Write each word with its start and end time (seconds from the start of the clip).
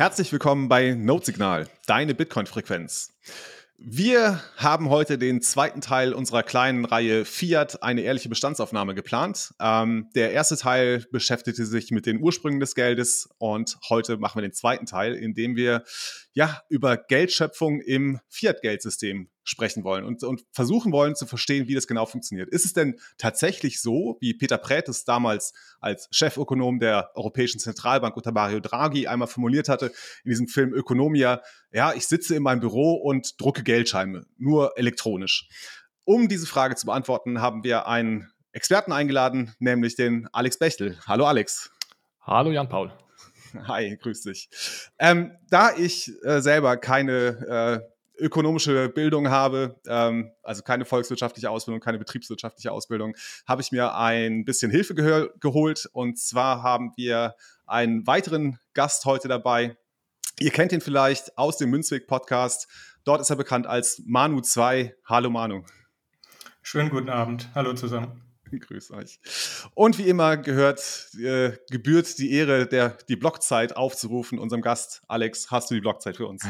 Herzlich 0.00 0.32
willkommen 0.32 0.70
bei 0.70 0.94
Notesignal, 0.94 1.68
deine 1.84 2.14
Bitcoin-Frequenz. 2.14 3.12
Wir 3.76 4.42
haben 4.56 4.88
heute 4.88 5.18
den 5.18 5.42
zweiten 5.42 5.82
Teil 5.82 6.14
unserer 6.14 6.42
kleinen 6.42 6.86
Reihe 6.86 7.26
Fiat, 7.26 7.82
eine 7.82 8.00
ehrliche 8.00 8.30
Bestandsaufnahme 8.30 8.94
geplant. 8.94 9.52
Ähm, 9.60 10.08
der 10.14 10.32
erste 10.32 10.56
Teil 10.56 11.04
beschäftigte 11.12 11.66
sich 11.66 11.90
mit 11.90 12.06
den 12.06 12.18
Ursprüngen 12.18 12.60
des 12.60 12.74
Geldes 12.74 13.28
und 13.36 13.76
heute 13.90 14.16
machen 14.16 14.38
wir 14.38 14.48
den 14.48 14.54
zweiten 14.54 14.86
Teil, 14.86 15.12
in 15.12 15.34
dem 15.34 15.54
wir 15.54 15.84
ja 16.32 16.62
über 16.70 16.96
Geldschöpfung 16.96 17.82
im 17.82 18.20
Fiat-Geldsystem 18.30 19.28
sprechen 19.50 19.84
wollen 19.84 20.04
und, 20.04 20.22
und 20.22 20.44
versuchen 20.52 20.92
wollen 20.92 21.16
zu 21.16 21.26
verstehen, 21.26 21.68
wie 21.68 21.74
das 21.74 21.86
genau 21.86 22.06
funktioniert. 22.06 22.48
Ist 22.48 22.64
es 22.64 22.72
denn 22.72 22.98
tatsächlich 23.18 23.82
so, 23.82 24.16
wie 24.20 24.32
Peter 24.34 24.58
Prätes 24.58 25.04
damals 25.04 25.52
als 25.80 26.08
Chefökonom 26.12 26.78
der 26.78 27.10
Europäischen 27.14 27.58
Zentralbank 27.58 28.16
unter 28.16 28.32
Mario 28.32 28.60
Draghi 28.60 29.08
einmal 29.08 29.28
formuliert 29.28 29.68
hatte 29.68 29.92
in 30.24 30.30
diesem 30.30 30.48
Film 30.48 30.72
Ökonomia, 30.72 31.42
ja, 31.72 31.92
ich 31.92 32.06
sitze 32.06 32.36
in 32.36 32.42
meinem 32.42 32.60
Büro 32.60 32.94
und 32.94 33.40
drucke 33.40 33.62
Geldscheine, 33.62 34.24
nur 34.38 34.78
elektronisch. 34.78 35.48
Um 36.04 36.28
diese 36.28 36.46
Frage 36.46 36.76
zu 36.76 36.86
beantworten, 36.86 37.40
haben 37.40 37.64
wir 37.64 37.86
einen 37.86 38.30
Experten 38.52 38.92
eingeladen, 38.92 39.54
nämlich 39.58 39.96
den 39.96 40.28
Alex 40.32 40.58
Bechtel. 40.58 40.98
Hallo 41.06 41.26
Alex. 41.26 41.70
Hallo 42.20 42.50
Jan 42.50 42.68
Paul. 42.68 42.92
Hi, 43.66 43.96
grüß 43.96 44.22
dich. 44.22 44.48
Ähm, 44.98 45.36
da 45.50 45.74
ich 45.76 46.12
äh, 46.24 46.40
selber 46.40 46.76
keine 46.76 47.82
äh, 47.84 47.90
ökonomische 48.20 48.88
Bildung 48.88 49.30
habe, 49.30 49.80
ähm, 49.86 50.30
also 50.42 50.62
keine 50.62 50.84
volkswirtschaftliche 50.84 51.50
Ausbildung, 51.50 51.80
keine 51.80 51.98
betriebswirtschaftliche 51.98 52.72
Ausbildung, 52.72 53.14
habe 53.46 53.62
ich 53.62 53.72
mir 53.72 53.94
ein 53.94 54.44
bisschen 54.44 54.70
Hilfe 54.70 54.94
geholt. 55.40 55.88
Und 55.92 56.18
zwar 56.18 56.62
haben 56.62 56.92
wir 56.96 57.34
einen 57.66 58.06
weiteren 58.06 58.58
Gast 58.74 59.04
heute 59.04 59.28
dabei. 59.28 59.76
Ihr 60.38 60.50
kennt 60.50 60.72
ihn 60.72 60.80
vielleicht 60.80 61.36
aus 61.36 61.56
dem 61.56 61.70
Münzweg-Podcast. 61.70 62.68
Dort 63.04 63.20
ist 63.20 63.30
er 63.30 63.36
bekannt 63.36 63.66
als 63.66 64.02
Manu 64.06 64.40
2. 64.40 64.94
Hallo 65.04 65.30
Manu. 65.30 65.64
Schönen 66.62 66.90
guten 66.90 67.08
Abend. 67.08 67.48
Hallo 67.54 67.74
zusammen. 67.74 68.29
Grüß 68.60 68.90
euch. 68.92 69.18
Und 69.74 69.98
wie 69.98 70.08
immer 70.08 70.36
gehört, 70.36 71.08
äh, 71.18 71.52
gebührt 71.70 72.18
die 72.18 72.32
Ehre, 72.32 72.66
der, 72.66 72.98
die 73.08 73.16
Blockzeit 73.16 73.76
aufzurufen. 73.76 74.38
Unserem 74.38 74.62
Gast 74.62 75.02
Alex, 75.08 75.50
hast 75.50 75.70
du 75.70 75.74
die 75.74 75.80
Blockzeit 75.80 76.16
für 76.16 76.26
uns? 76.26 76.46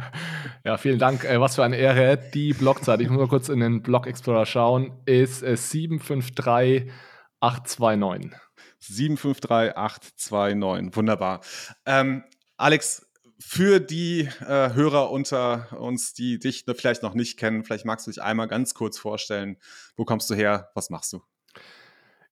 ja, 0.64 0.76
vielen 0.76 0.98
Dank. 0.98 1.24
Äh, 1.24 1.40
was 1.40 1.54
für 1.54 1.64
eine 1.64 1.76
Ehre. 1.76 2.18
Die 2.34 2.52
Blockzeit, 2.52 3.00
ich 3.00 3.08
muss 3.08 3.18
mal 3.18 3.28
kurz 3.28 3.48
in 3.48 3.60
den 3.60 3.82
Block 3.82 4.06
Explorer 4.06 4.44
schauen, 4.46 4.92
ist 5.06 5.42
äh, 5.42 5.56
753829. 5.56 8.32
753829, 8.80 10.96
wunderbar. 10.96 11.40
Ähm, 11.86 12.24
Alex, 12.56 13.07
für 13.38 13.80
die 13.80 14.28
äh, 14.40 14.74
Hörer 14.74 15.10
unter 15.10 15.78
uns, 15.78 16.12
die 16.12 16.38
dich 16.38 16.64
vielleicht 16.74 17.02
noch 17.02 17.14
nicht 17.14 17.38
kennen, 17.38 17.64
vielleicht 17.64 17.84
magst 17.84 18.06
du 18.06 18.10
dich 18.10 18.22
einmal 18.22 18.48
ganz 18.48 18.74
kurz 18.74 18.98
vorstellen. 18.98 19.58
Wo 19.96 20.04
kommst 20.04 20.28
du 20.30 20.34
her? 20.34 20.70
Was 20.74 20.90
machst 20.90 21.12
du? 21.12 21.22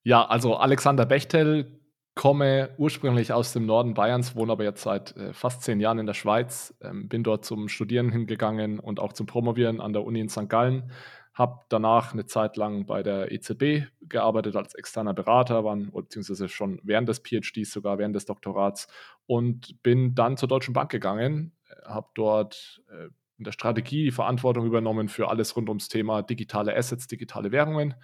Ja, 0.03 0.25
also 0.25 0.57
Alexander 0.57 1.07
Bechtel, 1.07 1.81
komme 2.17 2.71
ursprünglich 2.79 3.33
aus 3.33 3.53
dem 3.53 3.67
Norden 3.67 3.95
Bayerns, 3.95 4.35
wohne 4.35 4.53
aber 4.53 4.65
jetzt 4.65 4.83
seit 4.83 5.17
äh, 5.17 5.33
fast 5.33 5.63
zehn 5.63 5.81
Jahren 5.81 5.99
in 5.99 6.07
der 6.07 6.15
Schweiz, 6.15 6.75
ähm, 6.81 7.09
bin 7.09 7.23
dort 7.23 7.45
zum 7.45 7.69
Studieren 7.69 8.11
hingegangen 8.11 8.81
und 8.81 8.99
auch 9.01 9.13
zum 9.13 9.27
Promovieren 9.27 9.81
an 9.81 9.93
der 9.93 10.03
Uni 10.03 10.21
in 10.21 10.29
St. 10.29 10.49
Gallen 10.49 10.91
habe 11.37 11.61
danach 11.69 12.15
eine 12.15 12.25
Zeit 12.25 12.57
lang 12.57 12.87
bei 12.87 13.03
der 13.03 13.31
EZB 13.31 13.87
gearbeitet 14.01 14.57
als 14.57 14.75
externer 14.75 15.13
Berater, 15.13 15.65
waren, 15.65 15.93
beziehungsweise 15.93 16.49
schon 16.49 16.81
während 16.83 17.11
des 17.11 17.19
PhDs, 17.19 17.71
sogar 17.71 17.99
während 17.99 18.17
des 18.17 18.25
Doktorats 18.25 18.89
und 19.27 19.83
bin 19.83 20.15
dann 20.15 20.39
zur 20.39 20.49
Deutschen 20.49 20.73
Bank 20.73 20.91
gegangen, 20.91 21.53
habe 21.85 22.09
dort 22.15 22.83
äh, 22.91 23.09
in 23.37 23.45
der 23.45 23.53
Strategie 23.53 24.05
die 24.05 24.13
Verantwortung 24.13 24.65
übernommen 24.65 25.09
für 25.09 25.29
alles 25.29 25.55
rund 25.57 25.69
ums 25.69 25.89
Thema 25.89 26.23
digitale 26.23 26.75
Assets, 26.75 27.07
digitale 27.07 27.53
Währungen. 27.53 27.95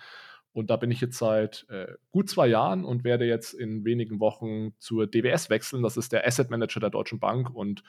Und 0.53 0.69
da 0.69 0.77
bin 0.77 0.91
ich 0.91 1.01
jetzt 1.01 1.17
seit 1.17 1.65
äh, 1.71 1.87
gut 2.11 2.29
zwei 2.29 2.47
Jahren 2.47 2.85
und 2.85 3.03
werde 3.03 3.25
jetzt 3.25 3.55
in 3.55 3.87
wenigen 3.87 4.21
Wochen 4.21 4.75
zur 4.79 5.07
DWS 5.07 5.49
wechseln. 5.49 5.83
Das 5.83 5.97
ist 5.97 6.13
der 6.13 6.27
Asset 6.27 6.51
Manager 6.51 6.81
der 6.81 6.91
Deutschen 6.91 7.19
Bank 7.19 7.49
und 7.49 7.83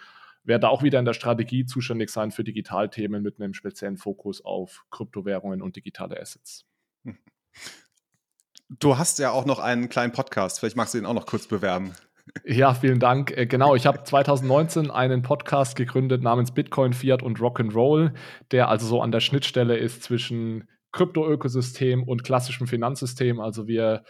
werde 0.43 0.69
auch 0.69 0.83
wieder 0.83 0.99
in 0.99 1.05
der 1.05 1.13
Strategie 1.13 1.65
zuständig 1.65 2.09
sein 2.09 2.31
für 2.31 2.43
Digitalthemen 2.43 3.23
mit 3.23 3.39
einem 3.39 3.53
speziellen 3.53 3.97
Fokus 3.97 4.43
auf 4.43 4.85
Kryptowährungen 4.91 5.61
und 5.61 5.75
digitale 5.75 6.19
Assets. 6.19 6.65
Du 8.69 8.97
hast 8.97 9.19
ja 9.19 9.31
auch 9.31 9.45
noch 9.45 9.59
einen 9.59 9.89
kleinen 9.89 10.11
Podcast. 10.11 10.59
Vielleicht 10.59 10.75
magst 10.75 10.93
du 10.93 10.97
ihn 10.97 11.05
auch 11.05 11.13
noch 11.13 11.25
kurz 11.25 11.47
bewerben. 11.47 11.93
Ja, 12.45 12.73
vielen 12.73 12.99
Dank. 12.99 13.31
Äh, 13.35 13.45
genau, 13.45 13.75
ich 13.75 13.85
habe 13.85 14.03
2019 14.03 14.91
einen 14.91 15.21
Podcast 15.21 15.75
gegründet 15.75 16.23
namens 16.23 16.53
Bitcoin, 16.53 16.93
Fiat 16.93 17.21
und 17.21 17.39
Rock'n'Roll, 17.39 18.13
der 18.51 18.69
also 18.69 18.87
so 18.87 19.01
an 19.01 19.11
der 19.11 19.19
Schnittstelle 19.19 19.77
ist 19.77 20.03
zwischen 20.03 20.67
Krypto-Ökosystem 20.93 22.03
und 22.03 22.23
klassischem 22.23 22.67
Finanzsystem. 22.67 23.39
Also 23.39 23.67
wir 23.67 24.03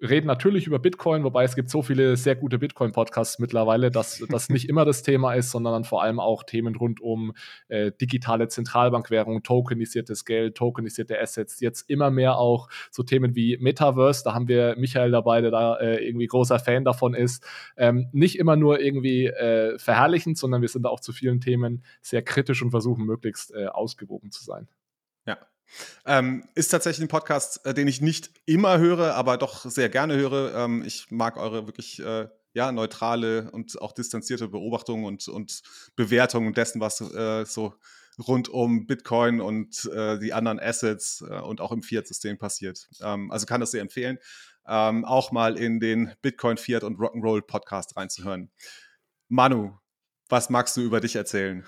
reden 0.00 0.26
natürlich 0.26 0.66
über 0.66 0.78
Bitcoin, 0.78 1.24
wobei 1.24 1.44
es 1.44 1.56
gibt 1.56 1.70
so 1.70 1.82
viele 1.82 2.16
sehr 2.16 2.36
gute 2.36 2.58
Bitcoin-Podcasts 2.58 3.38
mittlerweile, 3.38 3.90
dass 3.90 4.18
das 4.28 4.48
nicht 4.48 4.68
immer 4.68 4.84
das 4.84 5.02
Thema 5.02 5.34
ist, 5.34 5.50
sondern 5.50 5.72
dann 5.72 5.84
vor 5.84 6.02
allem 6.02 6.20
auch 6.20 6.44
Themen 6.44 6.76
rund 6.76 7.00
um 7.00 7.32
äh, 7.68 7.90
digitale 8.00 8.48
Zentralbankwährung, 8.48 9.42
tokenisiertes 9.42 10.24
Geld, 10.24 10.56
tokenisierte 10.56 11.20
Assets, 11.20 11.60
jetzt 11.60 11.88
immer 11.90 12.10
mehr 12.10 12.38
auch 12.38 12.68
so 12.90 13.02
Themen 13.02 13.34
wie 13.34 13.56
Metaverse, 13.58 14.22
da 14.24 14.34
haben 14.34 14.48
wir 14.48 14.76
Michael 14.76 15.10
dabei, 15.10 15.40
der 15.40 15.50
da 15.50 15.76
äh, 15.76 16.06
irgendwie 16.06 16.26
großer 16.26 16.58
Fan 16.58 16.84
davon 16.84 17.14
ist. 17.14 17.44
Ähm, 17.76 18.08
nicht 18.12 18.38
immer 18.38 18.56
nur 18.56 18.80
irgendwie 18.80 19.26
äh, 19.26 19.78
verherrlichend, 19.78 20.38
sondern 20.38 20.60
wir 20.60 20.68
sind 20.68 20.82
da 20.82 20.90
auch 20.90 21.00
zu 21.00 21.12
vielen 21.12 21.40
Themen 21.40 21.82
sehr 22.00 22.22
kritisch 22.22 22.62
und 22.62 22.70
versuchen 22.70 23.04
möglichst 23.04 23.54
äh, 23.54 23.66
ausgewogen 23.66 24.30
zu 24.30 24.44
sein. 24.44 24.68
Ähm, 26.06 26.48
ist 26.54 26.68
tatsächlich 26.68 27.04
ein 27.04 27.08
Podcast, 27.08 27.64
äh, 27.66 27.74
den 27.74 27.88
ich 27.88 28.00
nicht 28.00 28.30
immer 28.46 28.78
höre, 28.78 29.14
aber 29.14 29.36
doch 29.36 29.64
sehr 29.64 29.88
gerne 29.88 30.16
höre. 30.16 30.54
Ähm, 30.54 30.82
ich 30.86 31.10
mag 31.10 31.36
eure 31.36 31.66
wirklich 31.66 32.00
äh, 32.00 32.28
ja, 32.54 32.72
neutrale 32.72 33.50
und 33.50 33.80
auch 33.80 33.92
distanzierte 33.92 34.48
Beobachtung 34.48 35.04
und, 35.04 35.28
und 35.28 35.62
Bewertung 35.96 36.54
dessen, 36.54 36.80
was 36.80 37.00
äh, 37.00 37.44
so 37.44 37.74
rund 38.18 38.48
um 38.48 38.86
Bitcoin 38.86 39.40
und 39.40 39.84
äh, 39.94 40.18
die 40.18 40.32
anderen 40.32 40.58
Assets 40.58 41.22
äh, 41.28 41.40
und 41.40 41.60
auch 41.60 41.72
im 41.72 41.82
Fiat-System 41.82 42.38
passiert. 42.38 42.88
Ähm, 43.00 43.30
also 43.30 43.46
kann 43.46 43.60
das 43.60 43.70
sehr 43.70 43.82
empfehlen, 43.82 44.18
ähm, 44.66 45.04
auch 45.04 45.30
mal 45.30 45.56
in 45.56 45.80
den 45.80 46.12
Bitcoin, 46.20 46.56
Fiat 46.56 46.82
und 46.82 46.98
Rock'n'Roll 46.98 47.42
Podcast 47.42 47.96
reinzuhören. 47.96 48.50
Manu, 49.28 49.78
was 50.28 50.50
magst 50.50 50.76
du 50.76 50.80
über 50.80 51.00
dich 51.00 51.16
erzählen? 51.16 51.64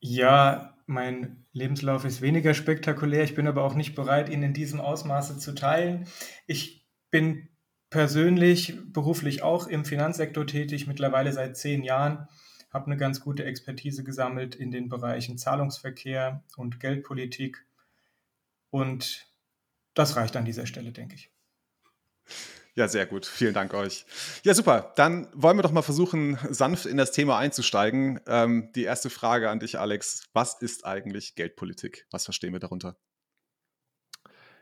Ja, 0.00 0.74
mein 0.86 1.44
Lebenslauf 1.52 2.04
ist 2.04 2.20
weniger 2.20 2.54
spektakulär. 2.54 3.24
Ich 3.24 3.34
bin 3.34 3.46
aber 3.46 3.64
auch 3.64 3.74
nicht 3.74 3.94
bereit, 3.94 4.28
ihn 4.28 4.42
in 4.42 4.54
diesem 4.54 4.80
Ausmaße 4.80 5.38
zu 5.38 5.54
teilen. 5.54 6.06
Ich 6.46 6.86
bin 7.10 7.48
persönlich, 7.90 8.78
beruflich 8.92 9.42
auch 9.42 9.66
im 9.66 9.84
Finanzsektor 9.84 10.46
tätig, 10.46 10.86
mittlerweile 10.86 11.32
seit 11.32 11.56
zehn 11.56 11.82
Jahren, 11.82 12.26
habe 12.72 12.86
eine 12.86 12.96
ganz 12.96 13.20
gute 13.20 13.44
Expertise 13.44 14.02
gesammelt 14.02 14.54
in 14.54 14.70
den 14.70 14.88
Bereichen 14.88 15.36
Zahlungsverkehr 15.36 16.42
und 16.56 16.80
Geldpolitik. 16.80 17.66
Und 18.70 19.26
das 19.92 20.16
reicht 20.16 20.36
an 20.36 20.46
dieser 20.46 20.66
Stelle, 20.66 20.92
denke 20.92 21.16
ich. 21.16 21.30
Ja, 22.74 22.88
sehr 22.88 23.04
gut. 23.04 23.26
Vielen 23.26 23.52
Dank 23.52 23.74
euch. 23.74 24.06
Ja, 24.44 24.54
super. 24.54 24.92
Dann 24.96 25.28
wollen 25.34 25.58
wir 25.58 25.62
doch 25.62 25.72
mal 25.72 25.82
versuchen, 25.82 26.38
sanft 26.48 26.86
in 26.86 26.96
das 26.96 27.12
Thema 27.12 27.36
einzusteigen. 27.36 28.20
Ähm, 28.26 28.70
die 28.74 28.84
erste 28.84 29.10
Frage 29.10 29.50
an 29.50 29.60
dich, 29.60 29.78
Alex. 29.78 30.30
Was 30.32 30.54
ist 30.62 30.86
eigentlich 30.86 31.34
Geldpolitik? 31.34 32.06
Was 32.10 32.24
verstehen 32.24 32.52
wir 32.52 32.60
darunter? 32.60 32.96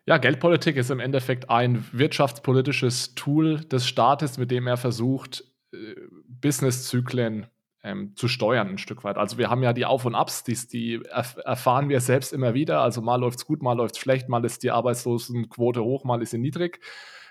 Ja, 0.07 0.19
Geldpolitik 0.19 0.77
ist 0.77 0.91
im 0.91 0.99
Endeffekt 0.99 1.51
ein 1.51 1.87
wirtschaftspolitisches 1.93 3.15
Tool 3.15 3.61
des 3.61 3.87
Staates, 3.87 4.39
mit 4.39 4.51
dem 4.51 4.67
er 4.67 4.77
versucht, 4.77 5.45
äh, 5.73 5.95
Businesszyklen 6.27 7.47
ähm, 7.85 8.17
zu 8.17 8.27
steuern 8.27 8.71
ein 8.71 8.79
Stück 8.79 9.05
weit. 9.05 9.19
Also 9.19 9.39
wir 9.39 9.51
haben 9.51 9.63
ja 9.63 9.73
die 9.73 9.87
Auf 9.87 10.05
und 10.05 10.17
Abs, 10.17 10.43
die, 10.43 10.57
die 10.67 11.03
erfahren 11.05 11.89
wir 11.89 12.01
selbst 12.01 12.33
immer 12.33 12.55
wieder. 12.55 12.81
Also 12.81 13.03
mal 13.03 13.21
läuft 13.21 13.39
es 13.39 13.47
gut, 13.47 13.63
mal 13.63 13.75
läuft 13.75 13.95
es 13.95 14.01
schlecht, 14.01 14.29
mal 14.29 14.45
ist 14.45 14.65
die 14.65 14.73
Arbeitslosenquote 14.73 15.85
hoch, 15.85 16.03
mal 16.03 16.21
ist 16.21 16.31
sie 16.31 16.39
niedrig 16.39 16.81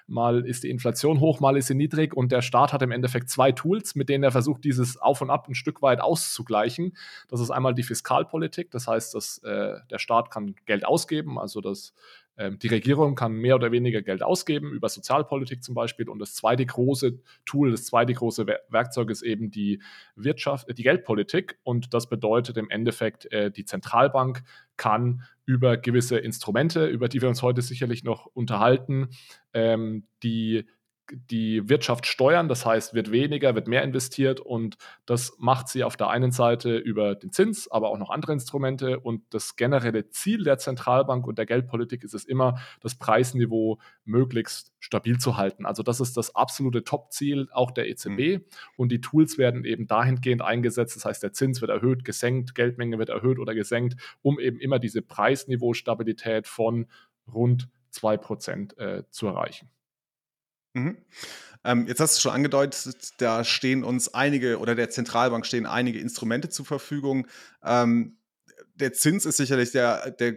mal 0.10 0.46
ist 0.46 0.64
die 0.64 0.70
Inflation 0.70 1.20
hoch, 1.20 1.40
mal 1.40 1.58
ist 1.58 1.68
sie 1.68 1.76
niedrig 1.76 2.16
und 2.16 2.32
der 2.32 2.42
Staat 2.42 2.74
hat 2.74 2.82
im 2.82 2.92
Endeffekt 2.92 3.30
zwei 3.30 3.52
Tools, 3.52 3.96
mit 3.96 4.10
denen 4.10 4.24
er 4.24 4.32
versucht, 4.32 4.64
dieses 4.64 4.98
Auf 4.98 5.22
und 5.22 5.30
Ab 5.30 5.48
ein 5.48 5.56
Stück 5.56 5.82
weit 5.82 6.02
auszugleichen. 6.02 6.98
Das 7.28 7.40
ist 7.40 7.52
einmal 7.52 7.74
die 7.74 7.84
Fiskalpolitik, 7.84 8.72
das 8.72 8.88
heißt, 8.88 9.16
dass 9.16 9.38
äh, 9.40 9.76
der 9.90 10.00
Staat 10.00 10.32
kann 10.32 10.56
Geld 10.66 10.86
ausgeben, 10.86 11.40
also 11.40 11.62
das 11.62 11.94
die 12.40 12.68
Regierung 12.68 13.16
kann 13.16 13.34
mehr 13.34 13.56
oder 13.56 13.72
weniger 13.72 14.02
Geld 14.02 14.24
ausgeben, 14.24 14.72
über 14.72 14.88
Sozialpolitik 14.88 15.62
zum 15.62 15.76
Beispiel. 15.76 16.08
Und 16.08 16.20
das 16.20 16.36
zweite 16.36 16.66
große 16.66 17.20
Tool, 17.46 17.72
das 17.72 17.86
zweite 17.86 18.14
große 18.14 18.46
Werkzeug 18.70 19.10
ist 19.10 19.24
eben 19.24 19.52
die 19.52 19.82
Wirtschaft, 20.16 20.68
die 20.78 20.84
Geldpolitik. 20.84 21.60
Und 21.64 21.94
das 21.94 22.08
bedeutet 22.08 22.56
im 22.56 22.70
Endeffekt, 22.70 23.30
äh, 23.34 23.52
die 23.52 23.66
Zentralbank 23.66 24.44
kann 24.78 25.24
über 25.46 25.76
gewisse 25.76 26.18
Instrumente, 26.18 26.86
über 26.86 27.10
die 27.10 27.22
wir 27.22 27.28
uns 27.28 27.42
heute 27.42 27.62
sicherlich 27.62 28.06
noch 28.06 28.28
unterhalten, 28.28 29.10
ähm, 29.54 30.08
die 30.24 30.66
die 31.12 31.68
Wirtschaft 31.70 32.06
steuern. 32.06 32.48
Das 32.48 32.66
heißt, 32.66 32.94
wird 32.94 33.12
weniger, 33.12 33.56
wird 33.56 33.68
mehr 33.68 33.84
investiert 33.84 34.40
und 34.40 34.78
das 35.06 35.34
macht 35.38 35.68
sie 35.68 35.84
auf 35.84 35.98
der 35.98 36.10
einen 36.10 36.32
Seite 36.32 36.78
über 36.78 37.16
den 37.16 37.32
Zins, 37.32 37.70
aber 37.70 37.90
auch 37.90 37.98
noch 37.98 38.10
andere 38.10 38.34
Instrumente. 38.34 39.00
Und 39.00 39.24
das 39.32 39.56
generelle 39.56 40.10
Ziel 40.10 40.44
der 40.44 40.58
Zentralbank 40.58 41.28
und 41.28 41.38
der 41.38 41.46
Geldpolitik 41.46 42.04
ist 42.04 42.14
es 42.14 42.26
immer, 42.26 42.60
das 42.82 42.96
Preisniveau 42.96 43.80
möglichst 44.06 44.72
stabil 44.80 45.18
zu 45.18 45.38
halten. 45.38 45.66
Also 45.66 45.84
das 45.84 46.00
ist 46.00 46.18
das 46.18 46.36
absolute 46.36 46.84
Top-Ziel 46.84 47.48
auch 47.52 47.72
der 47.72 47.90
EZB. 47.90 48.38
Mhm. 48.40 48.46
Und 48.78 48.92
die 48.92 49.02
Tools 49.02 49.38
werden 49.38 49.66
eben 49.66 49.88
dahingehend 49.88 50.42
eingesetzt. 50.42 50.96
Das 50.96 51.06
heißt, 51.06 51.24
der 51.24 51.34
Zins 51.34 51.62
wird 51.62 51.72
erhöht, 51.72 52.06
gesenkt, 52.06 52.56
Geldmenge 52.56 52.98
wird 52.98 53.10
erhöht 53.10 53.40
oder 53.40 53.54
gesenkt, 53.54 53.96
um 54.22 54.40
eben 54.40 54.60
immer 54.60 54.80
diese 54.80 55.02
Preisniveau-Stabilität 55.02 56.48
von 56.48 56.88
rund 57.32 57.70
2% 57.94 58.78
äh, 58.78 59.04
zu 59.10 59.28
erreichen. 59.28 59.70
Mhm. 60.74 60.98
Ähm, 61.64 61.88
jetzt 61.88 62.00
hast 62.00 62.18
du 62.18 62.22
schon 62.22 62.32
angedeutet, 62.32 63.14
da 63.18 63.44
stehen 63.44 63.84
uns 63.84 64.14
einige 64.14 64.60
oder 64.60 64.76
der 64.76 64.90
Zentralbank 64.90 65.46
stehen 65.46 65.66
einige 65.66 66.00
Instrumente 66.00 66.50
zur 66.50 66.66
Verfügung. 66.66 67.28
Ähm, 67.64 68.18
der 68.76 68.94
Zins 68.94 69.26
ist 69.26 69.38
sicherlich 69.38 69.72
der, 69.72 70.12
der 70.12 70.36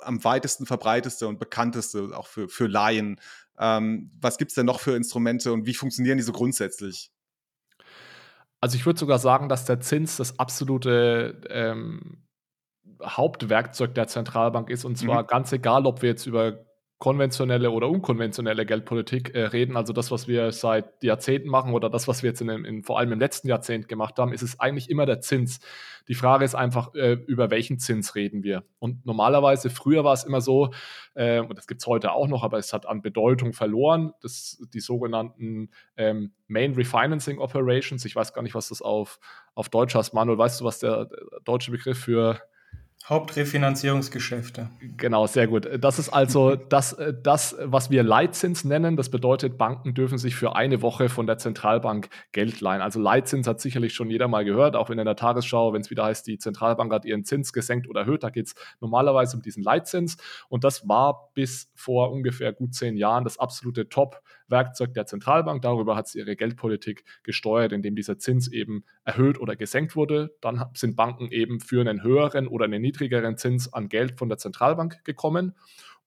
am 0.00 0.22
weitesten 0.24 0.66
verbreiteste 0.66 1.26
und 1.26 1.38
bekannteste, 1.38 2.10
auch 2.14 2.26
für, 2.26 2.48
für 2.48 2.66
Laien. 2.66 3.20
Ähm, 3.58 4.10
was 4.20 4.38
gibt 4.38 4.50
es 4.50 4.54
denn 4.54 4.66
noch 4.66 4.80
für 4.80 4.94
Instrumente 4.94 5.52
und 5.52 5.66
wie 5.66 5.74
funktionieren 5.74 6.18
die 6.18 6.22
so 6.22 6.32
grundsätzlich? 6.32 7.10
Also 8.60 8.76
ich 8.76 8.86
würde 8.86 8.98
sogar 8.98 9.18
sagen, 9.18 9.48
dass 9.48 9.64
der 9.64 9.80
Zins 9.80 10.16
das 10.16 10.38
absolute 10.38 11.40
ähm, 11.48 12.28
Hauptwerkzeug 13.02 13.94
der 13.94 14.08
Zentralbank 14.08 14.70
ist. 14.70 14.84
Und 14.84 14.96
zwar 14.96 15.22
mhm. 15.22 15.26
ganz 15.28 15.52
egal, 15.52 15.86
ob 15.86 16.02
wir 16.02 16.10
jetzt 16.10 16.26
über 16.26 16.64
konventionelle 16.98 17.70
oder 17.70 17.88
unkonventionelle 17.88 18.66
Geldpolitik 18.66 19.32
äh, 19.32 19.44
reden, 19.44 19.76
also 19.76 19.92
das, 19.92 20.10
was 20.10 20.26
wir 20.26 20.50
seit 20.50 21.02
Jahrzehnten 21.04 21.48
machen 21.48 21.72
oder 21.72 21.88
das, 21.88 22.08
was 22.08 22.24
wir 22.24 22.30
jetzt 22.30 22.40
in, 22.40 22.48
in, 22.48 22.82
vor 22.82 22.98
allem 22.98 23.12
im 23.12 23.20
letzten 23.20 23.46
Jahrzehnt 23.46 23.86
gemacht 23.86 24.18
haben, 24.18 24.32
ist 24.32 24.42
es 24.42 24.58
eigentlich 24.58 24.90
immer 24.90 25.06
der 25.06 25.20
Zins. 25.20 25.60
Die 26.08 26.14
Frage 26.14 26.44
ist 26.44 26.56
einfach, 26.56 26.94
äh, 26.94 27.12
über 27.12 27.50
welchen 27.50 27.78
Zins 27.78 28.16
reden 28.16 28.42
wir. 28.42 28.64
Und 28.80 29.06
normalerweise, 29.06 29.70
früher 29.70 30.02
war 30.02 30.12
es 30.12 30.24
immer 30.24 30.40
so, 30.40 30.70
äh, 31.14 31.38
und 31.38 31.56
das 31.56 31.68
gibt 31.68 31.82
es 31.82 31.86
heute 31.86 32.10
auch 32.12 32.26
noch, 32.26 32.42
aber 32.42 32.58
es 32.58 32.72
hat 32.72 32.86
an 32.86 33.00
Bedeutung 33.00 33.52
verloren, 33.52 34.12
das, 34.20 34.60
die 34.74 34.80
sogenannten 34.80 35.70
ähm, 35.96 36.32
Main 36.48 36.74
Refinancing 36.74 37.38
Operations. 37.38 38.04
Ich 38.06 38.16
weiß 38.16 38.32
gar 38.32 38.42
nicht, 38.42 38.56
was 38.56 38.70
das 38.70 38.82
auf, 38.82 39.20
auf 39.54 39.68
Deutsch 39.68 39.94
heißt. 39.94 40.14
Manuel, 40.14 40.38
weißt 40.38 40.60
du, 40.60 40.64
was 40.64 40.80
der 40.80 41.08
deutsche 41.44 41.70
Begriff 41.70 41.98
für 41.98 42.40
Hauptrefinanzierungsgeschäfte. 43.08 44.68
Genau, 44.98 45.26
sehr 45.26 45.46
gut. 45.46 45.66
Das 45.80 45.98
ist 45.98 46.10
also 46.10 46.56
das, 46.68 46.96
das, 47.22 47.56
was 47.62 47.90
wir 47.90 48.02
Leitzins 48.02 48.64
nennen. 48.64 48.96
Das 48.96 49.08
bedeutet, 49.08 49.56
Banken 49.56 49.94
dürfen 49.94 50.18
sich 50.18 50.34
für 50.34 50.56
eine 50.56 50.82
Woche 50.82 51.08
von 51.08 51.26
der 51.26 51.38
Zentralbank 51.38 52.10
Geld 52.32 52.60
leihen. 52.60 52.82
Also 52.82 53.00
Leitzins 53.00 53.46
hat 53.46 53.60
sicherlich 53.60 53.94
schon 53.94 54.10
jeder 54.10 54.28
mal 54.28 54.44
gehört, 54.44 54.76
auch 54.76 54.90
in 54.90 54.98
der 54.98 55.16
Tagesschau, 55.16 55.72
wenn 55.72 55.80
es 55.80 55.90
wieder 55.90 56.04
heißt, 56.04 56.26
die 56.26 56.38
Zentralbank 56.38 56.92
hat 56.92 57.06
ihren 57.06 57.24
Zins 57.24 57.52
gesenkt 57.52 57.88
oder 57.88 58.00
erhöht, 58.00 58.22
da 58.22 58.30
geht 58.30 58.48
es 58.48 58.54
normalerweise 58.80 59.36
um 59.36 59.42
diesen 59.42 59.62
Leitzins. 59.62 60.18
Und 60.50 60.64
das 60.64 60.86
war 60.86 61.30
bis 61.32 61.70
vor 61.74 62.12
ungefähr 62.12 62.52
gut 62.52 62.74
zehn 62.74 62.96
Jahren 62.96 63.24
das 63.24 63.38
absolute 63.38 63.88
Top 63.88 64.20
Werkzeug 64.48 64.94
der 64.94 65.06
Zentralbank. 65.06 65.62
Darüber 65.62 65.96
hat 65.96 66.08
sie 66.08 66.18
ihre 66.18 66.36
Geldpolitik 66.36 67.04
gesteuert, 67.22 67.72
indem 67.72 67.96
dieser 67.96 68.18
Zins 68.18 68.48
eben 68.48 68.84
erhöht 69.04 69.40
oder 69.40 69.56
gesenkt 69.56 69.96
wurde. 69.96 70.34
Dann 70.40 70.64
sind 70.74 70.96
Banken 70.96 71.30
eben 71.30 71.60
für 71.60 71.80
einen 71.80 72.02
höheren 72.02 72.48
oder 72.48 72.64
einen 72.64 72.82
niedrigeren 72.82 73.36
Zins 73.36 73.72
an 73.72 73.88
Geld 73.88 74.18
von 74.18 74.28
der 74.28 74.38
Zentralbank 74.38 75.04
gekommen. 75.04 75.54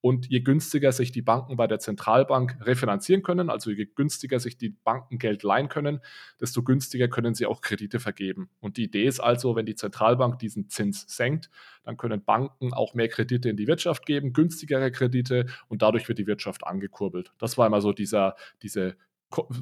Und 0.02 0.28
je 0.28 0.40
günstiger 0.40 0.92
sich 0.92 1.12
die 1.12 1.22
Banken 1.22 1.56
bei 1.56 1.68
der 1.68 1.78
Zentralbank 1.78 2.58
refinanzieren 2.62 3.22
können, 3.22 3.52
also 3.52 3.70
je 3.70 3.86
günstiger 3.86 4.40
sich 4.40 4.58
die 4.58 4.70
Banken 4.70 5.20
Geld 5.20 5.44
leihen 5.44 5.70
können, 5.70 6.02
desto 6.40 6.64
günstiger 6.64 7.08
können 7.08 7.36
sie 7.36 7.46
auch 7.46 7.62
Kredite 7.62 8.00
vergeben. 8.00 8.50
Und 8.60 8.78
die 8.78 8.86
Idee 8.86 9.06
ist 9.06 9.20
also, 9.20 9.56
wenn 9.56 9.68
die 9.68 9.76
Zentralbank 9.76 10.40
diesen 10.40 10.70
Zins 10.70 11.06
senkt, 11.08 11.52
dann 11.84 11.98
können 11.98 12.24
Banken 12.24 12.74
auch 12.74 12.96
mehr 12.96 13.10
Kredite 13.10 13.50
in 13.50 13.58
die 13.58 13.68
Wirtschaft 13.68 14.08
geben, 14.08 14.34
günstigere 14.34 14.92
Kredite 14.92 15.46
und 15.68 15.84
dadurch 15.84 16.08
wird 16.08 16.18
die 16.18 16.28
Wirtschaft 16.28 16.66
angekurbelt. 16.66 17.32
Das 17.38 17.60
war 17.60 17.68
immer 17.68 17.82
so 17.82 17.94
dieser, 17.94 18.36
diese 18.64 18.98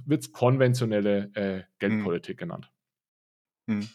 wird 0.05 0.31
konventionelle 0.31 1.31
äh, 1.35 1.63
Geldpolitik 1.79 2.39
hm. 2.39 2.47
genannt. 2.47 2.71
Hm. 3.67 3.87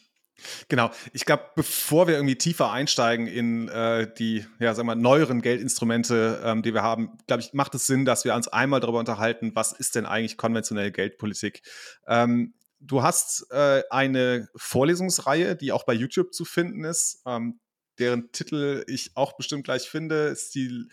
Genau. 0.68 0.90
Ich 1.12 1.24
glaube, 1.24 1.44
bevor 1.54 2.06
wir 2.06 2.14
irgendwie 2.14 2.36
tiefer 2.36 2.70
einsteigen 2.70 3.26
in 3.26 3.68
äh, 3.68 4.12
die, 4.14 4.46
ja, 4.58 4.74
sagen 4.74 4.88
wir, 4.88 4.94
neueren 4.94 5.42
Geldinstrumente, 5.42 6.42
ähm, 6.44 6.62
die 6.62 6.74
wir 6.74 6.82
haben, 6.82 7.16
glaube 7.26 7.42
ich, 7.42 7.52
macht 7.52 7.74
es 7.74 7.86
Sinn, 7.86 8.04
dass 8.04 8.24
wir 8.24 8.34
uns 8.34 8.48
einmal 8.48 8.80
darüber 8.80 8.98
unterhalten, 8.98 9.52
was 9.54 9.72
ist 9.72 9.94
denn 9.94 10.06
eigentlich 10.06 10.36
konventionelle 10.36 10.92
Geldpolitik? 10.92 11.62
Ähm, 12.06 12.54
du 12.80 13.02
hast 13.02 13.46
äh, 13.50 13.82
eine 13.90 14.48
Vorlesungsreihe, 14.56 15.56
die 15.56 15.72
auch 15.72 15.84
bei 15.84 15.94
YouTube 15.94 16.34
zu 16.34 16.44
finden 16.44 16.84
ist, 16.84 17.22
ähm, 17.26 17.60
deren 17.98 18.32
Titel 18.32 18.84
ich 18.86 19.16
auch 19.16 19.36
bestimmt 19.36 19.64
gleich 19.64 19.88
finde, 19.88 20.26
ist 20.26 20.54
die, 20.54 20.88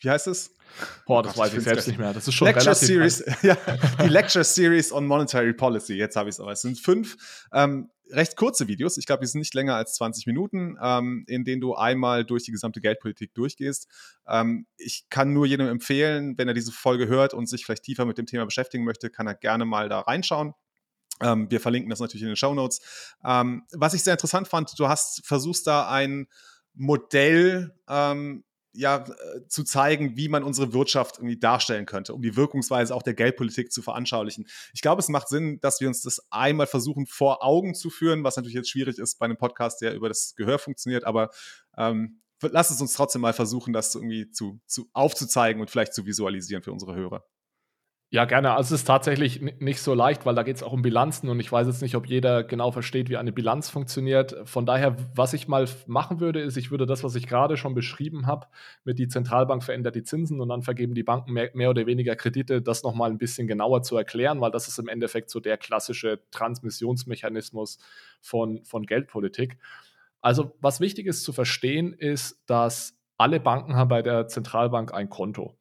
wie 0.00 0.10
heißt 0.10 0.26
es? 0.26 0.54
Boah, 1.06 1.22
das 1.22 1.32
oh 1.32 1.36
Gott, 1.36 1.46
weiß 1.46 1.54
ich 1.54 1.64
selbst 1.64 1.88
nicht 1.88 1.98
mehr. 1.98 2.12
Das 2.12 2.28
ist 2.28 2.34
schon 2.34 2.48
Lecture 2.48 2.74
Series, 2.74 3.24
ja, 3.42 3.56
die 4.02 4.08
Lecture 4.08 4.44
Series 4.44 4.92
on 4.92 5.06
Monetary 5.06 5.54
Policy. 5.54 5.94
Jetzt 5.94 6.16
habe 6.16 6.28
ich 6.28 6.34
es 6.34 6.40
aber. 6.40 6.52
Es 6.52 6.60
sind 6.60 6.78
fünf. 6.78 7.16
Ähm, 7.52 7.90
recht 8.10 8.36
kurze 8.36 8.68
Videos. 8.68 8.98
Ich 8.98 9.06
glaube, 9.06 9.22
die 9.22 9.26
sind 9.26 9.40
nicht 9.40 9.54
länger 9.54 9.74
als 9.74 9.94
20 9.94 10.26
Minuten, 10.26 10.76
ähm, 10.80 11.24
in 11.26 11.44
denen 11.44 11.60
du 11.60 11.74
einmal 11.74 12.24
durch 12.24 12.44
die 12.44 12.52
gesamte 12.52 12.80
Geldpolitik 12.80 13.34
durchgehst. 13.34 13.88
Ähm, 14.26 14.66
ich 14.76 15.06
kann 15.10 15.32
nur 15.32 15.46
jedem 15.46 15.68
empfehlen, 15.68 16.36
wenn 16.38 16.48
er 16.48 16.54
diese 16.54 16.72
Folge 16.72 17.08
hört 17.08 17.34
und 17.34 17.48
sich 17.48 17.64
vielleicht 17.64 17.84
tiefer 17.84 18.04
mit 18.04 18.18
dem 18.18 18.26
Thema 18.26 18.44
beschäftigen 18.44 18.84
möchte, 18.84 19.10
kann 19.10 19.26
er 19.26 19.34
gerne 19.34 19.64
mal 19.64 19.88
da 19.88 20.00
reinschauen. 20.00 20.54
Ähm, 21.22 21.50
wir 21.50 21.60
verlinken 21.60 21.90
das 21.90 22.00
natürlich 22.00 22.22
in 22.22 22.28
den 22.28 22.36
Show 22.36 22.54
Notes. 22.54 22.80
Ähm, 23.24 23.64
was 23.72 23.94
ich 23.94 24.02
sehr 24.02 24.14
interessant 24.14 24.48
fand, 24.48 24.78
du 24.78 24.88
hast 24.88 25.26
versuchst 25.26 25.66
da 25.66 25.88
ein 25.88 26.26
Modell 26.74 27.74
ähm, 27.88 28.44
ja, 28.76 29.04
äh, 29.04 29.48
zu 29.48 29.64
zeigen, 29.64 30.16
wie 30.16 30.28
man 30.28 30.42
unsere 30.42 30.72
Wirtschaft 30.72 31.18
irgendwie 31.18 31.38
darstellen 31.38 31.86
könnte, 31.86 32.14
um 32.14 32.22
die 32.22 32.36
Wirkungsweise 32.36 32.94
auch 32.94 33.02
der 33.02 33.14
Geldpolitik 33.14 33.72
zu 33.72 33.82
veranschaulichen. 33.82 34.46
Ich 34.74 34.82
glaube, 34.82 35.00
es 35.00 35.08
macht 35.08 35.28
Sinn, 35.28 35.58
dass 35.60 35.80
wir 35.80 35.88
uns 35.88 36.02
das 36.02 36.26
einmal 36.30 36.66
versuchen 36.66 37.06
vor 37.06 37.44
Augen 37.44 37.74
zu 37.74 37.90
führen, 37.90 38.24
was 38.24 38.36
natürlich 38.36 38.54
jetzt 38.54 38.70
schwierig 38.70 38.98
ist 38.98 39.18
bei 39.18 39.24
einem 39.24 39.38
Podcast, 39.38 39.80
der 39.80 39.94
über 39.94 40.08
das 40.08 40.34
Gehör 40.36 40.58
funktioniert, 40.58 41.04
aber 41.04 41.30
ähm, 41.76 42.20
lass 42.42 42.70
es 42.70 42.80
uns 42.80 42.92
trotzdem 42.94 43.22
mal 43.22 43.32
versuchen, 43.32 43.72
das 43.72 43.94
irgendwie 43.94 44.30
zu, 44.30 44.60
zu 44.66 44.88
aufzuzeigen 44.92 45.60
und 45.60 45.70
vielleicht 45.70 45.94
zu 45.94 46.06
visualisieren 46.06 46.62
für 46.62 46.72
unsere 46.72 46.94
Hörer. 46.94 47.24
Ja, 48.10 48.24
gerne. 48.24 48.52
Also 48.54 48.74
es 48.74 48.82
ist 48.82 48.86
tatsächlich 48.86 49.40
nicht 49.58 49.80
so 49.80 49.92
leicht, 49.92 50.24
weil 50.26 50.36
da 50.36 50.44
geht 50.44 50.54
es 50.56 50.62
auch 50.62 50.72
um 50.72 50.80
Bilanzen 50.80 51.28
und 51.28 51.40
ich 51.40 51.50
weiß 51.50 51.66
jetzt 51.66 51.82
nicht, 51.82 51.96
ob 51.96 52.06
jeder 52.06 52.44
genau 52.44 52.70
versteht, 52.70 53.10
wie 53.10 53.16
eine 53.16 53.32
Bilanz 53.32 53.68
funktioniert. 53.68 54.36
Von 54.44 54.64
daher, 54.64 54.96
was 55.16 55.32
ich 55.32 55.48
mal 55.48 55.66
machen 55.88 56.20
würde, 56.20 56.40
ist, 56.40 56.56
ich 56.56 56.70
würde 56.70 56.86
das, 56.86 57.02
was 57.02 57.16
ich 57.16 57.26
gerade 57.26 57.56
schon 57.56 57.74
beschrieben 57.74 58.28
habe, 58.28 58.46
mit 58.84 59.00
die 59.00 59.08
Zentralbank 59.08 59.64
verändert 59.64 59.96
die 59.96 60.04
Zinsen 60.04 60.40
und 60.40 60.48
dann 60.48 60.62
vergeben 60.62 60.94
die 60.94 61.02
Banken 61.02 61.32
mehr, 61.32 61.50
mehr 61.54 61.68
oder 61.68 61.84
weniger 61.86 62.14
Kredite, 62.14 62.62
das 62.62 62.84
nochmal 62.84 63.10
ein 63.10 63.18
bisschen 63.18 63.48
genauer 63.48 63.82
zu 63.82 63.96
erklären, 63.96 64.40
weil 64.40 64.52
das 64.52 64.68
ist 64.68 64.78
im 64.78 64.86
Endeffekt 64.86 65.28
so 65.28 65.40
der 65.40 65.58
klassische 65.58 66.20
Transmissionsmechanismus 66.30 67.78
von, 68.20 68.64
von 68.64 68.84
Geldpolitik. 68.86 69.58
Also 70.20 70.56
was 70.60 70.78
wichtig 70.80 71.06
ist 71.06 71.24
zu 71.24 71.32
verstehen, 71.32 71.92
ist, 71.92 72.40
dass 72.46 72.96
alle 73.18 73.40
Banken 73.40 73.74
haben 73.74 73.88
bei 73.88 74.02
der 74.02 74.28
Zentralbank 74.28 74.94
ein 74.94 75.10
Konto. 75.10 75.56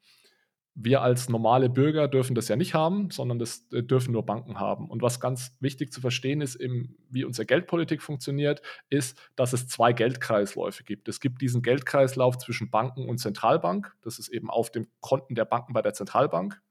Wir 0.77 1.01
als 1.01 1.29
normale 1.29 1.70
Bürger 1.70 2.10
dürfen 2.10 2.36
das 2.36 2.50
ja 2.50 2.58
nicht 2.58 2.74
haben, 2.74 3.10
sondern 3.10 3.39
das 3.39 3.65
äh, 3.72 3.82
dürfen 3.82 4.12
nur 4.12 4.25
Banken 4.25 4.60
haben. 4.60 4.89
Und 4.89 5.01
was 5.01 5.22
ganz 5.22 5.55
wichtig 5.62 5.94
zu 5.94 6.01
verstehen 6.01 6.41
ist, 6.41 6.55
im, 6.55 6.98
wie 7.10 7.24
unsere 7.24 7.46
Geldpolitik 7.46 8.01
funktioniert, 8.01 8.62
ist, 8.89 9.17
dass 9.38 9.53
es 9.53 9.67
zwei 9.67 9.94
Geldkreisläufe 9.94 10.84
gibt. 10.84 11.08
Es 11.08 11.22
gibt 11.22 11.41
diesen 11.41 11.62
Geldkreislauf 11.62 12.38
zwischen 12.38 12.70
Banken 12.70 13.08
und 13.08 13.20
Zentralbank. 13.20 13.96
Das 14.01 14.20
ist 14.20 14.27
eben 14.27 14.50
auf 14.50 14.70
dem 14.70 14.88
Konten 15.00 15.36
der 15.36 15.46
Banken 15.46 15.74
bei 15.74 15.82
der 15.82 15.94
Zentralbank. 15.94 16.62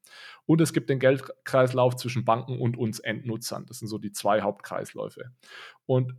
Und 0.47 0.61
es 0.61 0.73
gibt 0.75 0.91
den 0.91 0.99
Geldkreislauf 0.99 1.97
zwischen 1.97 2.25
Banken 2.25 2.61
und 2.61 2.77
uns 2.77 3.01
Endnutzern. 3.01 3.65
Das 3.67 3.79
sind 3.79 3.89
so 3.89 3.99
die 3.99 4.13
zwei 4.13 4.43
Hauptkreisläufe. 4.43 5.31
Und 5.87 6.15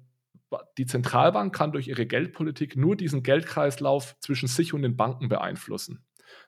die 0.77 0.85
Zentralbank 0.85 1.53
kann 1.53 1.71
durch 1.71 1.87
ihre 1.87 2.05
Geldpolitik 2.05 2.75
nur 2.75 2.95
diesen 2.95 3.23
Geldkreislauf 3.23 4.15
zwischen 4.19 4.47
sich 4.47 4.73
und 4.73 4.81
den 4.81 4.95
Banken 4.95 5.27
beeinflussen. 5.27 6.03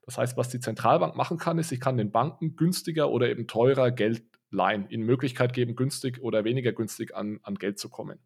Das 0.07 0.17
heißt, 0.17 0.37
was 0.37 0.47
die 0.47 0.61
Zentralbank 0.61 1.15
machen 1.15 1.37
kann, 1.37 1.59
ist, 1.59 1.67
sie 1.67 1.79
kann 1.79 1.97
den 1.97 2.11
Banken 2.11 2.55
günstiger 2.55 3.09
oder 3.09 3.29
eben 3.29 3.45
teurer 3.45 3.91
Geld 3.91 4.23
leihen, 4.49 4.89
ihnen 4.89 5.03
Möglichkeit 5.03 5.53
geben, 5.53 5.75
günstig 5.75 6.21
oder 6.21 6.45
weniger 6.45 6.71
günstig 6.71 7.13
an, 7.13 7.39
an 7.43 7.55
Geld 7.55 7.77
zu 7.77 7.89
kommen. 7.89 8.19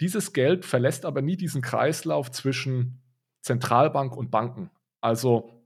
Dieses 0.00 0.32
Geld 0.32 0.64
verlässt 0.64 1.04
aber 1.04 1.20
nie 1.20 1.36
diesen 1.36 1.60
Kreislauf 1.60 2.30
zwischen 2.30 3.02
Zentralbank 3.42 4.16
und 4.16 4.30
Banken. 4.30 4.70
Also 5.02 5.60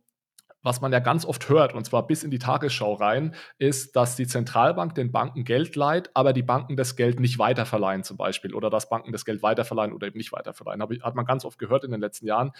was 0.65 0.81
man 0.81 0.91
ja 0.93 0.99
ganz 0.99 1.25
oft 1.27 1.49
hört, 1.49 1.75
und 1.75 1.85
zwar 1.85 2.07
bis 2.07 2.25
in 2.25 2.31
die 2.31 2.39
Tagesschau 2.39 2.95
rein, 2.95 3.35
ist, 3.59 3.95
dass 3.95 4.17
die 4.17 4.27
Zentralbank 4.27 4.95
den 4.95 5.13
Banken 5.13 5.45
Geld 5.45 5.77
leiht, 5.77 6.11
aber 6.15 6.33
die 6.33 6.43
Banken 6.43 6.75
das 6.75 6.97
Geld 6.97 7.21
nicht 7.21 7.39
weiterverleihen 7.39 8.03
zum 8.03 8.17
Beispiel 8.17 8.55
oder 8.55 8.71
dass 8.71 8.89
Banken 8.89 9.13
das 9.13 9.25
Geld 9.25 9.43
weiterverleihen 9.43 9.93
oder 9.93 10.07
eben 10.07 10.17
nicht 10.17 10.33
weiterverleihen. 10.33 10.83
Hat 11.03 11.15
man 11.15 11.27
ganz 11.27 11.45
oft 11.45 11.59
gehört 11.59 11.85
in 11.85 11.93
den 11.93 12.01
letzten 12.01 12.27
Jahren. 12.27 12.51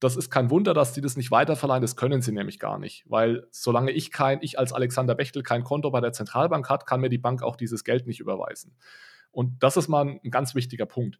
Das 0.00 0.16
ist 0.16 0.30
kein 0.30 0.50
Wunder, 0.50 0.74
dass 0.74 0.92
die 0.92 1.00
das 1.00 1.16
nicht 1.16 1.30
weiterverleihen, 1.30 1.82
das 1.82 1.96
können 1.96 2.20
sie 2.20 2.32
nämlich 2.32 2.58
gar 2.58 2.78
nicht, 2.78 3.04
weil 3.08 3.46
solange 3.50 3.92
ich 3.92 4.12
kein, 4.12 4.38
ich 4.42 4.58
als 4.58 4.72
Alexander 4.72 5.14
Bechtel 5.14 5.42
kein 5.42 5.64
Konto 5.64 5.90
bei 5.90 6.00
der 6.00 6.12
Zentralbank 6.12 6.68
hat, 6.68 6.86
kann 6.86 7.00
mir 7.00 7.08
die 7.08 7.18
Bank 7.18 7.42
auch 7.42 7.56
dieses 7.56 7.84
Geld 7.84 8.06
nicht 8.06 8.20
überweisen. 8.20 8.76
Und 9.30 9.62
das 9.62 9.76
ist 9.76 9.88
mal 9.88 10.20
ein 10.22 10.30
ganz 10.30 10.54
wichtiger 10.54 10.86
Punkt. 10.86 11.18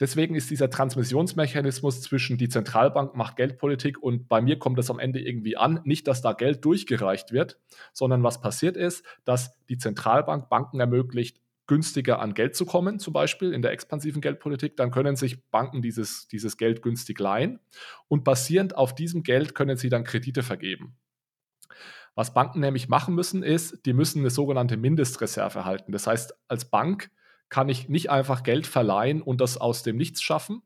Deswegen 0.00 0.34
ist 0.34 0.50
dieser 0.50 0.70
Transmissionsmechanismus 0.70 2.02
zwischen 2.02 2.36
die 2.36 2.48
Zentralbank 2.48 3.14
macht 3.14 3.36
Geldpolitik 3.36 4.02
und 4.02 4.28
bei 4.28 4.40
mir 4.40 4.58
kommt 4.58 4.78
es 4.78 4.90
am 4.90 4.98
Ende 4.98 5.20
irgendwie 5.20 5.56
an, 5.56 5.80
nicht, 5.84 6.08
dass 6.08 6.20
da 6.20 6.32
Geld 6.32 6.64
durchgereicht 6.64 7.32
wird, 7.32 7.60
sondern 7.92 8.24
was 8.24 8.40
passiert 8.40 8.76
ist, 8.76 9.04
dass 9.24 9.56
die 9.68 9.78
Zentralbank 9.78 10.48
Banken 10.48 10.80
ermöglicht, 10.80 11.40
günstiger 11.66 12.20
an 12.20 12.34
Geld 12.34 12.54
zu 12.56 12.66
kommen, 12.66 12.98
zum 12.98 13.12
Beispiel 13.12 13.52
in 13.52 13.62
der 13.62 13.72
expansiven 13.72 14.20
Geldpolitik, 14.20 14.76
dann 14.76 14.90
können 14.90 15.16
sich 15.16 15.42
Banken 15.50 15.82
dieses, 15.82 16.28
dieses 16.28 16.56
Geld 16.56 16.82
günstig 16.82 17.18
leihen 17.18 17.60
und 18.08 18.24
basierend 18.24 18.76
auf 18.76 18.94
diesem 18.94 19.22
Geld 19.22 19.54
können 19.54 19.76
sie 19.76 19.88
dann 19.88 20.04
Kredite 20.04 20.42
vergeben. 20.42 20.96
Was 22.14 22.32
Banken 22.32 22.60
nämlich 22.60 22.88
machen 22.88 23.14
müssen, 23.14 23.42
ist, 23.42 23.86
die 23.86 23.92
müssen 23.92 24.20
eine 24.20 24.30
sogenannte 24.30 24.76
Mindestreserve 24.76 25.64
halten. 25.64 25.90
Das 25.92 26.06
heißt, 26.06 26.34
als 26.48 26.70
Bank 26.70 27.10
kann 27.48 27.68
ich 27.68 27.88
nicht 27.88 28.10
einfach 28.10 28.42
Geld 28.42 28.66
verleihen 28.66 29.20
und 29.20 29.40
das 29.40 29.56
aus 29.56 29.82
dem 29.82 29.96
Nichts 29.96 30.22
schaffen, 30.22 30.62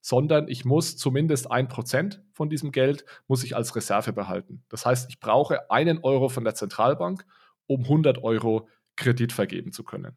sondern 0.00 0.48
ich 0.48 0.64
muss 0.64 0.96
zumindest 0.96 1.50
ein 1.50 1.68
Prozent 1.68 2.22
von 2.32 2.48
diesem 2.48 2.72
Geld 2.72 3.04
muss 3.26 3.42
ich 3.42 3.56
als 3.56 3.74
Reserve 3.74 4.12
behalten. 4.12 4.62
Das 4.68 4.86
heißt, 4.86 5.10
ich 5.10 5.18
brauche 5.18 5.70
einen 5.70 5.98
Euro 5.98 6.28
von 6.28 6.44
der 6.44 6.54
Zentralbank, 6.54 7.26
um 7.66 7.82
100 7.82 8.22
Euro 8.22 8.68
Kredit 8.94 9.32
vergeben 9.32 9.72
zu 9.72 9.84
können. 9.84 10.16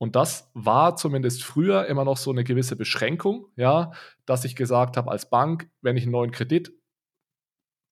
Und 0.00 0.16
das 0.16 0.50
war 0.54 0.96
zumindest 0.96 1.44
früher 1.44 1.86
immer 1.86 2.06
noch 2.06 2.16
so 2.16 2.30
eine 2.30 2.42
gewisse 2.42 2.74
Beschränkung, 2.74 3.48
ja, 3.56 3.92
dass 4.24 4.46
ich 4.46 4.56
gesagt 4.56 4.96
habe, 4.96 5.10
als 5.10 5.28
Bank, 5.28 5.68
wenn 5.82 5.98
ich 5.98 6.04
einen 6.04 6.12
neuen 6.12 6.30
Kredit 6.30 6.72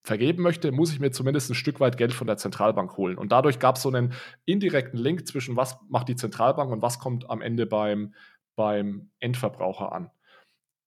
vergeben 0.02 0.42
möchte, 0.42 0.72
muss 0.72 0.90
ich 0.90 1.00
mir 1.00 1.10
zumindest 1.10 1.50
ein 1.50 1.54
Stück 1.54 1.80
weit 1.80 1.98
Geld 1.98 2.14
von 2.14 2.26
der 2.26 2.38
Zentralbank 2.38 2.96
holen. 2.96 3.18
Und 3.18 3.30
dadurch 3.30 3.58
gab 3.58 3.76
es 3.76 3.82
so 3.82 3.90
einen 3.90 4.14
indirekten 4.46 4.98
Link 4.98 5.28
zwischen 5.28 5.56
was 5.56 5.76
macht 5.90 6.08
die 6.08 6.16
Zentralbank 6.16 6.72
und 6.72 6.80
was 6.80 6.98
kommt 6.98 7.28
am 7.28 7.42
Ende 7.42 7.66
beim, 7.66 8.14
beim 8.56 9.10
Endverbraucher 9.20 9.92
an. 9.92 10.10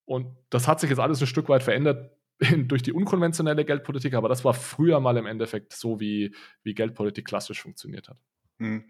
Und 0.04 0.36
das 0.50 0.66
hat 0.66 0.80
sich 0.80 0.90
jetzt 0.90 0.98
alles 0.98 1.20
ein 1.20 1.28
Stück 1.28 1.48
weit 1.48 1.62
verändert 1.62 2.16
durch 2.66 2.82
die 2.82 2.92
unkonventionelle 2.92 3.64
Geldpolitik, 3.64 4.14
aber 4.14 4.28
das 4.28 4.44
war 4.44 4.54
früher 4.54 4.98
mal 4.98 5.16
im 5.16 5.26
Endeffekt 5.26 5.72
so, 5.72 6.00
wie, 6.00 6.34
wie 6.64 6.74
Geldpolitik 6.74 7.26
klassisch 7.26 7.62
funktioniert 7.62 8.08
hat. 8.08 8.16
Hm. 8.58 8.86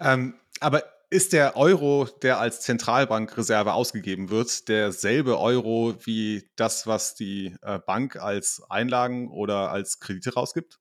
Ähm, 0.00 0.34
aber 0.58 0.82
ist 1.08 1.32
der 1.32 1.56
Euro, 1.56 2.08
der 2.22 2.40
als 2.40 2.60
Zentralbankreserve 2.62 3.72
ausgegeben 3.72 4.30
wird, 4.30 4.68
derselbe 4.68 5.38
Euro 5.38 5.94
wie 6.04 6.48
das, 6.56 6.86
was 6.86 7.14
die 7.14 7.54
äh, 7.62 7.78
Bank 7.78 8.16
als 8.16 8.62
Einlagen 8.68 9.30
oder 9.30 9.70
als 9.70 10.00
Kredite 10.00 10.34
rausgibt? 10.34 10.78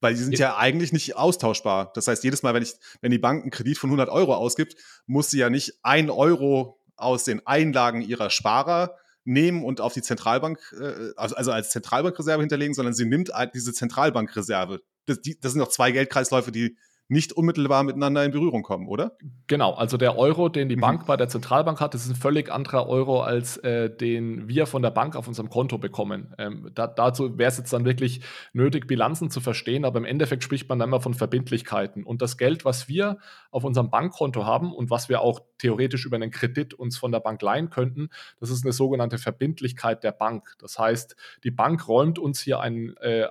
Weil 0.00 0.14
die 0.14 0.20
sind 0.20 0.38
ja. 0.38 0.50
ja 0.50 0.56
eigentlich 0.56 0.92
nicht 0.92 1.16
austauschbar. 1.16 1.92
Das 1.94 2.06
heißt, 2.06 2.22
jedes 2.22 2.44
Mal, 2.44 2.54
wenn, 2.54 2.62
ich, 2.62 2.74
wenn 3.00 3.10
die 3.10 3.18
Bank 3.18 3.42
einen 3.42 3.50
Kredit 3.50 3.78
von 3.78 3.90
100 3.90 4.08
Euro 4.08 4.34
ausgibt, 4.34 4.76
muss 5.06 5.30
sie 5.30 5.38
ja 5.38 5.50
nicht 5.50 5.80
ein 5.82 6.08
Euro 6.08 6.80
aus 6.96 7.24
den 7.24 7.44
Einlagen 7.46 8.02
ihrer 8.02 8.30
Sparer 8.30 8.96
nehmen 9.24 9.64
und 9.64 9.80
auf 9.80 9.92
die 9.92 10.02
Zentralbank, 10.02 10.60
äh, 10.80 11.10
also, 11.16 11.34
also 11.34 11.50
als 11.50 11.70
Zentralbankreserve 11.70 12.42
hinterlegen, 12.42 12.74
sondern 12.74 12.94
sie 12.94 13.06
nimmt 13.06 13.32
diese 13.54 13.72
Zentralbankreserve. 13.72 14.82
Das, 15.06 15.20
die, 15.20 15.38
das 15.40 15.52
sind 15.52 15.60
noch 15.60 15.68
zwei 15.68 15.90
Geldkreisläufe, 15.90 16.52
die 16.52 16.76
nicht 17.08 17.32
unmittelbar 17.32 17.82
miteinander 17.84 18.22
in 18.22 18.32
Berührung 18.32 18.62
kommen, 18.62 18.86
oder? 18.86 19.16
Genau, 19.46 19.72
also 19.72 19.96
der 19.96 20.18
Euro, 20.18 20.50
den 20.50 20.68
die 20.68 20.76
mhm. 20.76 20.82
Bank 20.82 21.06
bei 21.06 21.16
der 21.16 21.28
Zentralbank 21.28 21.80
hat, 21.80 21.94
ist 21.94 22.08
ein 22.08 22.14
völlig 22.14 22.52
anderer 22.52 22.86
Euro, 22.86 23.22
als 23.22 23.56
äh, 23.58 23.88
den 23.88 24.46
wir 24.46 24.66
von 24.66 24.82
der 24.82 24.90
Bank 24.90 25.16
auf 25.16 25.26
unserem 25.26 25.48
Konto 25.48 25.78
bekommen. 25.78 26.34
Ähm, 26.36 26.70
da, 26.74 26.86
dazu 26.86 27.38
wäre 27.38 27.48
es 27.48 27.56
jetzt 27.56 27.72
dann 27.72 27.86
wirklich 27.86 28.20
nötig, 28.52 28.86
Bilanzen 28.86 29.30
zu 29.30 29.40
verstehen, 29.40 29.86
aber 29.86 29.98
im 29.98 30.04
Endeffekt 30.04 30.44
spricht 30.44 30.68
man 30.68 30.78
dann 30.78 30.90
immer 30.90 31.00
von 31.00 31.14
Verbindlichkeiten. 31.14 32.04
Und 32.04 32.20
das 32.20 32.36
Geld, 32.36 32.66
was 32.66 32.88
wir 32.88 33.18
auf 33.50 33.64
unserem 33.64 33.88
Bankkonto 33.88 34.44
haben 34.44 34.74
und 34.74 34.90
was 34.90 35.08
wir 35.08 35.22
auch 35.22 35.40
theoretisch 35.56 36.04
über 36.04 36.16
einen 36.16 36.30
Kredit 36.30 36.74
uns 36.74 36.98
von 36.98 37.10
der 37.10 37.20
Bank 37.20 37.40
leihen 37.40 37.70
könnten, 37.70 38.10
das 38.38 38.50
ist 38.50 38.66
eine 38.66 38.72
sogenannte 38.72 39.16
Verbindlichkeit 39.16 40.04
der 40.04 40.12
Bank. 40.12 40.56
Das 40.58 40.78
heißt, 40.78 41.16
die 41.42 41.50
Bank 41.50 41.88
räumt 41.88 42.18
uns 42.18 42.40
hier 42.40 42.60
ein, 42.60 42.94
äh, 42.98 43.28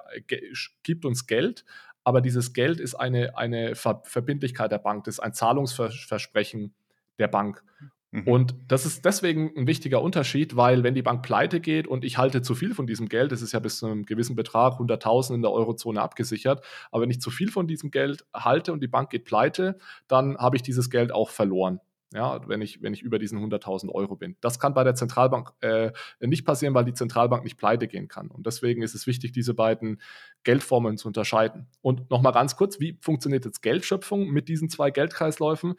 gibt 0.82 1.06
uns 1.06 1.28
Geld, 1.28 1.64
aber 2.08 2.22
dieses 2.22 2.54
Geld 2.54 2.80
ist 2.80 2.96
eine, 2.96 3.38
eine 3.38 3.76
Ver 3.76 4.02
Verbindlichkeit 4.06 4.72
der 4.72 4.78
Bank, 4.78 5.04
das 5.04 5.16
ist 5.16 5.20
ein 5.20 5.34
Zahlungsversprechen 5.34 6.74
der 7.20 7.28
Bank. 7.28 7.66
Mhm. 8.12 8.24
Und 8.26 8.56
das 8.70 8.86
ist 8.86 9.04
deswegen 9.04 9.52
ein 9.58 9.68
wichtiger 9.68 10.02
Unterschied, 10.02 10.56
weil 10.56 10.84
wenn 10.84 10.94
die 10.94 11.02
Bank 11.02 11.22
pleite 11.22 11.60
geht 11.60 11.86
und 11.86 12.06
ich 12.06 12.18
halte 12.18 12.42
zu 12.42 12.56
viel 12.56 12.74
von 12.74 12.88
diesem 12.88 13.10
Geld, 13.10 13.34
das 13.34 13.42
ist 13.42 13.52
ja 13.52 13.60
bis 13.60 13.80
zu 13.80 13.88
einem 13.88 14.06
gewissen 14.06 14.38
Betrag, 14.38 14.80
100.000 14.80 15.36
in 15.36 15.42
der 15.42 15.52
Eurozone 15.52 16.02
abgesichert, 16.02 16.64
aber 16.92 17.02
wenn 17.04 17.12
ich 17.12 17.20
zu 17.20 17.30
viel 17.30 17.52
von 17.52 17.68
diesem 17.68 17.92
Geld 17.92 18.26
halte 18.34 18.72
und 18.72 18.80
die 18.80 18.88
Bank 18.88 19.10
geht 19.10 19.26
pleite, 19.26 19.78
dann 20.08 20.38
habe 20.38 20.56
ich 20.56 20.62
dieses 20.62 20.90
Geld 20.90 21.12
auch 21.12 21.30
verloren 21.30 21.82
ja, 22.14 22.48
wenn 22.48 22.62
ich, 22.62 22.82
wenn 22.82 22.94
ich 22.94 23.02
über 23.02 23.20
diesen 23.20 23.40
100.000 23.40 23.90
Euro 23.90 24.16
bin. 24.16 24.38
Das 24.40 24.60
kann 24.60 24.74
bei 24.74 24.84
der 24.84 24.96
Zentralbank 24.96 25.52
äh, 25.60 25.92
nicht 26.22 26.46
passieren, 26.46 26.74
weil 26.74 26.86
die 26.86 26.94
Zentralbank 26.94 27.44
nicht 27.44 27.58
pleite 27.58 27.88
gehen 27.88 28.08
kann. 28.08 28.30
Und 28.30 28.46
deswegen 28.46 28.82
ist 28.82 28.96
es 28.96 29.08
wichtig, 29.08 29.34
diese 29.34 29.54
beiden 29.54 30.02
Geldformeln 30.44 30.98
zu 30.98 31.08
unterscheiden. 31.08 31.68
Und 31.82 32.10
nochmal 32.10 32.32
ganz 32.32 32.56
kurz, 32.56 32.80
wie 32.80 32.98
funktioniert 33.02 33.46
jetzt 33.46 33.62
Geldschöpfung 33.62 34.30
mit 34.30 34.48
diesen 34.48 34.70
zwei 34.70 34.90
Geldkreisläufen? 34.90 35.76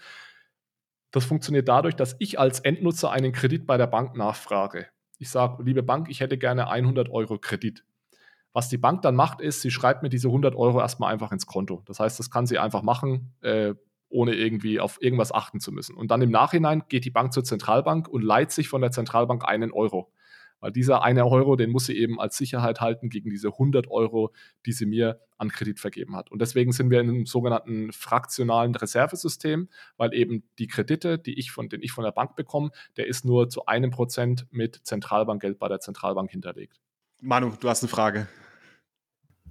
Das 1.11 1.25
funktioniert 1.25 1.69
dadurch, 1.69 1.97
dass 1.97 2.17
ich 2.19 2.39
als 2.39 2.61
Endnutzer 2.61 3.11
einen 3.11 3.33
Kredit 3.33 3.67
bei 3.67 3.79
der 3.79 3.87
Bank 3.87 4.15
nachfrage. 4.15 4.87
Ich 5.19 5.31
sage, 5.31 5.63
liebe 5.63 5.83
Bank, 5.83 6.09
ich 6.11 6.21
hätte 6.21 6.37
gerne 6.37 6.69
100 6.69 7.09
Euro 7.09 7.39
Kredit. 7.39 7.85
Was 8.53 8.69
die 8.69 8.79
Bank 8.79 9.03
dann 9.03 9.15
macht, 9.15 9.41
ist, 9.41 9.63
sie 9.63 9.71
schreibt 9.71 10.03
mir 10.03 10.09
diese 10.11 10.29
100 10.29 10.55
Euro 10.55 10.81
erstmal 10.81 11.13
einfach 11.13 11.33
ins 11.33 11.47
Konto. 11.47 11.83
Das 11.87 12.01
heißt, 12.01 12.19
das 12.19 12.31
kann 12.31 12.47
sie 12.47 12.59
einfach 12.59 12.83
machen. 12.83 13.35
Äh, 13.41 13.75
ohne 14.09 14.35
irgendwie 14.35 14.81
auf 14.81 15.01
irgendwas 15.01 15.33
achten 15.33 15.61
zu 15.61 15.73
müssen. 15.73 15.97
Und 15.97 16.11
dann 16.11 16.23
im 16.23 16.31
Nachhinein 16.31 16.83
geht 16.89 17.05
die 17.05 17.11
Bank 17.11 17.33
zur 17.33 17.45
Zentralbank 17.45 18.09
und 18.09 18.23
leiht 18.23 18.51
sich 18.51 18.69
von 18.69 18.81
der 18.81 18.91
Zentralbank 18.91 19.45
einen 19.45 19.73
Euro. 19.73 20.13
Weil 20.61 20.73
dieser 20.73 21.03
eine 21.03 21.27
Euro, 21.27 21.55
den 21.55 21.71
muss 21.71 21.87
sie 21.87 21.97
eben 21.97 22.21
als 22.21 22.37
Sicherheit 22.37 22.81
halten 22.81 23.11
gegen 23.11 23.31
diese 23.31 23.49
100 23.49 23.89
Euro, 23.89 24.33
die 24.67 24.73
sie 24.73 24.87
mir 24.87 25.21
an 25.37 25.51
Kredit 25.51 25.79
vergeben 25.79 26.17
hat. 26.17 26.33
Und 26.33 26.41
deswegen 26.41 26.73
sind 26.73 26.91
wir 26.91 27.01
in 27.01 27.09
einem 27.09 27.27
sogenannten 27.27 27.93
fraktionalen 27.93 28.75
Reservesystem, 28.75 29.69
weil 29.97 30.13
eben 30.15 30.43
die 30.59 30.67
Kredite, 30.67 31.19
die 31.19 31.39
ich 31.39 31.53
von, 31.53 31.69
den 31.69 31.81
ich 31.83 31.93
von 31.93 32.03
der 32.03 32.11
Bank 32.11 32.35
bekomme, 32.35 32.71
der 32.97 33.07
ist 33.07 33.25
nur 33.25 33.49
zu 33.49 33.67
einem 33.67 33.91
Prozent 33.91 34.47
mit 34.51 34.81
Zentralbankgeld 34.85 35.59
bei 35.59 35.69
der 35.69 35.79
Zentralbank 35.79 36.31
hinterlegt. 36.31 36.81
Manu, 37.21 37.53
du 37.61 37.69
hast 37.69 37.83
eine 37.85 37.91
Frage. 37.91 38.27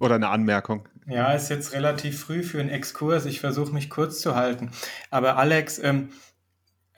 Oder 0.00 0.16
eine 0.16 0.28
Anmerkung? 0.28 0.88
Ja, 1.06 1.32
ist 1.32 1.48
jetzt 1.48 1.72
relativ 1.72 2.20
früh 2.20 2.42
für 2.42 2.60
einen 2.60 2.68
Exkurs. 2.68 3.24
Ich 3.24 3.40
versuche 3.40 3.72
mich 3.72 3.90
kurz 3.90 4.20
zu 4.20 4.36
halten. 4.36 4.70
Aber 5.10 5.36
Alex, 5.36 5.78
ähm, 5.78 6.10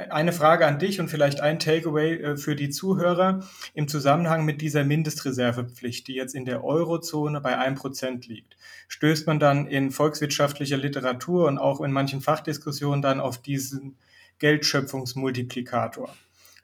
eine 0.09 0.33
Frage 0.33 0.67
an 0.67 0.79
dich 0.79 0.99
und 1.01 1.09
vielleicht 1.09 1.41
ein 1.41 1.59
Takeaway 1.59 2.15
äh, 2.15 2.37
für 2.37 2.57
die 2.57 2.71
Zuhörer 2.71 3.41
im 3.75 3.89
Zusammenhang 3.89 4.45
mit 4.45 4.61
dieser 4.61 4.85
Mindestreservepflicht, 4.85 6.09
die 6.09 6.15
jetzt 6.15 6.35
in 6.35 6.45
der 6.45 6.65
Eurozone 6.65 7.41
bei 7.41 7.59
1% 7.59 8.27
liegt. 8.29 8.57
Stößt 8.89 9.27
man 9.27 9.39
dann 9.39 9.67
in 9.67 9.91
volkswirtschaftlicher 9.91 10.77
Literatur 10.77 11.47
und 11.47 11.59
auch 11.59 11.81
in 11.81 11.93
manchen 11.93 12.21
Fachdiskussionen 12.21 13.03
dann 13.03 13.21
auf 13.21 13.39
diesen 13.39 13.97
Geldschöpfungsmultiplikator? 14.39 16.15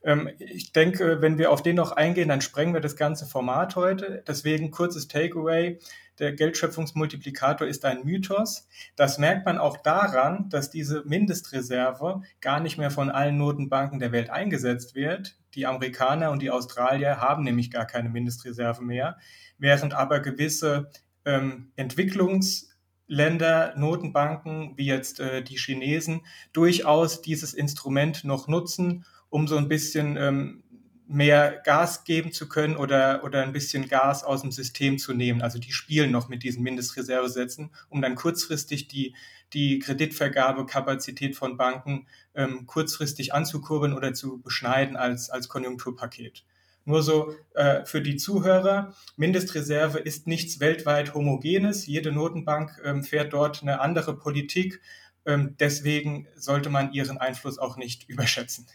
Ähm, 0.03 0.31
ich 0.39 0.73
denke, 0.73 1.21
wenn 1.21 1.37
wir 1.39 1.51
auf 1.51 1.63
den 1.63 1.77
noch 1.77 1.93
eingehen, 1.93 2.29
dann 2.29 2.41
sprengen 2.41 2.75
wir 2.75 2.81
das 2.81 2.97
ganze 2.97 3.27
Format 3.27 3.77
heute. 3.77 4.23
Deswegen 4.27 4.71
kurzes 4.71 5.09
Takeaway 5.09 5.79
der 6.19 6.33
Geldschöpfungsmultiplikator 6.33 7.67
ist 7.67 7.85
ein 7.85 8.05
Mythos. 8.05 8.69
Das 8.97 9.19
merkt 9.19 9.45
man 9.47 9.59
auch 9.59 9.77
daran, 9.77 10.49
dass 10.49 10.71
diese 10.71 11.03
Mindestreserve 11.05 12.23
gar 12.41 12.61
nicht 12.61 12.79
mehr 12.79 12.91
von 12.91 13.11
allen 13.11 13.37
Notenbanken 13.37 13.99
der 13.99 14.13
Welt 14.13 14.31
eingesetzt 14.31 14.95
wird. 14.95 15.37
Die 15.55 15.67
Amerikaner 15.67 16.31
und 16.31 16.41
die 16.41 16.51
Australier 16.51 17.21
haben 17.21 17.45
nämlich 17.45 17.71
gar 17.71 17.87
keine 17.87 18.09
Mindestreserve 18.09 18.83
mehr, 18.83 19.19
während 19.59 19.95
aber 19.95 20.21
gewisse 20.21 20.91
ähm, 21.25 21.73
Entwicklungsländer, 21.77 23.75
Notenbanken 23.77 24.75
wie 24.77 24.87
jetzt 24.87 25.21
äh, 25.21 25.43
die 25.43 25.59
Chinesen 25.59 26.23
durchaus 26.53 27.21
dieses 27.21 27.53
Instrument 27.55 28.25
noch 28.25 28.49
nutzen, 28.49 29.05
um 29.29 29.49
so 29.49 29.57
ein 29.57 29.69
bisschen 29.69 30.17
ähm, 30.17 30.63
mehr 31.09 31.61
Gas 31.65 32.05
geben 32.05 32.33
zu 32.33 32.49
können 32.49 32.77
oder, 32.77 33.23
oder 33.23 33.43
ein 33.43 33.53
bisschen 33.53 33.89
Gas 33.89 34.25
aus 34.25 34.43
dem 34.43 34.51
System 34.51 34.99
zu 34.99 35.15
nehmen. 35.15 35.43
Also 35.43 35.59
die 35.59 35.73
spielen 35.73 36.11
noch 36.11 36.29
mit 36.29 36.43
diesen 36.43 36.63
Mindestreservesätzen, 36.63 37.71
um 37.89 38.03
dann 38.03 38.17
kurzfristig 38.17 38.89
die, 38.89 39.15
die 39.53 39.79
Kreditvergabekapazität 39.79 41.37
von 41.37 41.57
Banken 41.57 42.07
ähm, 42.35 42.67
kurzfristig 42.67 43.35
anzukurbeln 43.35 43.95
oder 43.95 44.15
zu 44.15 44.41
beschneiden 44.41 44.97
als, 44.97 45.31
als 45.31 45.49
Konjunkturpaket. 45.49 46.45
Nur 46.85 47.03
so 47.03 47.35
äh, 47.55 47.85
für 47.85 48.01
die 48.01 48.17
Zuhörer, 48.17 48.95
Mindestreserve 49.17 49.99
ist 49.99 50.29
nichts 50.29 50.61
weltweit 50.61 51.15
Homogenes. 51.15 51.87
Jede 51.87 52.13
Notenbank 52.13 52.81
ähm, 52.85 53.03
fährt 53.03 53.33
dort 53.33 53.63
eine 53.63 53.81
andere 53.81 54.17
Politik. 54.17 54.81
Ähm, 55.25 55.57
deswegen 55.59 56.29
sollte 56.37 56.71
man 56.71 56.93
ihren 56.93 57.19
Einfluss 57.19 57.59
auch 57.59 57.77
nicht 57.77 58.05
überschätzen. 58.09 58.67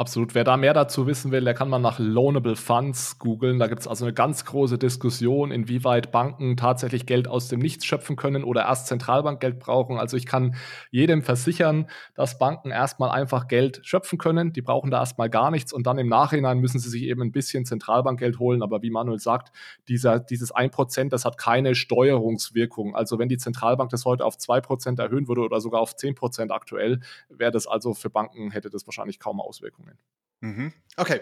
Absolut. 0.00 0.34
Wer 0.34 0.44
da 0.44 0.56
mehr 0.56 0.72
dazu 0.72 1.06
wissen 1.06 1.30
will, 1.30 1.44
der 1.44 1.52
kann 1.52 1.68
mal 1.68 1.78
nach 1.78 1.98
Loanable 1.98 2.56
Funds 2.56 3.18
googeln. 3.18 3.58
Da 3.58 3.66
gibt 3.66 3.82
es 3.82 3.86
also 3.86 4.06
eine 4.06 4.14
ganz 4.14 4.46
große 4.46 4.78
Diskussion, 4.78 5.50
inwieweit 5.50 6.10
Banken 6.10 6.56
tatsächlich 6.56 7.04
Geld 7.04 7.28
aus 7.28 7.48
dem 7.48 7.60
Nichts 7.60 7.84
schöpfen 7.84 8.16
können 8.16 8.42
oder 8.42 8.62
erst 8.62 8.86
Zentralbankgeld 8.86 9.58
brauchen. 9.58 9.98
Also 9.98 10.16
ich 10.16 10.24
kann 10.24 10.54
jedem 10.90 11.20
versichern, 11.20 11.86
dass 12.14 12.38
Banken 12.38 12.70
erstmal 12.70 13.10
einfach 13.10 13.46
Geld 13.46 13.80
schöpfen 13.82 14.16
können. 14.16 14.54
Die 14.54 14.62
brauchen 14.62 14.90
da 14.90 15.00
erstmal 15.00 15.28
gar 15.28 15.50
nichts 15.50 15.70
und 15.70 15.86
dann 15.86 15.98
im 15.98 16.08
Nachhinein 16.08 16.60
müssen 16.60 16.78
sie 16.78 16.88
sich 16.88 17.02
eben 17.02 17.20
ein 17.20 17.30
bisschen 17.30 17.66
Zentralbankgeld 17.66 18.38
holen. 18.38 18.62
Aber 18.62 18.80
wie 18.80 18.88
Manuel 18.88 19.18
sagt, 19.18 19.52
dieser, 19.86 20.18
dieses 20.18 20.50
1%, 20.50 21.10
das 21.10 21.26
hat 21.26 21.36
keine 21.36 21.74
Steuerungswirkung. 21.74 22.96
Also 22.96 23.18
wenn 23.18 23.28
die 23.28 23.36
Zentralbank 23.36 23.90
das 23.90 24.06
heute 24.06 24.24
auf 24.24 24.36
2% 24.36 24.98
erhöhen 24.98 25.28
würde 25.28 25.42
oder 25.42 25.60
sogar 25.60 25.82
auf 25.82 25.92
10% 25.92 26.52
aktuell, 26.52 27.00
wäre 27.28 27.50
das 27.50 27.66
also 27.66 27.92
für 27.92 28.08
Banken, 28.08 28.50
hätte 28.50 28.70
das 28.70 28.86
wahrscheinlich 28.86 29.18
kaum 29.18 29.42
Auswirkungen. 29.42 29.89
Mhm. 30.40 30.72
Okay. 30.96 31.20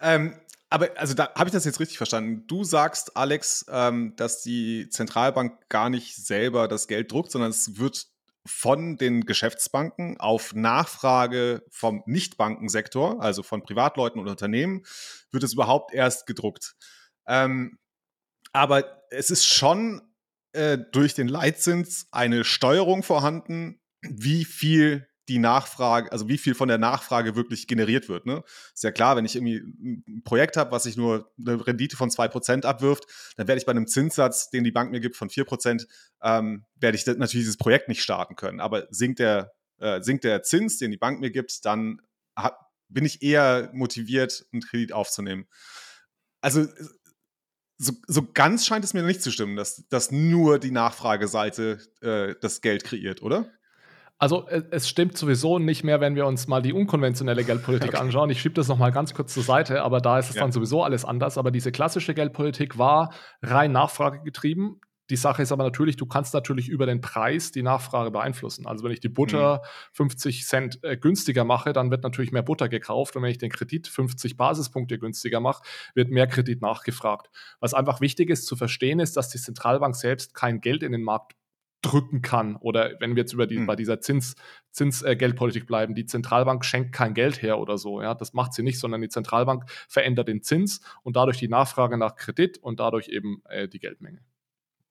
Ähm, 0.00 0.34
aber 0.68 0.90
also 0.96 1.14
da 1.14 1.32
habe 1.34 1.48
ich 1.48 1.52
das 1.52 1.64
jetzt 1.64 1.80
richtig 1.80 1.96
verstanden. 1.96 2.46
Du 2.46 2.64
sagst, 2.64 3.16
Alex, 3.16 3.66
ähm, 3.68 4.14
dass 4.16 4.42
die 4.42 4.88
Zentralbank 4.88 5.68
gar 5.68 5.90
nicht 5.90 6.16
selber 6.16 6.66
das 6.68 6.88
Geld 6.88 7.12
druckt, 7.12 7.30
sondern 7.30 7.50
es 7.50 7.78
wird 7.78 8.08
von 8.44 8.96
den 8.96 9.24
Geschäftsbanken 9.24 10.18
auf 10.20 10.54
Nachfrage 10.54 11.64
vom 11.70 12.02
Nichtbankensektor, 12.06 13.20
also 13.20 13.42
von 13.42 13.62
Privatleuten 13.62 14.20
und 14.20 14.28
Unternehmen, 14.28 14.84
wird 15.30 15.42
es 15.42 15.52
überhaupt 15.52 15.92
erst 15.92 16.26
gedruckt. 16.26 16.76
Ähm, 17.26 17.78
aber 18.52 19.02
es 19.10 19.30
ist 19.30 19.46
schon 19.46 20.02
äh, 20.52 20.78
durch 20.92 21.14
den 21.14 21.28
Leitzins 21.28 22.08
eine 22.12 22.44
Steuerung 22.44 23.02
vorhanden, 23.02 23.80
wie 24.00 24.44
viel 24.44 25.08
die 25.28 25.38
Nachfrage, 25.38 26.12
also 26.12 26.28
wie 26.28 26.38
viel 26.38 26.54
von 26.54 26.68
der 26.68 26.78
Nachfrage 26.78 27.34
wirklich 27.34 27.66
generiert 27.66 28.08
wird. 28.08 28.26
Ne? 28.26 28.42
Ist 28.74 28.84
ja 28.84 28.92
klar, 28.92 29.16
wenn 29.16 29.24
ich 29.24 29.36
irgendwie 29.36 29.56
ein 29.56 30.22
Projekt 30.24 30.56
habe, 30.56 30.70
was 30.70 30.84
sich 30.84 30.96
nur 30.96 31.32
eine 31.38 31.66
Rendite 31.66 31.96
von 31.96 32.10
2% 32.10 32.64
abwirft, 32.64 33.04
dann 33.36 33.48
werde 33.48 33.58
ich 33.58 33.66
bei 33.66 33.72
einem 33.72 33.86
Zinssatz, 33.86 34.50
den 34.50 34.64
die 34.64 34.70
Bank 34.70 34.90
mir 34.90 35.00
gibt, 35.00 35.16
von 35.16 35.28
4%, 35.28 35.86
ähm, 36.22 36.64
werde 36.76 36.96
ich 36.96 37.06
natürlich 37.06 37.32
dieses 37.32 37.56
Projekt 37.56 37.88
nicht 37.88 38.02
starten 38.02 38.36
können. 38.36 38.60
Aber 38.60 38.86
sinkt 38.90 39.18
der, 39.18 39.52
äh, 39.78 40.00
sinkt 40.02 40.24
der 40.24 40.42
Zins, 40.42 40.78
den 40.78 40.90
die 40.90 40.96
Bank 40.96 41.20
mir 41.20 41.30
gibt, 41.30 41.64
dann 41.64 42.00
hab, 42.36 42.70
bin 42.88 43.04
ich 43.04 43.22
eher 43.22 43.70
motiviert, 43.72 44.46
einen 44.52 44.62
Kredit 44.62 44.92
aufzunehmen. 44.92 45.46
Also 46.40 46.66
so, 47.78 47.92
so 48.06 48.26
ganz 48.32 48.66
scheint 48.66 48.84
es 48.84 48.94
mir 48.94 49.02
nicht 49.02 49.22
zu 49.22 49.30
stimmen, 49.30 49.56
dass, 49.56 49.86
dass 49.88 50.10
nur 50.10 50.58
die 50.58 50.70
Nachfrageseite 50.70 51.78
äh, 52.00 52.34
das 52.40 52.60
Geld 52.60 52.84
kreiert, 52.84 53.22
oder? 53.22 53.50
Also 54.18 54.48
es 54.48 54.88
stimmt 54.88 55.18
sowieso 55.18 55.58
nicht 55.58 55.84
mehr, 55.84 56.00
wenn 56.00 56.14
wir 56.14 56.26
uns 56.26 56.46
mal 56.46 56.62
die 56.62 56.72
unkonventionelle 56.72 57.44
Geldpolitik 57.44 57.88
okay. 57.94 57.98
anschauen. 57.98 58.30
Ich 58.30 58.40
schiebe 58.40 58.54
das 58.54 58.68
noch 58.68 58.78
mal 58.78 58.90
ganz 58.90 59.12
kurz 59.12 59.34
zur 59.34 59.42
Seite, 59.42 59.82
aber 59.82 60.00
da 60.00 60.18
ist 60.18 60.30
es 60.30 60.36
ja. 60.36 60.42
dann 60.42 60.52
sowieso 60.52 60.82
alles 60.82 61.04
anders. 61.04 61.36
Aber 61.36 61.50
diese 61.50 61.70
klassische 61.70 62.14
Geldpolitik 62.14 62.78
war 62.78 63.12
rein 63.42 63.72
nachfragegetrieben. 63.72 64.80
Die 65.10 65.16
Sache 65.16 65.42
ist 65.42 65.52
aber 65.52 65.62
natürlich, 65.62 65.96
du 65.96 66.06
kannst 66.06 66.34
natürlich 66.34 66.68
über 66.68 66.86
den 66.86 67.00
Preis 67.00 67.52
die 67.52 67.62
Nachfrage 67.62 68.10
beeinflussen. 68.10 68.66
Also 68.66 68.84
wenn 68.84 68.90
ich 68.90 69.00
die 69.00 69.08
Butter 69.08 69.62
mhm. 69.62 70.08
50 70.08 70.44
Cent 70.46 70.82
äh, 70.82 70.96
günstiger 70.96 71.44
mache, 71.44 71.72
dann 71.72 71.90
wird 71.90 72.02
natürlich 72.02 72.32
mehr 72.32 72.42
Butter 72.42 72.68
gekauft. 72.68 73.14
Und 73.16 73.22
wenn 73.22 73.30
ich 73.30 73.38
den 73.38 73.50
Kredit 73.50 73.86
50 73.86 74.36
Basispunkte 74.36 74.98
günstiger 74.98 75.40
mache, 75.40 75.62
wird 75.94 76.10
mehr 76.10 76.26
Kredit 76.26 76.60
nachgefragt. 76.60 77.30
Was 77.60 77.74
einfach 77.74 78.00
wichtig 78.00 78.30
ist 78.30 78.46
zu 78.46 78.56
verstehen, 78.56 78.98
ist, 78.98 79.16
dass 79.16 79.28
die 79.28 79.38
Zentralbank 79.38 79.94
selbst 79.94 80.34
kein 80.34 80.60
Geld 80.60 80.82
in 80.82 80.92
den 80.92 81.02
Markt 81.02 81.34
drücken 81.86 82.22
kann. 82.22 82.56
Oder 82.56 82.94
wenn 83.00 83.14
wir 83.14 83.22
jetzt 83.22 83.32
über 83.32 83.46
die, 83.46 83.56
hm. 83.56 83.66
bei 83.66 83.76
dieser 83.76 84.00
Zins, 84.00 84.34
Zinsgeldpolitik 84.70 85.64
äh, 85.64 85.66
bleiben, 85.66 85.94
die 85.94 86.06
Zentralbank 86.06 86.64
schenkt 86.64 86.92
kein 86.92 87.14
Geld 87.14 87.42
her 87.42 87.58
oder 87.58 87.78
so. 87.78 88.02
Ja, 88.02 88.14
das 88.14 88.32
macht 88.32 88.52
sie 88.52 88.62
nicht, 88.62 88.78
sondern 88.78 89.00
die 89.00 89.08
Zentralbank 89.08 89.64
verändert 89.88 90.28
den 90.28 90.42
Zins 90.42 90.80
und 91.02 91.16
dadurch 91.16 91.38
die 91.38 91.48
Nachfrage 91.48 91.96
nach 91.96 92.16
Kredit 92.16 92.58
und 92.58 92.80
dadurch 92.80 93.08
eben 93.08 93.42
äh, 93.48 93.68
die 93.68 93.78
Geldmenge. 93.78 94.20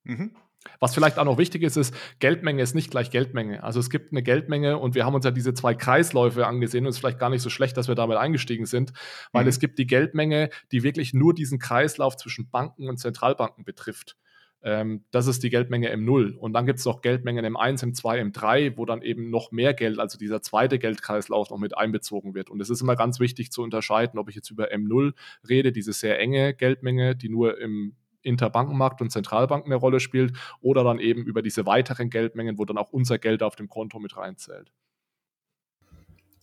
Mhm. 0.03 0.35
Was 0.79 0.95
vielleicht 0.95 1.19
auch 1.19 1.25
noch 1.25 1.37
wichtig 1.37 1.61
ist, 1.61 1.77
ist, 1.77 1.93
Geldmenge 2.19 2.61
ist 2.61 2.73
nicht 2.73 2.89
gleich 2.89 3.11
Geldmenge. 3.11 3.63
Also 3.63 3.79
es 3.79 3.89
gibt 3.89 4.11
eine 4.11 4.23
Geldmenge 4.23 4.79
und 4.79 4.95
wir 4.95 5.05
haben 5.05 5.13
uns 5.13 5.23
ja 5.23 5.31
diese 5.31 5.53
zwei 5.53 5.75
Kreisläufe 5.75 6.47
angesehen 6.47 6.85
und 6.85 6.89
es 6.89 6.95
ist 6.95 6.99
vielleicht 6.99 7.19
gar 7.19 7.29
nicht 7.29 7.41
so 7.41 7.49
schlecht, 7.49 7.77
dass 7.77 7.87
wir 7.87 7.95
damit 7.95 8.17
eingestiegen 8.17 8.65
sind, 8.65 8.91
weil 9.31 9.43
mhm. 9.43 9.49
es 9.49 9.59
gibt 9.59 9.77
die 9.77 9.85
Geldmenge, 9.87 10.49
die 10.71 10.83
wirklich 10.83 11.13
nur 11.13 11.33
diesen 11.33 11.59
Kreislauf 11.59 12.17
zwischen 12.17 12.49
Banken 12.49 12.89
und 12.89 12.97
Zentralbanken 12.97 13.63
betrifft. 13.63 14.17
Ähm, 14.65 15.05
das 15.11 15.27
ist 15.27 15.43
die 15.43 15.51
Geldmenge 15.51 15.93
M0. 15.93 16.35
Und 16.35 16.53
dann 16.53 16.65
gibt 16.65 16.79
es 16.79 16.85
noch 16.85 17.01
Geldmengen 17.01 17.45
M1, 17.45 17.83
M2, 17.83 18.31
M3, 18.31 18.77
wo 18.77 18.85
dann 18.85 19.03
eben 19.03 19.29
noch 19.29 19.51
mehr 19.51 19.75
Geld, 19.75 19.99
also 19.99 20.17
dieser 20.17 20.41
zweite 20.41 20.79
Geldkreislauf 20.79 21.51
noch 21.51 21.59
mit 21.59 21.77
einbezogen 21.77 22.33
wird. 22.33 22.49
Und 22.49 22.59
es 22.61 22.71
ist 22.71 22.81
immer 22.81 22.95
ganz 22.95 23.19
wichtig 23.19 23.51
zu 23.51 23.61
unterscheiden, 23.61 24.19
ob 24.19 24.27
ich 24.27 24.35
jetzt 24.35 24.49
über 24.49 24.71
M0 24.71 25.13
rede, 25.47 25.71
diese 25.71 25.93
sehr 25.93 26.19
enge 26.19 26.55
Geldmenge, 26.55 27.15
die 27.15 27.29
nur 27.29 27.59
im 27.59 27.95
Interbankenmarkt 28.23 29.01
und 29.01 29.11
Zentralbanken 29.11 29.71
eine 29.71 29.79
Rolle 29.79 29.99
spielt, 29.99 30.35
oder 30.61 30.83
dann 30.83 30.97
eben 30.97 31.23
über 31.23 31.43
diese 31.43 31.67
weiteren 31.67 32.09
Geldmengen, 32.09 32.57
wo 32.57 32.65
dann 32.65 32.79
auch 32.79 32.91
unser 32.91 33.19
Geld 33.19 33.43
auf 33.43 33.55
dem 33.55 33.69
Konto 33.69 33.99
mit 33.99 34.17
reinzählt. 34.17 34.71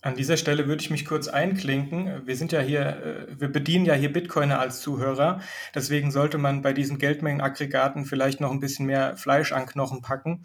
An 0.03 0.17
dieser 0.17 0.35
Stelle 0.35 0.67
würde 0.67 0.83
ich 0.83 0.89
mich 0.89 1.05
kurz 1.05 1.29
einklinken. 1.29 2.27
Wir 2.27 2.35
sind 2.35 2.51
ja 2.51 2.59
hier, 2.59 2.81
äh, 2.81 3.39
wir 3.39 3.47
bedienen 3.47 3.85
ja 3.85 3.93
hier 3.93 4.11
Bitcoiner 4.11 4.59
als 4.59 4.81
Zuhörer. 4.81 5.39
Deswegen 5.73 6.11
sollte 6.11 6.37
man 6.37 6.61
bei 6.61 6.73
diesen 6.73 6.97
Geldmengenaggregaten 6.97 8.03
vielleicht 8.03 8.41
noch 8.41 8.51
ein 8.51 8.59
bisschen 8.59 8.85
mehr 8.85 9.15
Fleisch 9.15 9.53
an 9.53 9.65
Knochen 9.65 10.01
packen. 10.01 10.43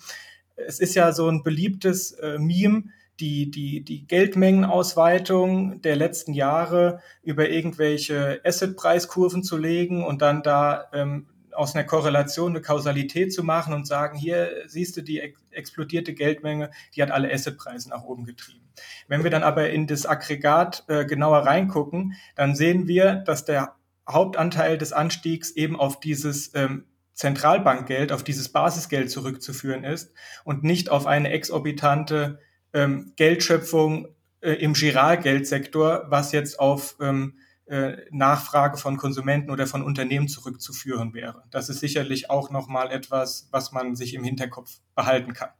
Es 0.54 0.78
ist 0.78 0.94
ja 0.94 1.10
so 1.10 1.28
ein 1.28 1.42
beliebtes 1.42 2.12
äh, 2.12 2.38
Meme, 2.38 2.84
die, 3.18 3.50
die, 3.50 3.82
die 3.82 4.06
Geldmengenausweitung 4.06 5.82
der 5.82 5.96
letzten 5.96 6.34
Jahre 6.34 7.00
über 7.24 7.48
irgendwelche 7.48 8.40
Assetpreiskurven 8.44 9.42
zu 9.42 9.56
legen 9.56 10.04
und 10.04 10.22
dann 10.22 10.44
da 10.44 10.84
ähm, 10.92 11.26
aus 11.50 11.74
einer 11.74 11.82
Korrelation 11.82 12.52
eine 12.52 12.62
Kausalität 12.62 13.32
zu 13.32 13.42
machen 13.42 13.74
und 13.74 13.88
sagen, 13.88 14.16
hier 14.16 14.52
siehst 14.68 14.96
du 14.96 15.02
die 15.02 15.18
ex 15.18 15.40
explodierte 15.50 16.14
Geldmenge, 16.14 16.70
die 16.94 17.02
hat 17.02 17.10
alle 17.10 17.32
Assetpreise 17.32 17.88
nach 17.88 18.04
oben 18.04 18.24
getrieben. 18.24 18.67
Wenn 19.06 19.24
wir 19.24 19.30
dann 19.30 19.42
aber 19.42 19.70
in 19.70 19.86
das 19.86 20.06
Aggregat 20.06 20.84
äh, 20.88 21.04
genauer 21.04 21.46
reingucken, 21.46 22.14
dann 22.34 22.54
sehen 22.54 22.86
wir, 22.86 23.14
dass 23.14 23.44
der 23.44 23.74
Hauptanteil 24.08 24.78
des 24.78 24.92
Anstiegs 24.92 25.50
eben 25.50 25.78
auf 25.78 26.00
dieses 26.00 26.54
ähm, 26.54 26.84
Zentralbankgeld, 27.14 28.12
auf 28.12 28.22
dieses 28.22 28.50
Basisgeld 28.50 29.10
zurückzuführen 29.10 29.84
ist 29.84 30.12
und 30.44 30.62
nicht 30.62 30.88
auf 30.88 31.06
eine 31.06 31.30
exorbitante 31.30 32.38
ähm, 32.72 33.12
Geldschöpfung 33.16 34.08
äh, 34.40 34.52
im 34.52 34.74
Giralgeldsektor, 34.74 36.06
was 36.08 36.32
jetzt 36.32 36.60
auf 36.60 36.96
ähm, 37.00 37.34
äh, 37.66 37.96
Nachfrage 38.10 38.78
von 38.78 38.96
Konsumenten 38.96 39.50
oder 39.50 39.66
von 39.66 39.82
Unternehmen 39.82 40.28
zurückzuführen 40.28 41.12
wäre. 41.12 41.42
Das 41.50 41.68
ist 41.68 41.80
sicherlich 41.80 42.30
auch 42.30 42.50
nochmal 42.50 42.90
etwas, 42.90 43.48
was 43.50 43.72
man 43.72 43.96
sich 43.96 44.14
im 44.14 44.24
Hinterkopf 44.24 44.78
behalten 44.94 45.32
kann. 45.32 45.50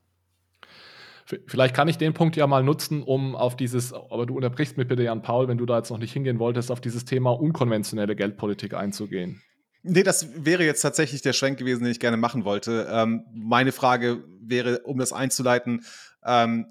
Vielleicht 1.46 1.74
kann 1.74 1.88
ich 1.88 1.98
den 1.98 2.14
Punkt 2.14 2.36
ja 2.36 2.46
mal 2.46 2.62
nutzen, 2.62 3.02
um 3.02 3.36
auf 3.36 3.56
dieses, 3.56 3.92
aber 3.92 4.24
du 4.24 4.34
unterbrichst 4.34 4.78
mich 4.78 4.88
bitte, 4.88 5.02
Jan 5.02 5.22
Paul, 5.22 5.48
wenn 5.48 5.58
du 5.58 5.66
da 5.66 5.78
jetzt 5.78 5.90
noch 5.90 5.98
nicht 5.98 6.12
hingehen 6.12 6.38
wolltest, 6.38 6.70
auf 6.70 6.80
dieses 6.80 7.04
Thema 7.04 7.30
unkonventionelle 7.30 8.16
Geldpolitik 8.16 8.74
einzugehen. 8.74 9.42
Nee, 9.82 10.02
das 10.02 10.44
wäre 10.44 10.64
jetzt 10.64 10.80
tatsächlich 10.80 11.22
der 11.22 11.34
Schwenk 11.34 11.58
gewesen, 11.58 11.84
den 11.84 11.92
ich 11.92 12.00
gerne 12.00 12.16
machen 12.16 12.44
wollte. 12.44 12.88
Ähm, 12.90 13.24
meine 13.32 13.72
Frage 13.72 14.24
wäre, 14.40 14.80
um 14.80 14.98
das 14.98 15.12
einzuleiten, 15.12 15.84
ähm, 16.24 16.66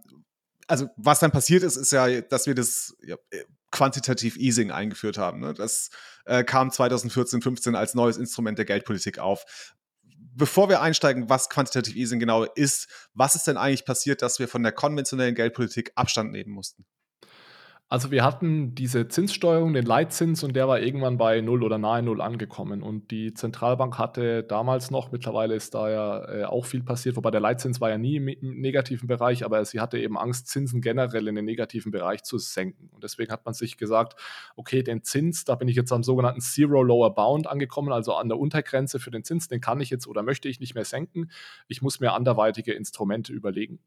also 0.67 0.89
was 0.97 1.19
dann 1.19 1.31
passiert 1.31 1.63
ist, 1.63 1.77
ist 1.77 1.91
ja, 1.91 2.21
dass 2.21 2.47
wir 2.47 2.55
das 2.55 2.95
ja, 3.01 3.15
quantitativ 3.71 4.37
Easing 4.37 4.71
eingeführt 4.71 5.17
haben. 5.17 5.39
Ne? 5.39 5.53
Das 5.53 5.89
äh, 6.25 6.43
kam 6.43 6.71
2014, 6.71 7.41
15 7.41 7.75
als 7.75 7.95
neues 7.95 8.17
Instrument 8.17 8.57
der 8.57 8.65
Geldpolitik 8.65 9.19
auf. 9.19 9.45
Bevor 10.37 10.69
wir 10.69 10.81
einsteigen, 10.81 11.29
was 11.29 11.49
Quantitative 11.49 11.97
Easing 11.97 12.19
genau 12.19 12.43
ist, 12.43 12.87
was 13.15 13.33
ist 13.33 13.47
denn 13.47 13.57
eigentlich 13.57 13.85
passiert, 13.85 14.21
dass 14.21 14.37
wir 14.37 14.47
von 14.47 14.61
der 14.61 14.71
konventionellen 14.71 15.33
Geldpolitik 15.33 15.91
Abstand 15.95 16.31
nehmen 16.31 16.51
mussten? 16.51 16.85
Also 17.89 18.11
wir 18.11 18.25
hatten 18.25 18.75
diese 18.75 19.07
Zinssteuerung, 19.07 19.71
den 19.71 19.85
Leitzins, 19.85 20.43
und 20.43 20.57
der 20.57 20.67
war 20.67 20.81
irgendwann 20.81 21.17
bei 21.17 21.39
0 21.39 21.63
oder 21.63 21.77
nahe 21.77 22.03
0 22.03 22.19
angekommen. 22.19 22.83
Und 22.83 23.11
die 23.11 23.33
Zentralbank 23.33 23.97
hatte 23.97 24.43
damals 24.43 24.91
noch, 24.91 25.13
mittlerweile 25.13 25.55
ist 25.55 25.73
da 25.73 25.89
ja 25.89 26.29
äh, 26.29 26.43
auch 26.43 26.65
viel 26.65 26.83
passiert, 26.83 27.15
wobei 27.15 27.31
der 27.31 27.39
Leitzins 27.39 27.79
war 27.79 27.89
ja 27.89 27.97
nie 27.97 28.17
im, 28.17 28.27
im, 28.27 28.59
negativen 28.59 29.07
Bereich, 29.07 29.45
aber 29.45 29.63
sie 29.63 29.79
hatte 29.79 29.97
eben 29.99 30.17
Angst, 30.17 30.49
Zinsen 30.49 30.81
generell 30.81 31.29
in 31.29 31.35
den 31.35 31.45
negativen 31.45 31.93
Bereich 31.93 32.23
zu 32.23 32.37
senken. 32.37 32.89
Und 32.91 33.05
deswegen 33.05 33.31
hat 33.31 33.45
man 33.45 33.53
sich 33.53 33.77
gesagt, 33.77 34.19
okay, 34.57 34.83
den 34.83 35.03
Zins, 35.03 35.45
da 35.45 35.55
bin 35.55 35.69
ich 35.69 35.77
jetzt 35.77 35.93
am 35.93 36.03
sogenannten 36.03 36.41
Zero 36.41 36.83
Lower 36.83 37.15
Bound 37.15 37.47
angekommen, 37.47 37.93
also 37.93 38.15
an 38.15 38.27
der 38.27 38.37
Untergrenze 38.37 38.99
für 38.99 39.11
den 39.11 39.23
Zins, 39.23 39.47
den 39.47 39.61
kann 39.61 39.79
ich 39.79 39.89
jetzt 39.89 40.07
oder 40.07 40.23
möchte 40.23 40.49
ich 40.49 40.59
nicht 40.59 40.75
mehr 40.75 40.83
senken. 40.83 41.31
Ich 41.69 41.81
muss 41.81 42.01
mir 42.01 42.11
anderweitige 42.11 42.73
Instrumente 42.73 43.31
überlegen. 43.31 43.79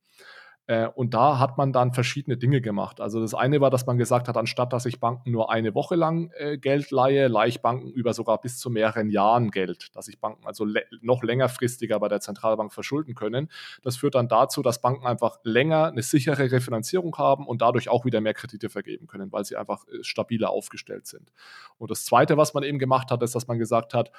Äh, 0.70 0.86
und 0.86 1.14
da 1.14 1.40
hat 1.40 1.58
man 1.58 1.72
dann 1.72 1.92
verschiedene 1.92 2.36
Dinge 2.36 2.60
gemacht. 2.60 3.00
Also 3.00 3.20
das 3.20 3.34
eine 3.34 3.60
war, 3.60 3.70
dass 3.70 3.86
man 3.86 3.98
gesagt 3.98 4.28
hat, 4.28 4.36
anstatt 4.36 4.72
dass 4.72 4.86
ich 4.86 5.00
Banken 5.00 5.32
nur 5.32 5.50
eine 5.50 5.74
Woche 5.74 5.96
lang 5.96 6.30
äh, 6.36 6.58
Geld 6.58 6.92
leihe, 6.92 7.26
leihe 7.26 7.48
ich 7.48 7.60
Banken 7.60 7.90
über 7.90 8.14
sogar 8.14 8.40
bis 8.40 8.58
zu 8.58 8.70
mehreren 8.70 9.10
Jahren 9.10 9.50
Geld, 9.50 9.88
dass 9.96 10.06
sich 10.06 10.20
Banken 10.20 10.46
also 10.46 10.66
noch 11.00 11.24
längerfristiger 11.24 11.98
bei 11.98 12.06
der 12.08 12.20
Zentralbank 12.20 12.72
verschulden 12.72 13.16
können. 13.16 13.50
Das 13.82 13.96
führt 13.96 14.14
dann 14.14 14.28
dazu, 14.28 14.62
dass 14.62 14.80
Banken 14.80 15.06
einfach 15.06 15.38
länger 15.42 15.86
eine 15.86 16.02
sichere 16.02 16.52
Refinanzierung 16.52 17.16
haben 17.18 17.46
und 17.48 17.62
dadurch 17.62 17.88
auch 17.88 18.04
wieder 18.04 18.20
mehr 18.20 18.34
Kredite 18.34 18.68
vergeben 18.68 19.08
können, 19.08 19.32
weil 19.32 19.44
sie 19.44 19.56
einfach 19.56 19.84
äh, 19.88 20.02
stabiler 20.02 20.50
aufgestellt 20.50 21.08
sind. 21.08 21.32
Und 21.78 21.90
das 21.90 22.04
zweite, 22.04 22.36
was 22.36 22.54
man 22.54 22.62
eben 22.62 22.78
gemacht 22.78 23.10
hat, 23.10 23.22
ist, 23.22 23.34
dass 23.34 23.48
man 23.48 23.58
gesagt 23.58 23.94
hat, 23.94 24.12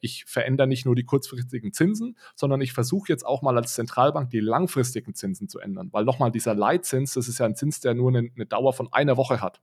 ich 0.00 0.24
verändere 0.26 0.66
nicht 0.66 0.86
nur 0.86 0.94
die 0.94 1.04
kurzfristigen 1.04 1.72
Zinsen, 1.72 2.16
sondern 2.34 2.60
ich 2.60 2.72
versuche 2.72 3.08
jetzt 3.08 3.24
auch 3.24 3.42
mal 3.42 3.56
als 3.56 3.74
Zentralbank 3.74 4.30
die 4.30 4.40
langfristigen 4.40 5.14
Zinsen 5.14 5.48
zu 5.48 5.55
ändern. 5.58 5.88
Weil 5.92 6.04
nochmal 6.04 6.30
dieser 6.30 6.54
Leitzins, 6.54 7.14
das 7.14 7.28
ist 7.28 7.38
ja 7.38 7.46
ein 7.46 7.54
Zins, 7.54 7.80
der 7.80 7.94
nur 7.94 8.10
eine, 8.10 8.30
eine, 8.34 8.46
Dauer 8.46 8.72
von 8.72 8.92
einer 8.92 9.16
Woche 9.16 9.40
hat. 9.40 9.60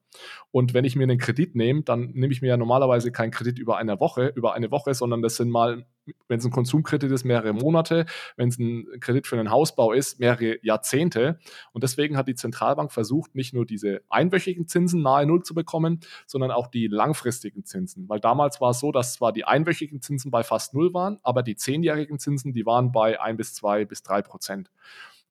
Und 0.51 0.73
wenn 0.73 0.85
ich 0.85 0.95
mir 0.95 1.03
einen 1.03 1.17
Kredit 1.17 1.55
nehme, 1.55 1.83
dann 1.83 2.11
nehme 2.13 2.31
ich 2.31 2.41
mir 2.41 2.49
ja 2.49 2.57
normalerweise 2.57 3.11
keinen 3.11 3.31
Kredit 3.31 3.59
über 3.59 3.77
eine 3.77 3.99
Woche, 3.99 4.27
über 4.35 4.53
eine 4.53 4.71
Woche, 4.71 4.93
sondern 4.93 5.21
das 5.21 5.37
sind 5.37 5.49
mal, 5.49 5.85
wenn 6.27 6.39
es 6.39 6.45
ein 6.45 6.51
Konsumkredit 6.51 7.11
ist, 7.11 7.23
mehrere 7.23 7.53
Monate, 7.53 8.05
wenn 8.35 8.49
es 8.49 8.59
ein 8.59 8.85
Kredit 8.99 9.27
für 9.27 9.39
einen 9.39 9.51
Hausbau 9.51 9.93
ist, 9.93 10.19
mehrere 10.19 10.57
Jahrzehnte. 10.63 11.39
Und 11.71 11.83
deswegen 11.83 12.17
hat 12.17 12.27
die 12.27 12.35
Zentralbank 12.35 12.91
versucht, 12.91 13.35
nicht 13.35 13.53
nur 13.53 13.65
diese 13.65 14.01
einwöchigen 14.09 14.67
Zinsen 14.67 15.01
nahe 15.01 15.25
Null 15.25 15.43
zu 15.43 15.53
bekommen, 15.53 16.01
sondern 16.27 16.51
auch 16.51 16.67
die 16.67 16.87
langfristigen 16.87 17.65
Zinsen. 17.65 18.09
Weil 18.09 18.19
damals 18.19 18.59
war 18.59 18.71
es 18.71 18.79
so, 18.79 18.91
dass 18.91 19.13
zwar 19.13 19.31
die 19.31 19.45
einwöchigen 19.45 20.01
Zinsen 20.01 20.31
bei 20.31 20.43
fast 20.43 20.73
Null 20.73 20.93
waren, 20.93 21.19
aber 21.23 21.43
die 21.43 21.55
zehnjährigen 21.55 22.19
Zinsen, 22.19 22.53
die 22.53 22.65
waren 22.65 22.91
bei 22.91 23.21
ein 23.21 23.37
bis 23.37 23.53
zwei 23.53 23.85
bis 23.85 24.03
drei 24.03 24.21
Prozent. 24.21 24.71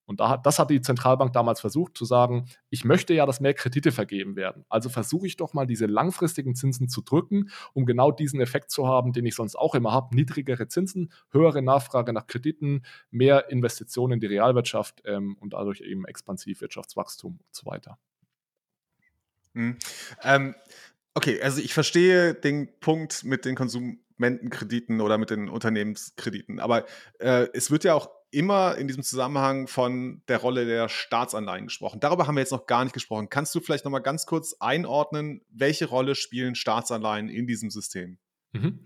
Und 0.05 0.21
da 0.21 0.37
das 0.37 0.59
hat 0.59 0.71
die 0.71 0.81
Zentralbank 0.81 1.33
damals 1.33 1.61
versucht 1.61 1.97
zu 1.97 2.05
sagen, 2.05 2.47
ich 2.71 2.85
möchte 2.85 3.15
ja, 3.15 3.27
dass 3.27 3.41
mehr 3.41 3.55
Kredite 3.55 3.93
vergeben 3.93 4.37
werden. 4.37 4.65
Also 4.69 4.89
versuche 4.89 5.27
ich 5.27 5.37
doch 5.37 5.55
mal 5.55 5.67
diese 5.67 5.87
langfristigen 5.87 6.55
Zinsen 6.55 6.89
zu 6.89 7.03
drücken, 7.03 7.51
um 7.73 7.87
genau 7.87 8.11
diesen 8.11 8.41
Effekt 8.41 8.71
zu 8.71 8.87
haben, 8.87 9.13
den 9.13 9.27
ich 9.27 9.35
sonst 9.35 9.57
auch 9.57 9.75
immer 9.75 9.93
habe. 9.93 10.15
Niedrigere 10.15 10.69
Zinsen, 10.69 11.13
höhere 11.31 11.63
Nachfrage 11.63 12.13
nach 12.13 12.27
Krediten, 12.27 12.83
mehr 13.11 13.51
Investitionen 13.51 14.15
in 14.15 14.21
die 14.21 14.27
Realwirtschaft 14.27 15.03
ähm, 15.05 15.37
und 15.41 15.53
dadurch 15.53 15.81
eben 15.81 16.05
expansiv 16.05 16.61
Wirtschaftswachstum 16.61 17.33
und 17.33 17.55
so 17.55 17.67
weiter. 17.67 17.99
Mhm. 19.55 19.77
Ähm, 20.23 20.55
okay, 21.15 21.41
also 21.43 21.61
ich 21.61 21.75
verstehe 21.75 22.35
den 22.35 22.69
Punkt 22.81 23.25
mit 23.25 23.45
den 23.45 23.55
Konsumentenkrediten 23.55 25.01
oder 25.01 25.19
mit 25.19 25.31
den 25.31 25.49
Unternehmenskrediten, 25.49 26.59
aber 26.59 26.87
äh, 27.19 27.49
es 27.53 27.71
wird 27.71 27.85
ja 27.85 27.95
auch 27.95 28.11
immer 28.33 28.77
in 28.77 28.89
diesem 28.89 29.03
Zusammenhang 29.03 29.69
von 29.69 30.23
der 30.27 30.39
Rolle 30.39 30.67
der 30.67 30.89
Staatsanleihen 30.89 31.67
gesprochen. 31.67 32.01
Darüber 32.01 32.27
haben 32.27 32.35
wir 32.35 32.41
jetzt 32.41 32.53
noch 32.53 32.67
gar 32.67 32.83
nicht 32.83 32.95
gesprochen. 32.95 33.29
Kannst 33.29 33.55
du 33.55 33.61
vielleicht 33.61 33.85
noch 33.85 33.93
mal 33.93 34.01
ganz 34.01 34.27
kurz 34.27 34.57
einordnen, 34.59 35.43
welche 35.51 35.87
Rolle 35.87 36.15
spielen 36.15 36.55
Staatsanleihen 36.55 37.29
in 37.29 37.47
diesem 37.47 37.71
System? 37.71 38.19
Mhm. 38.53 38.81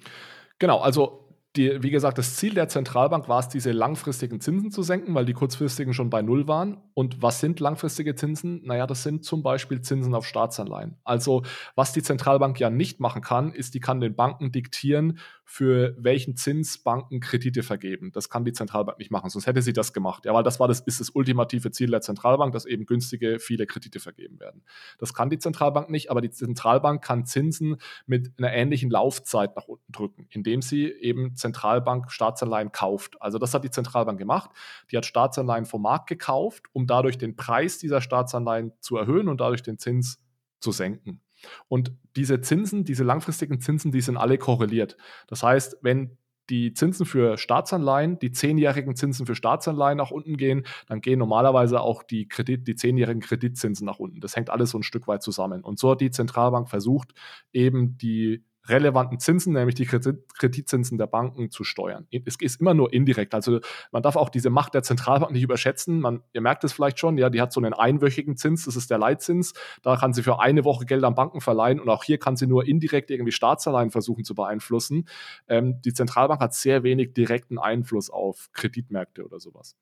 Genau, 0.58 0.78
also 0.80 1.26
die, 1.56 1.82
wie 1.82 1.90
gesagt, 1.90 2.18
das 2.18 2.36
Ziel 2.36 2.54
der 2.54 2.68
Zentralbank 2.68 3.28
war 3.28 3.40
es, 3.40 3.48
diese 3.48 3.72
langfristigen 3.72 4.40
Zinsen 4.40 4.70
zu 4.70 4.82
senken, 4.82 5.14
weil 5.14 5.24
die 5.24 5.32
kurzfristigen 5.32 5.94
schon 5.94 6.10
bei 6.10 6.22
Null 6.22 6.46
waren. 6.48 6.78
Und 6.94 7.22
was 7.22 7.40
sind 7.40 7.60
langfristige 7.60 8.14
Zinsen? 8.14 8.62
Naja, 8.64 8.86
das 8.86 9.02
sind 9.02 9.24
zum 9.24 9.42
Beispiel 9.42 9.80
Zinsen 9.80 10.14
auf 10.14 10.26
Staatsanleihen. 10.26 10.98
Also 11.04 11.42
was 11.74 11.92
die 11.92 12.02
Zentralbank 12.02 12.60
ja 12.60 12.68
nicht 12.68 13.00
machen 13.00 13.22
kann, 13.22 13.52
ist, 13.52 13.74
die 13.74 13.80
kann 13.80 14.00
den 14.00 14.14
Banken 14.14 14.52
diktieren, 14.52 15.18
für 15.48 15.94
welchen 15.96 16.36
Zins 16.36 16.76
Banken 16.78 17.20
Kredite 17.20 17.62
vergeben. 17.62 18.10
Das 18.12 18.28
kann 18.28 18.44
die 18.44 18.52
Zentralbank 18.52 18.98
nicht 18.98 19.12
machen, 19.12 19.30
sonst 19.30 19.46
hätte 19.46 19.62
sie 19.62 19.72
das 19.72 19.92
gemacht. 19.92 20.24
Ja, 20.24 20.34
weil 20.34 20.42
das 20.42 20.58
war 20.58 20.66
das, 20.66 20.80
ist 20.80 20.98
das 20.98 21.10
ultimative 21.10 21.70
Ziel 21.70 21.88
der 21.88 22.00
Zentralbank, 22.00 22.52
dass 22.52 22.66
eben 22.66 22.84
günstige, 22.84 23.38
viele 23.38 23.64
Kredite 23.64 24.00
vergeben 24.00 24.40
werden. 24.40 24.64
Das 24.98 25.14
kann 25.14 25.30
die 25.30 25.38
Zentralbank 25.38 25.88
nicht, 25.88 26.10
aber 26.10 26.20
die 26.20 26.30
Zentralbank 26.30 27.02
kann 27.02 27.26
Zinsen 27.26 27.76
mit 28.06 28.32
einer 28.38 28.52
ähnlichen 28.52 28.90
Laufzeit 28.90 29.54
nach 29.54 29.68
unten 29.68 29.92
drücken, 29.92 30.26
indem 30.30 30.62
sie 30.62 30.90
eben 30.90 31.36
Zentralbank 31.36 32.10
Staatsanleihen 32.10 32.72
kauft. 32.72 33.22
Also 33.22 33.38
das 33.38 33.54
hat 33.54 33.62
die 33.62 33.70
Zentralbank 33.70 34.18
gemacht. 34.18 34.50
Die 34.90 34.96
hat 34.96 35.06
Staatsanleihen 35.06 35.64
vom 35.64 35.82
Markt 35.82 36.08
gekauft, 36.08 36.64
um 36.72 36.88
dadurch 36.88 37.18
den 37.18 37.36
Preis 37.36 37.78
dieser 37.78 38.00
Staatsanleihen 38.00 38.72
zu 38.80 38.96
erhöhen 38.96 39.28
und 39.28 39.40
dadurch 39.40 39.62
den 39.62 39.78
Zins 39.78 40.20
zu 40.58 40.72
senken. 40.72 41.20
Und 41.68 41.92
diese 42.16 42.40
Zinsen, 42.40 42.84
diese 42.84 43.04
langfristigen 43.04 43.60
Zinsen, 43.60 43.92
die 43.92 44.00
sind 44.00 44.16
alle 44.16 44.38
korreliert. 44.38 44.96
Das 45.26 45.42
heißt, 45.42 45.78
wenn 45.82 46.18
die 46.50 46.72
Zinsen 46.72 47.06
für 47.06 47.38
Staatsanleihen, 47.38 48.18
die 48.18 48.30
zehnjährigen 48.30 48.94
Zinsen 48.94 49.26
für 49.26 49.34
Staatsanleihen 49.34 49.98
nach 49.98 50.10
unten 50.10 50.36
gehen, 50.36 50.64
dann 50.86 51.00
gehen 51.00 51.18
normalerweise 51.18 51.80
auch 51.80 52.02
die, 52.02 52.28
Kredit, 52.28 52.68
die 52.68 52.76
zehnjährigen 52.76 53.20
Kreditzinsen 53.20 53.84
nach 53.84 53.98
unten. 53.98 54.20
Das 54.20 54.36
hängt 54.36 54.50
alles 54.50 54.70
so 54.70 54.78
ein 54.78 54.84
Stück 54.84 55.08
weit 55.08 55.22
zusammen. 55.22 55.64
Und 55.64 55.78
so 55.78 55.90
hat 55.90 56.00
die 56.00 56.10
Zentralbank 56.10 56.68
versucht, 56.68 57.14
eben 57.52 57.98
die 57.98 58.44
relevanten 58.68 59.18
Zinsen, 59.18 59.52
nämlich 59.52 59.74
die 59.74 59.86
Kreditzinsen 59.86 60.98
der 60.98 61.06
Banken, 61.06 61.50
zu 61.50 61.64
steuern. 61.64 62.06
Es 62.24 62.36
ist 62.40 62.60
immer 62.60 62.74
nur 62.74 62.92
indirekt. 62.92 63.34
Also 63.34 63.60
man 63.92 64.02
darf 64.02 64.16
auch 64.16 64.28
diese 64.28 64.50
Macht 64.50 64.74
der 64.74 64.82
Zentralbank 64.82 65.32
nicht 65.32 65.42
überschätzen. 65.42 66.00
Man, 66.00 66.22
ihr 66.32 66.40
merkt 66.40 66.64
es 66.64 66.72
vielleicht 66.72 66.98
schon, 66.98 67.18
ja, 67.18 67.30
die 67.30 67.40
hat 67.40 67.52
so 67.52 67.60
einen 67.60 67.74
einwöchigen 67.74 68.36
Zins, 68.36 68.64
das 68.64 68.76
ist 68.76 68.90
der 68.90 68.98
Leitzins. 68.98 69.54
Da 69.82 69.96
kann 69.96 70.12
sie 70.12 70.22
für 70.22 70.40
eine 70.40 70.64
Woche 70.64 70.86
Geld 70.86 71.04
an 71.04 71.14
Banken 71.14 71.40
verleihen 71.40 71.80
und 71.80 71.88
auch 71.88 72.04
hier 72.04 72.18
kann 72.18 72.36
sie 72.36 72.46
nur 72.46 72.66
indirekt 72.66 73.10
irgendwie 73.10 73.32
Staatsanleihen 73.32 73.90
versuchen 73.90 74.24
zu 74.24 74.34
beeinflussen. 74.34 75.08
Ähm, 75.48 75.80
die 75.82 75.92
Zentralbank 75.92 76.40
hat 76.40 76.54
sehr 76.54 76.82
wenig 76.82 77.12
direkten 77.14 77.58
Einfluss 77.58 78.10
auf 78.10 78.48
Kreditmärkte 78.52 79.24
oder 79.24 79.40
sowas. 79.40 79.76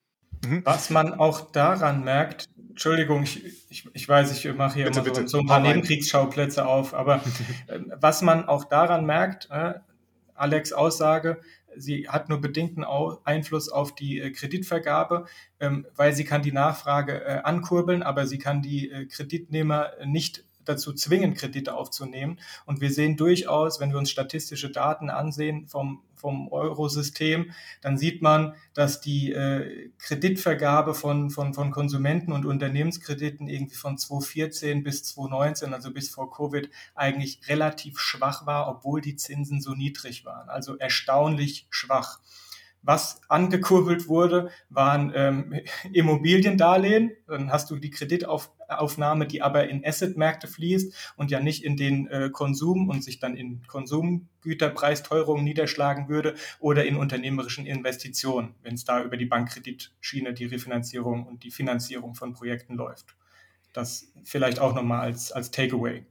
Mhm. 0.46 0.62
Was 0.64 0.90
man 0.90 1.14
auch 1.14 1.52
daran 1.52 2.04
merkt, 2.04 2.48
Entschuldigung, 2.70 3.22
ich, 3.22 3.44
ich, 3.70 3.88
ich 3.92 4.08
weiß, 4.08 4.32
ich 4.32 4.52
mache 4.54 4.74
hier 4.74 4.86
bitte, 4.86 5.00
immer 5.00 5.14
so, 5.14 5.26
so, 5.26 5.38
ein 5.38 5.46
paar 5.46 5.60
Nebenkriegsschauplätze 5.60 6.66
auf, 6.66 6.92
aber 6.92 7.16
äh, 7.68 7.80
was 8.00 8.22
man 8.22 8.48
auch 8.48 8.64
daran 8.64 9.06
merkt, 9.06 9.48
äh, 9.50 9.74
Alex 10.34 10.72
Aussage, 10.72 11.40
sie 11.76 12.08
hat 12.08 12.28
nur 12.28 12.40
bedingten 12.40 12.84
Einfluss 12.84 13.68
auf 13.68 13.94
die 13.94 14.18
äh, 14.18 14.30
Kreditvergabe, 14.30 15.26
ähm, 15.60 15.86
weil 15.94 16.14
sie 16.14 16.24
kann 16.24 16.42
die 16.42 16.52
Nachfrage 16.52 17.24
äh, 17.24 17.40
ankurbeln, 17.44 18.02
aber 18.02 18.26
sie 18.26 18.38
kann 18.38 18.62
die 18.62 18.90
äh, 18.90 19.06
Kreditnehmer 19.06 19.90
nicht 20.04 20.44
dazu 20.64 20.92
zwingen, 20.92 21.34
Kredite 21.34 21.74
aufzunehmen. 21.74 22.38
Und 22.66 22.80
wir 22.80 22.90
sehen 22.90 23.16
durchaus, 23.16 23.80
wenn 23.80 23.90
wir 23.90 23.98
uns 23.98 24.10
statistische 24.10 24.70
Daten 24.70 25.10
ansehen 25.10 25.66
vom, 25.66 26.02
vom 26.14 26.50
Eurosystem, 26.50 27.52
dann 27.82 27.98
sieht 27.98 28.22
man, 28.22 28.54
dass 28.72 29.00
die 29.00 29.32
äh, 29.32 29.90
Kreditvergabe 29.98 30.94
von, 30.94 31.30
von, 31.30 31.54
von 31.54 31.70
Konsumenten 31.70 32.32
und 32.32 32.46
Unternehmenskrediten 32.46 33.48
irgendwie 33.48 33.76
von 33.76 33.98
2014 33.98 34.82
bis 34.82 35.04
2019, 35.04 35.74
also 35.74 35.92
bis 35.92 36.08
vor 36.08 36.30
Covid, 36.30 36.70
eigentlich 36.94 37.40
relativ 37.48 37.98
schwach 37.98 38.46
war, 38.46 38.68
obwohl 38.68 39.00
die 39.00 39.16
Zinsen 39.16 39.60
so 39.60 39.74
niedrig 39.74 40.24
waren. 40.24 40.48
Also 40.48 40.76
erstaunlich 40.76 41.66
schwach. 41.70 42.20
Was 42.86 43.22
angekurbelt 43.30 44.08
wurde, 44.08 44.50
waren 44.68 45.10
ähm, 45.14 45.54
Immobiliendarlehen. 45.92 47.12
Dann 47.26 47.50
hast 47.50 47.70
du 47.70 47.76
die 47.76 47.88
Kreditaufnahme, 47.88 49.26
die 49.26 49.40
aber 49.40 49.68
in 49.70 49.82
Assetmärkte 49.84 50.46
fließt 50.46 51.14
und 51.16 51.30
ja 51.30 51.40
nicht 51.40 51.64
in 51.64 51.78
den 51.78 52.06
äh, 52.08 52.28
Konsum 52.30 52.90
und 52.90 53.02
sich 53.02 53.18
dann 53.18 53.36
in 53.36 53.62
Konsumgüterpreisteuerungen 53.66 55.42
niederschlagen 55.42 56.10
würde 56.10 56.34
oder 56.60 56.84
in 56.84 56.96
unternehmerischen 56.96 57.64
Investitionen, 57.64 58.54
wenn 58.62 58.74
es 58.74 58.84
da 58.84 59.02
über 59.02 59.16
die 59.16 59.24
Bankkreditschiene 59.26 60.34
die 60.34 60.44
Refinanzierung 60.44 61.26
und 61.26 61.42
die 61.42 61.50
Finanzierung 61.50 62.14
von 62.14 62.34
Projekten 62.34 62.74
läuft. 62.74 63.16
Das 63.72 64.12
vielleicht 64.24 64.58
auch 64.58 64.74
nochmal 64.74 65.00
als, 65.00 65.32
als 65.32 65.50
Takeaway. 65.50 66.04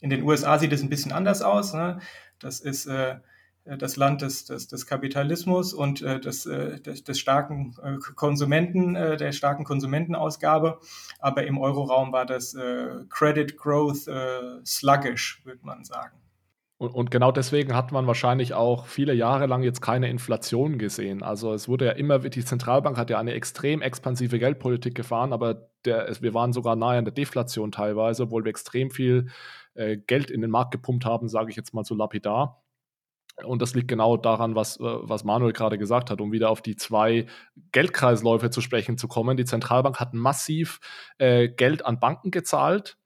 In 0.00 0.10
den 0.10 0.22
USA 0.22 0.60
sieht 0.60 0.72
es 0.72 0.80
ein 0.80 0.90
bisschen 0.90 1.10
anders 1.10 1.42
aus. 1.42 1.74
Ne? 1.74 1.98
Das 2.38 2.60
ist 2.60 2.86
äh, 2.86 3.16
das 3.64 3.96
Land 3.96 4.22
des, 4.22 4.44
des, 4.44 4.68
des 4.68 4.86
Kapitalismus 4.86 5.74
und 5.74 6.02
äh, 6.02 6.18
des, 6.18 6.46
äh, 6.46 6.80
des, 6.80 7.04
des 7.04 7.18
starken 7.18 7.76
äh, 7.82 7.98
Konsumenten, 8.14 8.96
äh, 8.96 9.16
der 9.16 9.32
starken 9.32 9.64
Konsumentenausgabe. 9.64 10.80
Aber 11.18 11.44
im 11.44 11.58
Euroraum 11.58 12.12
war 12.12 12.26
das 12.26 12.54
äh, 12.54 13.04
Credit 13.08 13.56
Growth 13.56 14.08
äh, 14.08 14.64
sluggish, 14.64 15.42
würde 15.44 15.60
man 15.62 15.84
sagen. 15.84 16.16
Und, 16.78 16.94
und, 16.94 17.10
genau 17.10 17.30
deswegen 17.30 17.74
hat 17.74 17.92
man 17.92 18.06
wahrscheinlich 18.06 18.54
auch 18.54 18.86
viele 18.86 19.12
Jahre 19.12 19.44
lang 19.44 19.62
jetzt 19.62 19.82
keine 19.82 20.08
Inflation 20.08 20.78
gesehen. 20.78 21.22
Also 21.22 21.52
es 21.52 21.68
wurde 21.68 21.84
ja 21.84 21.92
immer, 21.92 22.20
die 22.20 22.42
Zentralbank 22.42 22.96
hat 22.96 23.10
ja 23.10 23.18
eine 23.18 23.34
extrem 23.34 23.82
expansive 23.82 24.38
Geldpolitik 24.38 24.94
gefahren, 24.94 25.34
aber 25.34 25.68
der, 25.84 26.10
wir 26.22 26.32
waren 26.32 26.54
sogar 26.54 26.76
nahe 26.76 26.96
an 26.96 27.04
der 27.04 27.12
Deflation 27.12 27.70
teilweise, 27.70 28.22
obwohl 28.22 28.44
wir 28.44 28.48
extrem 28.48 28.90
viel 28.90 29.28
äh, 29.74 29.98
Geld 29.98 30.30
in 30.30 30.40
den 30.40 30.50
Markt 30.50 30.70
gepumpt 30.70 31.04
haben, 31.04 31.28
sage 31.28 31.50
ich 31.50 31.56
jetzt 31.56 31.74
mal 31.74 31.84
so 31.84 31.94
lapidar. 31.94 32.62
Und 33.44 33.62
das 33.62 33.74
liegt 33.74 33.88
genau 33.88 34.16
daran, 34.16 34.54
was, 34.54 34.78
äh, 34.78 34.82
was 34.82 35.24
Manuel 35.24 35.52
gerade 35.52 35.78
gesagt 35.78 36.10
hat, 36.10 36.20
um 36.20 36.32
wieder 36.32 36.50
auf 36.50 36.62
die 36.62 36.76
zwei 36.76 37.26
Geldkreisläufe 37.72 38.50
zu 38.50 38.60
sprechen 38.60 38.98
zu 38.98 39.08
kommen. 39.08 39.36
Die 39.36 39.44
Zentralbank 39.44 40.00
hat 40.00 40.14
massiv 40.14 40.80
äh, 41.18 41.48
Geld 41.48 41.84
an 41.84 42.00
Banken 42.00 42.30
gezahlt 42.30 42.96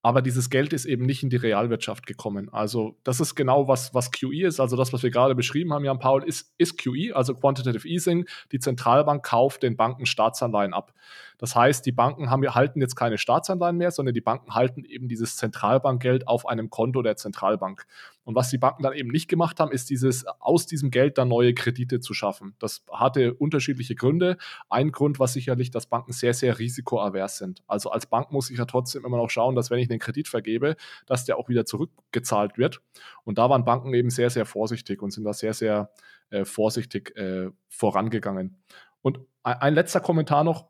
aber 0.00 0.22
dieses 0.22 0.48
Geld 0.48 0.72
ist 0.72 0.84
eben 0.84 1.04
nicht 1.06 1.22
in 1.22 1.30
die 1.30 1.36
Realwirtschaft 1.36 2.06
gekommen. 2.06 2.48
Also 2.52 2.96
das 3.02 3.18
ist 3.20 3.34
genau 3.34 3.66
was, 3.66 3.94
was 3.94 4.12
QE 4.12 4.46
ist. 4.46 4.60
Also 4.60 4.76
das, 4.76 4.92
was 4.92 5.02
wir 5.02 5.10
gerade 5.10 5.34
beschrieben 5.34 5.72
haben, 5.72 5.84
Jan 5.84 5.98
Paul, 5.98 6.22
ist, 6.22 6.54
ist 6.56 6.78
QE, 6.78 7.14
also 7.14 7.34
Quantitative 7.34 7.86
Easing. 7.86 8.26
Die 8.52 8.60
Zentralbank 8.60 9.24
kauft 9.24 9.64
den 9.64 9.76
Banken 9.76 10.06
Staatsanleihen 10.06 10.72
ab. 10.72 10.94
Das 11.38 11.54
heißt, 11.54 11.86
die 11.86 11.92
Banken 11.92 12.30
haben, 12.30 12.42
halten 12.54 12.80
jetzt 12.80 12.96
keine 12.96 13.16
Staatsanleihen 13.16 13.76
mehr, 13.76 13.92
sondern 13.92 14.14
die 14.14 14.20
Banken 14.20 14.54
halten 14.54 14.84
eben 14.84 15.08
dieses 15.08 15.36
Zentralbankgeld 15.36 16.26
auf 16.26 16.46
einem 16.46 16.68
Konto 16.68 17.00
der 17.02 17.16
Zentralbank. 17.16 17.86
Und 18.24 18.34
was 18.34 18.50
die 18.50 18.58
Banken 18.58 18.82
dann 18.82 18.92
eben 18.92 19.08
nicht 19.08 19.28
gemacht 19.28 19.58
haben, 19.60 19.72
ist 19.72 19.88
dieses, 19.88 20.26
aus 20.40 20.66
diesem 20.66 20.90
Geld 20.90 21.16
dann 21.16 21.28
neue 21.28 21.54
Kredite 21.54 22.00
zu 22.00 22.12
schaffen. 22.12 22.54
Das 22.58 22.84
hatte 22.92 23.32
unterschiedliche 23.34 23.94
Gründe. 23.94 24.36
Ein 24.68 24.92
Grund 24.92 25.18
war 25.18 25.28
sicherlich, 25.28 25.70
dass 25.70 25.86
Banken 25.86 26.12
sehr, 26.12 26.34
sehr 26.34 26.58
risikoavers 26.58 27.38
sind. 27.38 27.62
Also 27.68 27.90
als 27.90 28.06
Bank 28.06 28.32
muss 28.32 28.50
ich 28.50 28.58
ja 28.58 28.66
trotzdem 28.66 29.04
immer 29.06 29.16
noch 29.16 29.30
schauen, 29.30 29.54
dass 29.54 29.70
wenn 29.70 29.78
ich 29.78 29.88
einen 29.88 30.00
Kredit 30.00 30.28
vergebe, 30.28 30.76
dass 31.06 31.24
der 31.24 31.38
auch 31.38 31.48
wieder 31.48 31.64
zurückgezahlt 31.64 32.58
wird. 32.58 32.82
Und 33.24 33.38
da 33.38 33.48
waren 33.48 33.64
Banken 33.64 33.94
eben 33.94 34.10
sehr, 34.10 34.28
sehr 34.28 34.44
vorsichtig 34.44 35.00
und 35.00 35.12
sind 35.12 35.24
da 35.24 35.32
sehr, 35.32 35.54
sehr 35.54 35.90
äh, 36.30 36.44
vorsichtig 36.44 37.16
äh, 37.16 37.50
vorangegangen. 37.68 38.56
Und 39.00 39.20
ein 39.42 39.72
letzter 39.72 40.00
Kommentar 40.00 40.44
noch 40.44 40.68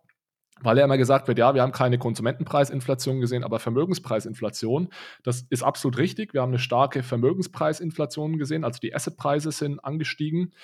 weil 0.63 0.79
ja 0.79 0.85
immer 0.85 0.99
gesagt 0.99 1.29
wird, 1.29 1.39
ja, 1.39 1.55
wir 1.55 1.63
haben 1.63 1.73
keine 1.73 1.99
Konsumentenpreisinflation 1.99 3.21
gesehen, 3.21 3.45
aber 3.45 3.59
Vermögenspreisinflation. 3.59 4.89
Das 5.23 5.43
ist 5.51 5.63
absolut 5.63 5.99
richtig. 5.99 6.35
Wir 6.35 6.43
haben 6.43 6.51
eine 6.51 6.59
starke 6.59 7.03
Vermögenspreisinflation 7.03 8.39
gesehen, 8.39 8.65
also 8.65 8.79
die 8.81 8.95
Assetpreise 8.95 9.53
sind 9.53 9.85
angestiegen. 9.85 10.55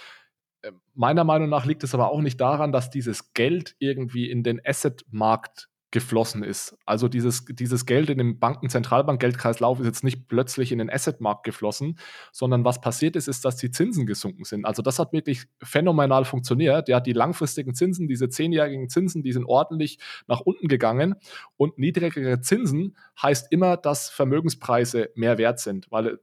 Äh, 0.62 0.72
meiner 0.94 1.24
Meinung 1.24 1.48
nach 1.48 1.66
liegt 1.66 1.84
es 1.84 1.94
aber 1.94 2.10
auch 2.10 2.20
nicht 2.20 2.40
daran, 2.40 2.72
dass 2.72 2.90
dieses 2.90 3.34
Geld 3.34 3.76
irgendwie 3.78 4.30
in 4.30 4.42
den 4.42 4.60
Assetmarkt 4.64 5.68
geflossen 5.94 6.42
ist. 6.42 6.76
Also 6.84 7.06
dieses, 7.06 7.44
dieses 7.48 7.86
Geld 7.86 8.10
in 8.10 8.18
dem 8.18 8.40
Bankenzentralbank-Geldkreislauf 8.40 9.78
ist 9.78 9.86
jetzt 9.86 10.02
nicht 10.02 10.26
plötzlich 10.26 10.72
in 10.72 10.78
den 10.78 10.90
Assetmarkt 10.90 11.44
geflossen, 11.44 12.00
sondern 12.32 12.64
was 12.64 12.80
passiert 12.80 13.14
ist, 13.14 13.28
ist, 13.28 13.44
dass 13.44 13.54
die 13.54 13.70
Zinsen 13.70 14.04
gesunken 14.04 14.42
sind. 14.42 14.64
Also 14.64 14.82
das 14.82 14.98
hat 14.98 15.12
wirklich 15.12 15.44
phänomenal 15.62 16.24
funktioniert. 16.24 16.88
Ja, 16.88 16.98
die 16.98 17.12
langfristigen 17.12 17.76
Zinsen, 17.76 18.08
diese 18.08 18.28
zehnjährigen 18.28 18.88
Zinsen, 18.88 19.22
die 19.22 19.32
sind 19.32 19.44
ordentlich 19.44 20.00
nach 20.26 20.40
unten 20.40 20.66
gegangen 20.66 21.14
und 21.56 21.78
niedrigere 21.78 22.40
Zinsen 22.40 22.96
heißt 23.22 23.52
immer, 23.52 23.76
dass 23.76 24.10
Vermögenspreise 24.10 25.10
mehr 25.14 25.38
wert 25.38 25.60
sind, 25.60 25.86
weil 25.92 26.18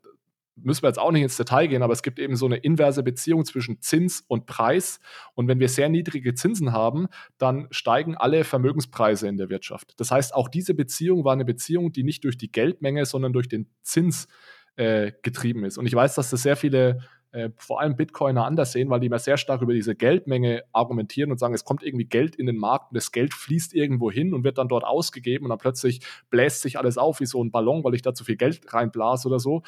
müssen 0.64 0.84
wir 0.84 0.90
jetzt 0.90 1.00
auch 1.00 1.12
nicht 1.12 1.24
ins 1.24 1.38
Detail 1.38 1.68
gehen, 1.68 1.84
aber 1.84 1.94
es 1.94 2.04
gibt 2.04 2.20
eben 2.20 2.36
so 2.36 2.46
eine 2.46 2.58
inverse 2.58 3.04
Beziehung 3.04 3.46
zwischen 3.46 3.82
Zins 3.82 4.24
und 4.28 4.46
Preis. 4.46 5.00
Und 5.34 5.48
wenn 5.48 5.60
wir 5.60 5.70
sehr 5.70 5.90
niedrige 5.90 6.34
Zinsen 6.34 6.72
haben, 6.72 7.08
dann 7.38 7.68
steigen 7.72 8.16
alle 8.16 8.44
Vermögenspreise 8.44 9.28
in 9.28 9.38
der 9.38 9.50
Wirtschaft. 9.50 9.94
Das 10.00 10.12
heißt, 10.12 10.34
auch 10.34 10.50
diese 10.50 10.74
Beziehung 10.74 11.24
war 11.24 11.34
eine 11.34 11.46
Beziehung, 11.46 11.92
die 11.92 12.04
nicht 12.04 12.24
durch 12.24 12.38
die 12.38 12.52
Geldmenge, 12.52 13.06
sondern 13.06 13.34
durch 13.34 13.48
den 13.48 13.68
Zins 13.82 14.28
äh, 14.76 15.12
getrieben 15.22 15.66
ist. 15.66 15.78
Und 15.78 15.86
ich 15.86 15.94
weiß, 15.94 16.16
dass 16.16 16.30
das 16.30 16.42
sehr 16.44 16.56
viele 16.56 17.00
äh, 17.34 17.50
vor 17.58 17.80
allem 17.80 17.96
Bitcoiner 17.96 18.46
anders 18.46 18.74
sehen, 18.74 18.90
weil 18.90 19.00
die 19.00 19.08
immer 19.08 19.20
sehr 19.20 19.38
stark 19.38 19.62
über 19.62 19.74
diese 19.74 19.96
Geldmenge 19.96 20.64
argumentieren 20.74 21.32
und 21.32 21.38
sagen, 21.38 21.54
es 21.54 21.64
kommt 21.64 21.82
irgendwie 21.82 22.06
Geld 22.06 22.36
in 22.36 22.46
den 22.46 22.58
Markt 22.58 22.92
und 22.92 22.96
das 22.96 23.12
Geld 23.12 23.34
fließt 23.34 23.74
irgendwo 23.74 24.12
hin 24.12 24.34
und 24.34 24.44
wird 24.44 24.58
dann 24.58 24.68
dort 24.68 24.84
ausgegeben 24.84 25.46
und 25.46 25.50
dann 25.50 25.58
plötzlich 25.58 26.02
bläst 26.30 26.62
sich 26.62 26.78
alles 26.78 26.98
auf 26.98 27.22
wie 27.22 27.26
so 27.26 27.42
ein 27.42 27.52
Ballon, 27.52 27.84
weil 27.86 27.96
ich 27.96 28.02
da 28.02 28.14
zu 28.14 28.26
viel 28.26 28.36
Geld 28.36 28.62
reinblase 28.74 29.30
oder 29.30 29.40
so. 29.40 29.64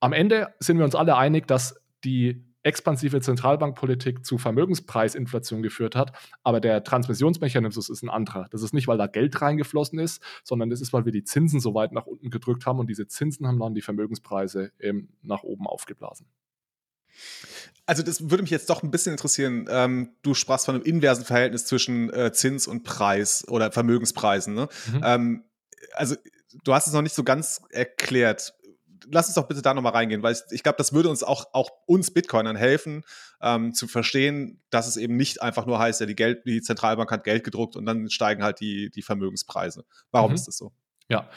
Am 0.00 0.12
Ende 0.12 0.54
sind 0.58 0.78
wir 0.78 0.84
uns 0.84 0.94
alle 0.94 1.16
einig, 1.16 1.46
dass 1.46 1.76
die 2.04 2.44
expansive 2.62 3.20
Zentralbankpolitik 3.20 4.24
zu 4.24 4.36
Vermögenspreisinflation 4.36 5.62
geführt 5.62 5.96
hat, 5.96 6.12
aber 6.42 6.60
der 6.60 6.84
Transmissionsmechanismus 6.84 7.88
ist 7.88 8.02
ein 8.02 8.10
anderer. 8.10 8.48
Das 8.50 8.62
ist 8.62 8.74
nicht, 8.74 8.86
weil 8.86 8.98
da 8.98 9.06
Geld 9.06 9.40
reingeflossen 9.40 9.98
ist, 9.98 10.22
sondern 10.44 10.68
das 10.68 10.80
ist, 10.80 10.92
weil 10.92 11.04
wir 11.04 11.12
die 11.12 11.24
Zinsen 11.24 11.60
so 11.60 11.74
weit 11.74 11.92
nach 11.92 12.06
unten 12.06 12.30
gedrückt 12.30 12.66
haben 12.66 12.78
und 12.78 12.88
diese 12.88 13.06
Zinsen 13.06 13.46
haben 13.46 13.58
dann 13.58 13.74
die 13.74 13.82
Vermögenspreise 13.82 14.72
eben 14.78 15.16
nach 15.22 15.42
oben 15.42 15.66
aufgeblasen. 15.66 16.26
Also 17.86 18.02
das 18.02 18.30
würde 18.30 18.42
mich 18.42 18.50
jetzt 18.50 18.70
doch 18.70 18.82
ein 18.82 18.90
bisschen 18.90 19.12
interessieren. 19.12 19.66
Ähm, 19.68 20.10
du 20.22 20.34
sprachst 20.34 20.66
von 20.66 20.74
einem 20.74 20.84
inversen 20.84 21.24
Verhältnis 21.24 21.64
zwischen 21.64 22.12
äh, 22.12 22.30
Zins 22.32 22.66
und 22.66 22.84
Preis 22.84 23.46
oder 23.48 23.72
Vermögenspreisen. 23.72 24.54
Ne? 24.54 24.68
Mhm. 24.92 25.00
Ähm, 25.02 25.44
also 25.94 26.14
du 26.62 26.74
hast 26.74 26.86
es 26.86 26.92
noch 26.92 27.02
nicht 27.02 27.14
so 27.14 27.24
ganz 27.24 27.62
erklärt 27.70 28.54
lass 29.10 29.26
uns 29.26 29.34
doch 29.34 29.48
bitte 29.48 29.62
da 29.62 29.74
nochmal 29.74 29.92
reingehen, 29.92 30.22
weil 30.22 30.32
ich, 30.32 30.40
ich 30.50 30.62
glaube, 30.62 30.78
das 30.78 30.92
würde 30.92 31.08
uns 31.08 31.22
auch, 31.22 31.46
auch 31.52 31.70
uns 31.86 32.10
Bitcoinern 32.10 32.56
helfen, 32.56 33.04
ähm, 33.40 33.72
zu 33.74 33.86
verstehen, 33.86 34.60
dass 34.70 34.86
es 34.86 34.96
eben 34.96 35.16
nicht 35.16 35.42
einfach 35.42 35.66
nur 35.66 35.78
heißt, 35.78 36.00
ja, 36.00 36.06
die, 36.06 36.16
Geld, 36.16 36.44
die 36.46 36.62
Zentralbank 36.62 37.10
hat 37.10 37.24
Geld 37.24 37.44
gedruckt 37.44 37.76
und 37.76 37.86
dann 37.86 38.10
steigen 38.10 38.42
halt 38.42 38.60
die, 38.60 38.90
die 38.90 39.02
Vermögenspreise. 39.02 39.84
Warum 40.10 40.30
mhm. 40.30 40.36
ist 40.36 40.46
das 40.46 40.56
so? 40.56 40.72
Ja. 41.08 41.28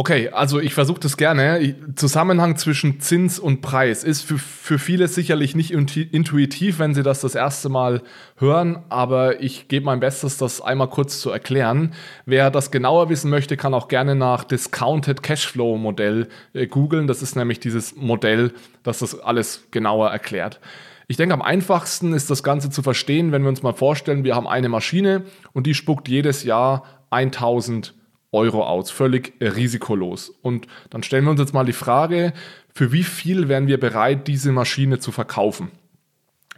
Okay, 0.00 0.28
also 0.28 0.60
ich 0.60 0.74
versuche 0.74 1.00
das 1.00 1.16
gerne. 1.16 1.74
Zusammenhang 1.96 2.56
zwischen 2.56 3.00
Zins 3.00 3.40
und 3.40 3.62
Preis 3.62 4.04
ist 4.04 4.22
für, 4.22 4.38
für 4.38 4.78
viele 4.78 5.08
sicherlich 5.08 5.56
nicht 5.56 5.72
intuitiv, 5.72 6.78
wenn 6.78 6.94
sie 6.94 7.02
das 7.02 7.22
das 7.22 7.34
erste 7.34 7.68
Mal 7.68 8.02
hören, 8.36 8.78
aber 8.90 9.42
ich 9.42 9.66
gebe 9.66 9.86
mein 9.86 9.98
Bestes, 9.98 10.36
das 10.36 10.60
einmal 10.60 10.88
kurz 10.88 11.18
zu 11.18 11.30
erklären. 11.30 11.94
Wer 12.26 12.52
das 12.52 12.70
genauer 12.70 13.08
wissen 13.08 13.28
möchte, 13.28 13.56
kann 13.56 13.74
auch 13.74 13.88
gerne 13.88 14.14
nach 14.14 14.44
Discounted 14.44 15.24
Cashflow 15.24 15.76
Modell 15.78 16.28
äh, 16.52 16.68
googeln. 16.68 17.08
Das 17.08 17.20
ist 17.20 17.34
nämlich 17.34 17.58
dieses 17.58 17.96
Modell, 17.96 18.52
das 18.84 19.00
das 19.00 19.18
alles 19.18 19.64
genauer 19.72 20.10
erklärt. 20.10 20.60
Ich 21.08 21.16
denke, 21.16 21.34
am 21.34 21.42
einfachsten 21.42 22.12
ist 22.12 22.30
das 22.30 22.44
Ganze 22.44 22.70
zu 22.70 22.82
verstehen, 22.82 23.32
wenn 23.32 23.42
wir 23.42 23.48
uns 23.48 23.64
mal 23.64 23.74
vorstellen, 23.74 24.22
wir 24.22 24.36
haben 24.36 24.46
eine 24.46 24.68
Maschine 24.68 25.24
und 25.54 25.66
die 25.66 25.74
spuckt 25.74 26.08
jedes 26.08 26.44
Jahr 26.44 26.84
1000 27.10 27.94
Euro 28.32 28.64
aus, 28.64 28.90
völlig 28.90 29.34
risikolos. 29.40 30.30
Und 30.42 30.66
dann 30.90 31.02
stellen 31.02 31.24
wir 31.24 31.30
uns 31.30 31.40
jetzt 31.40 31.54
mal 31.54 31.64
die 31.64 31.72
Frage, 31.72 32.32
für 32.74 32.92
wie 32.92 33.04
viel 33.04 33.48
wären 33.48 33.66
wir 33.66 33.80
bereit, 33.80 34.28
diese 34.28 34.52
Maschine 34.52 34.98
zu 34.98 35.12
verkaufen? 35.12 35.70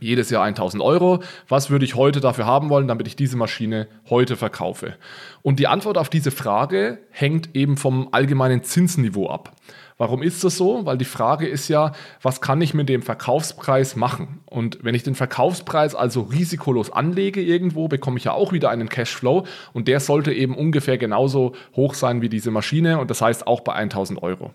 Jedes 0.00 0.30
Jahr 0.30 0.44
1000 0.44 0.82
Euro. 0.82 1.22
Was 1.46 1.70
würde 1.70 1.84
ich 1.84 1.94
heute 1.94 2.20
dafür 2.20 2.46
haben 2.46 2.70
wollen, 2.70 2.88
damit 2.88 3.06
ich 3.06 3.16
diese 3.16 3.36
Maschine 3.36 3.86
heute 4.08 4.36
verkaufe? 4.36 4.96
Und 5.42 5.58
die 5.58 5.66
Antwort 5.66 5.98
auf 5.98 6.08
diese 6.08 6.30
Frage 6.30 6.98
hängt 7.10 7.54
eben 7.54 7.76
vom 7.76 8.08
allgemeinen 8.12 8.62
Zinsniveau 8.62 9.28
ab. 9.28 9.54
Warum 10.00 10.22
ist 10.22 10.42
das 10.44 10.56
so? 10.56 10.86
Weil 10.86 10.96
die 10.96 11.04
Frage 11.04 11.46
ist 11.46 11.68
ja, 11.68 11.92
was 12.22 12.40
kann 12.40 12.62
ich 12.62 12.72
mit 12.72 12.88
dem 12.88 13.02
Verkaufspreis 13.02 13.96
machen? 13.96 14.40
Und 14.46 14.78
wenn 14.82 14.94
ich 14.94 15.02
den 15.02 15.14
Verkaufspreis 15.14 15.94
also 15.94 16.22
risikolos 16.22 16.90
anlege 16.90 17.42
irgendwo, 17.42 17.86
bekomme 17.86 18.16
ich 18.16 18.24
ja 18.24 18.32
auch 18.32 18.50
wieder 18.50 18.70
einen 18.70 18.88
Cashflow 18.88 19.44
und 19.74 19.88
der 19.88 20.00
sollte 20.00 20.32
eben 20.32 20.56
ungefähr 20.56 20.96
genauso 20.96 21.52
hoch 21.76 21.92
sein 21.92 22.22
wie 22.22 22.30
diese 22.30 22.50
Maschine 22.50 22.98
und 22.98 23.10
das 23.10 23.20
heißt 23.20 23.46
auch 23.46 23.60
bei 23.60 23.74
1000 23.74 24.22
Euro. 24.22 24.54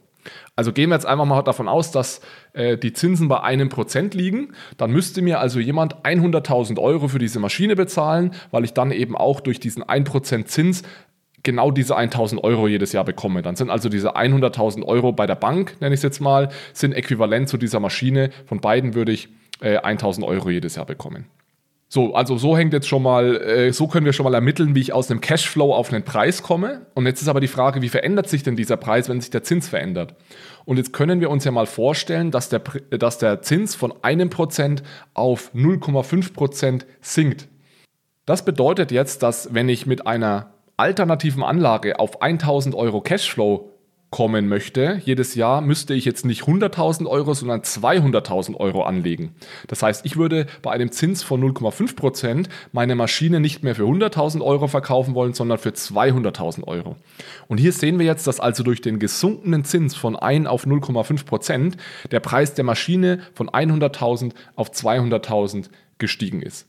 Also 0.55 0.73
gehen 0.73 0.89
wir 0.89 0.95
jetzt 0.95 1.05
einfach 1.05 1.25
mal 1.25 1.43
davon 1.43 1.67
aus, 1.67 1.91
dass 1.91 2.21
äh, 2.53 2.75
die 2.75 2.93
Zinsen 2.93 3.27
bei 3.27 3.41
einem 3.41 3.69
Prozent 3.69 4.15
liegen. 4.15 4.55
Dann 4.77 4.89
müsste 4.89 5.21
mir 5.21 5.39
also 5.39 5.59
jemand 5.59 5.97
100.000 5.97 6.79
Euro 6.79 7.07
für 7.07 7.19
diese 7.19 7.39
Maschine 7.39 7.75
bezahlen, 7.75 8.33
weil 8.49 8.63
ich 8.63 8.73
dann 8.73 8.89
eben 8.89 9.15
auch 9.15 9.41
durch 9.41 9.59
diesen 9.59 9.83
1% 9.83 10.45
Zins 10.45 10.81
genau 11.45 11.71
diese 11.71 11.95
1000 11.95 12.43
Euro 12.43 12.67
jedes 12.67 12.91
Jahr 12.91 13.05
bekomme. 13.05 13.41
Dann 13.41 13.55
sind 13.55 13.69
also 13.69 13.87
diese 13.87 14.17
100.000 14.17 14.83
Euro 14.83 15.13
bei 15.13 15.25
der 15.25 15.35
Bank, 15.35 15.77
nenne 15.79 15.93
ich 15.93 15.99
es 15.99 16.03
jetzt 16.03 16.19
mal, 16.19 16.49
sind 16.73 16.91
äquivalent 16.91 17.47
zu 17.47 17.57
dieser 17.57 17.79
Maschine. 17.79 18.31
Von 18.45 18.59
beiden 18.59 18.93
würde 18.93 19.13
ich 19.13 19.29
äh, 19.61 19.77
1000 19.77 20.27
Euro 20.27 20.49
jedes 20.49 20.75
Jahr 20.75 20.85
bekommen. 20.85 21.27
So, 21.87 22.15
also 22.15 22.35
so 22.37 22.57
hängt 22.57 22.73
jetzt 22.73 22.87
schon 22.87 23.03
mal, 23.03 23.37
äh, 23.37 23.71
so 23.71 23.87
können 23.87 24.05
wir 24.05 24.13
schon 24.13 24.23
mal 24.23 24.33
ermitteln, 24.33 24.75
wie 24.75 24.81
ich 24.81 24.91
aus 24.91 25.09
einem 25.09 25.21
Cashflow 25.21 25.73
auf 25.73 25.93
einen 25.93 26.03
Preis 26.03 26.41
komme. 26.41 26.87
Und 26.95 27.05
jetzt 27.05 27.21
ist 27.21 27.27
aber 27.27 27.39
die 27.39 27.47
Frage, 27.47 27.81
wie 27.81 27.89
verändert 27.89 28.27
sich 28.27 28.43
denn 28.43 28.55
dieser 28.55 28.75
Preis, 28.75 29.07
wenn 29.07 29.21
sich 29.21 29.29
der 29.29 29.43
Zins 29.43 29.69
verändert? 29.69 30.15
Und 30.65 30.77
jetzt 30.77 30.93
können 30.93 31.21
wir 31.21 31.29
uns 31.29 31.45
ja 31.45 31.51
mal 31.51 31.67
vorstellen, 31.67 32.31
dass 32.31 32.49
der, 32.49 32.63
dass 32.89 33.19
der 33.19 33.43
Zins 33.43 33.75
von 33.75 33.93
einem 34.01 34.31
Prozent 34.31 34.81
auf 35.13 35.51
0,5 35.53 36.33
Prozent 36.33 36.85
sinkt. 37.01 37.47
Das 38.25 38.43
bedeutet 38.43 38.91
jetzt, 38.91 39.21
dass 39.21 39.53
wenn 39.53 39.69
ich 39.69 39.85
mit 39.85 40.07
einer 40.07 40.54
alternativen 40.77 41.43
Anlage 41.43 41.99
auf 41.99 42.21
1000 42.21 42.75
Euro 42.75 43.01
Cashflow 43.01 43.71
kommen 44.15 44.47
möchte, 44.47 45.01
jedes 45.03 45.35
Jahr 45.35 45.59
müsste 45.59 45.93
ich 45.93 46.05
jetzt 46.05 46.25
nicht 46.25 46.43
100.000 46.43 47.05
Euro, 47.05 47.33
sondern 47.33 47.61
200.000 47.61 48.55
Euro 48.55 48.83
anlegen. 48.83 49.35
Das 49.67 49.83
heißt, 49.83 50.05
ich 50.05 50.15
würde 50.15 50.45
bei 50.61 50.71
einem 50.71 50.91
Zins 50.91 51.21
von 51.21 51.43
0,5 51.43 51.97
Prozent 51.97 52.49
meine 52.71 52.95
Maschine 52.95 53.41
nicht 53.41 53.63
mehr 53.63 53.75
für 53.75 53.83
100.000 53.83 54.41
Euro 54.41 54.67
verkaufen 54.67 55.15
wollen, 55.15 55.33
sondern 55.33 55.57
für 55.57 55.71
200.000 55.71 56.63
Euro. 56.65 56.95
Und 57.47 57.57
hier 57.57 57.73
sehen 57.73 57.99
wir 57.99 58.05
jetzt, 58.05 58.25
dass 58.25 58.39
also 58.39 58.63
durch 58.63 58.79
den 58.79 58.99
gesunkenen 58.99 59.65
Zins 59.65 59.95
von 59.95 60.15
1 60.15 60.47
auf 60.47 60.65
0,5 60.65 61.25
Prozent 61.25 61.77
der 62.11 62.21
Preis 62.21 62.53
der 62.53 62.63
Maschine 62.63 63.19
von 63.33 63.49
100.000 63.49 64.31
auf 64.55 64.71
200.000 64.71 65.65
gestiegen 65.97 66.41
ist. 66.41 66.67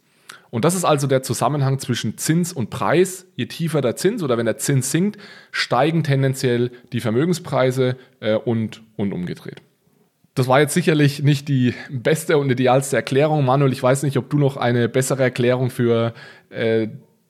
Und 0.56 0.64
das 0.64 0.74
ist 0.74 0.86
also 0.86 1.06
der 1.06 1.22
Zusammenhang 1.22 1.78
zwischen 1.80 2.16
Zins 2.16 2.50
und 2.50 2.70
Preis. 2.70 3.26
Je 3.34 3.44
tiefer 3.44 3.82
der 3.82 3.94
Zins 3.94 4.22
oder 4.22 4.38
wenn 4.38 4.46
der 4.46 4.56
Zins 4.56 4.90
sinkt, 4.90 5.20
steigen 5.50 6.02
tendenziell 6.02 6.70
die 6.94 7.00
Vermögenspreise 7.00 7.98
äh, 8.20 8.36
und, 8.36 8.82
und 8.96 9.12
umgedreht. 9.12 9.60
Das 10.34 10.48
war 10.48 10.58
jetzt 10.58 10.72
sicherlich 10.72 11.22
nicht 11.22 11.48
die 11.48 11.74
beste 11.90 12.38
und 12.38 12.48
idealste 12.48 12.96
Erklärung. 12.96 13.44
Manuel, 13.44 13.70
ich 13.70 13.82
weiß 13.82 14.02
nicht, 14.02 14.16
ob 14.16 14.30
du 14.30 14.38
noch 14.38 14.56
eine 14.56 14.88
bessere 14.88 15.24
Erklärung 15.24 15.68
für 15.68 16.14
äh, 16.48 16.88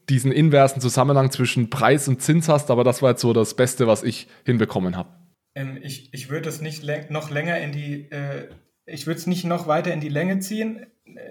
diesen 0.09 0.31
inversen 0.31 0.81
Zusammenhang 0.81 1.33
zwischen 1.33 1.69
Preis 1.69 2.07
und 2.07 2.23
Zins 2.23 2.49
hast, 2.49 2.71
aber 2.71 2.85
das 2.85 3.03
war 3.03 3.11
jetzt 3.11 3.23
so 3.23 3.33
das 3.33 3.55
Beste, 3.55 3.89
was 3.89 4.05
ich 4.05 4.29
hinbekommen 4.45 4.97
habe. 4.97 5.09
Ähm, 5.57 5.81
ich 5.83 6.15
ich 6.15 6.31
würde 6.31 6.49
es 6.49 6.61
nicht 6.61 6.85
noch 7.11 7.31
länger 7.33 7.59
in 7.59 7.73
die, 7.73 8.09
äh, 8.09 8.51
ich 8.85 9.09
würde 9.09 9.19
es 9.19 9.27
nicht 9.27 9.45
noch 9.45 9.67
weiter 9.67 9.93
in 9.93 9.99
die 9.99 10.11
Länge 10.11 10.39
ziehen 10.39 10.87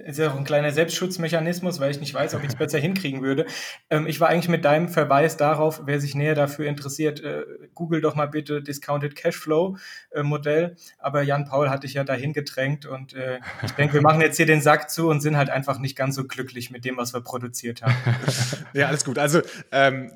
ist 0.05 0.19
ja 0.19 0.31
auch 0.31 0.37
ein 0.37 0.43
kleiner 0.43 0.71
Selbstschutzmechanismus, 0.71 1.79
weil 1.79 1.91
ich 1.91 1.99
nicht 1.99 2.13
weiß, 2.13 2.35
ob 2.35 2.43
ich 2.43 2.49
es 2.49 2.55
besser 2.55 2.79
hinkriegen 2.79 3.21
würde. 3.21 3.45
Ähm, 3.89 4.07
ich 4.07 4.19
war 4.19 4.29
eigentlich 4.29 4.49
mit 4.49 4.65
deinem 4.65 4.89
Verweis 4.89 5.37
darauf, 5.37 5.81
wer 5.85 5.99
sich 5.99 6.15
näher 6.15 6.35
dafür 6.35 6.67
interessiert, 6.67 7.21
äh, 7.21 7.43
google 7.73 8.01
doch 8.01 8.15
mal 8.15 8.27
bitte 8.27 8.61
Discounted 8.61 9.15
Cashflow 9.15 9.77
äh, 10.11 10.23
Modell. 10.23 10.75
Aber 10.99 11.21
Jan 11.21 11.45
Paul 11.45 11.69
hat 11.69 11.83
dich 11.83 11.93
ja 11.93 12.03
dahin 12.03 12.33
gedrängt 12.33 12.85
und 12.85 13.13
äh, 13.13 13.39
ich 13.63 13.71
denke, 13.71 13.95
wir 13.95 14.01
machen 14.01 14.21
jetzt 14.21 14.37
hier 14.37 14.45
den 14.45 14.61
Sack 14.61 14.89
zu 14.89 15.09
und 15.09 15.21
sind 15.21 15.37
halt 15.37 15.49
einfach 15.49 15.79
nicht 15.79 15.95
ganz 15.95 16.15
so 16.15 16.25
glücklich 16.25 16.71
mit 16.71 16.85
dem, 16.85 16.97
was 16.97 17.13
wir 17.13 17.21
produziert 17.21 17.81
haben. 17.81 17.95
ja, 18.73 18.87
alles 18.87 19.05
gut. 19.05 19.17
Also 19.17 19.41
ähm, 19.71 20.11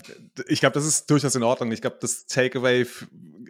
ich 0.48 0.60
glaube, 0.60 0.74
das 0.74 0.86
ist 0.86 1.10
durchaus 1.10 1.36
in 1.36 1.44
Ordnung. 1.44 1.72
Ich 1.72 1.82
glaube, 1.82 1.98
das 2.02 2.26
Takeaway, 2.26 2.86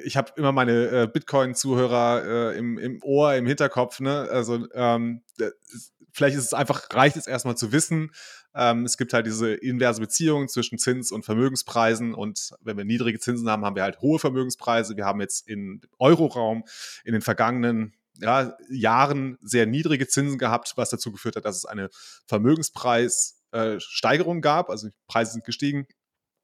ich 0.03 0.17
habe 0.17 0.31
immer 0.35 0.51
meine 0.51 0.87
äh, 0.87 1.07
Bitcoin-Zuhörer 1.07 2.53
äh, 2.53 2.57
im, 2.57 2.77
im 2.77 3.03
Ohr, 3.03 3.35
im 3.35 3.45
Hinterkopf. 3.45 3.99
Ne? 3.99 4.27
Also 4.31 4.67
ähm, 4.73 5.21
vielleicht 6.19 6.37
ist 6.37 6.43
es 6.43 6.53
einfach, 6.53 6.83
reicht 6.91 7.15
es 7.15 7.27
erstmal 7.27 7.55
zu 7.55 7.71
wissen, 7.71 8.11
ähm, 8.53 8.83
es 8.83 8.97
gibt 8.97 9.13
halt 9.13 9.25
diese 9.25 9.53
inverse 9.53 10.01
Beziehung 10.01 10.49
zwischen 10.49 10.77
Zins 10.77 11.13
und 11.13 11.23
Vermögenspreisen 11.23 12.13
und 12.13 12.51
wenn 12.59 12.75
wir 12.77 12.83
niedrige 12.83 13.19
Zinsen 13.19 13.49
haben, 13.49 13.63
haben 13.63 13.77
wir 13.77 13.83
halt 13.83 14.01
hohe 14.01 14.19
Vermögenspreise. 14.19 14.97
Wir 14.97 15.05
haben 15.05 15.21
jetzt 15.21 15.47
im 15.47 15.79
Euroraum 15.97 16.65
in 17.05 17.13
den 17.13 17.21
vergangenen 17.21 17.93
ja, 18.19 18.53
Jahren 18.69 19.37
sehr 19.41 19.65
niedrige 19.65 20.09
Zinsen 20.09 20.37
gehabt, 20.37 20.73
was 20.75 20.89
dazu 20.89 21.13
geführt 21.13 21.37
hat, 21.37 21.45
dass 21.45 21.55
es 21.55 21.63
eine 21.65 21.89
Vermögenspreissteigerung 22.27 24.39
äh, 24.39 24.41
gab. 24.41 24.69
Also 24.69 24.89
die 24.89 24.95
Preise 25.07 25.31
sind 25.31 25.45
gestiegen. 25.45 25.87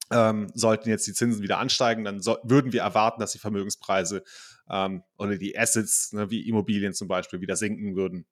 Ähm, 0.09 0.49
sollten 0.53 0.87
jetzt 0.87 1.05
die 1.07 1.13
Zinsen 1.13 1.41
wieder 1.41 1.57
ansteigen, 1.57 2.05
dann 2.05 2.21
so, 2.21 2.37
würden 2.43 2.71
wir 2.71 2.83
erwarten, 2.83 3.19
dass 3.19 3.31
die 3.31 3.39
Vermögenspreise 3.39 4.23
ähm, 4.69 5.03
oder 5.17 5.37
die 5.37 5.57
Assets, 5.57 6.11
ne, 6.13 6.29
wie 6.31 6.47
Immobilien 6.47 6.93
zum 6.93 7.07
Beispiel, 7.07 7.39
wieder 7.39 7.55
sinken 7.55 7.95
würden 7.95 8.25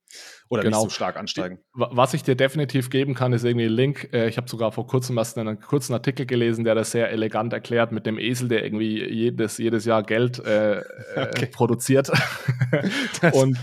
oder 0.50 0.64
genau. 0.64 0.82
nicht 0.82 0.90
so 0.92 0.96
stark 0.96 1.16
ansteigen. 1.16 1.60
Was 1.74 2.14
ich 2.14 2.24
dir 2.24 2.36
definitiv 2.36 2.90
geben 2.90 3.14
kann, 3.14 3.34
ist 3.34 3.44
irgendwie 3.44 3.68
ein 3.68 3.72
Link. 3.72 4.10
Äh, 4.12 4.28
ich 4.28 4.38
habe 4.38 4.50
sogar 4.50 4.72
vor 4.72 4.88
kurzem 4.88 5.18
erst 5.18 5.38
einen 5.38 5.60
kurzen 5.60 5.94
Artikel 5.94 6.26
gelesen, 6.26 6.64
der 6.64 6.76
das 6.76 6.92
sehr 6.92 7.12
elegant 7.12 7.54
erklärt 7.54 7.92
mit 7.92 8.06
dem 8.06 8.18
Esel, 8.18 8.48
der 8.48 8.64
irgendwie 8.64 9.04
jedes, 9.04 9.60
jedes 9.60 9.86
Jahr 9.86 10.04
Geld 10.04 10.40
äh, 10.40 10.80
äh 10.80 10.84
okay. 11.16 11.46
produziert 11.46 12.12
und, 13.34 13.58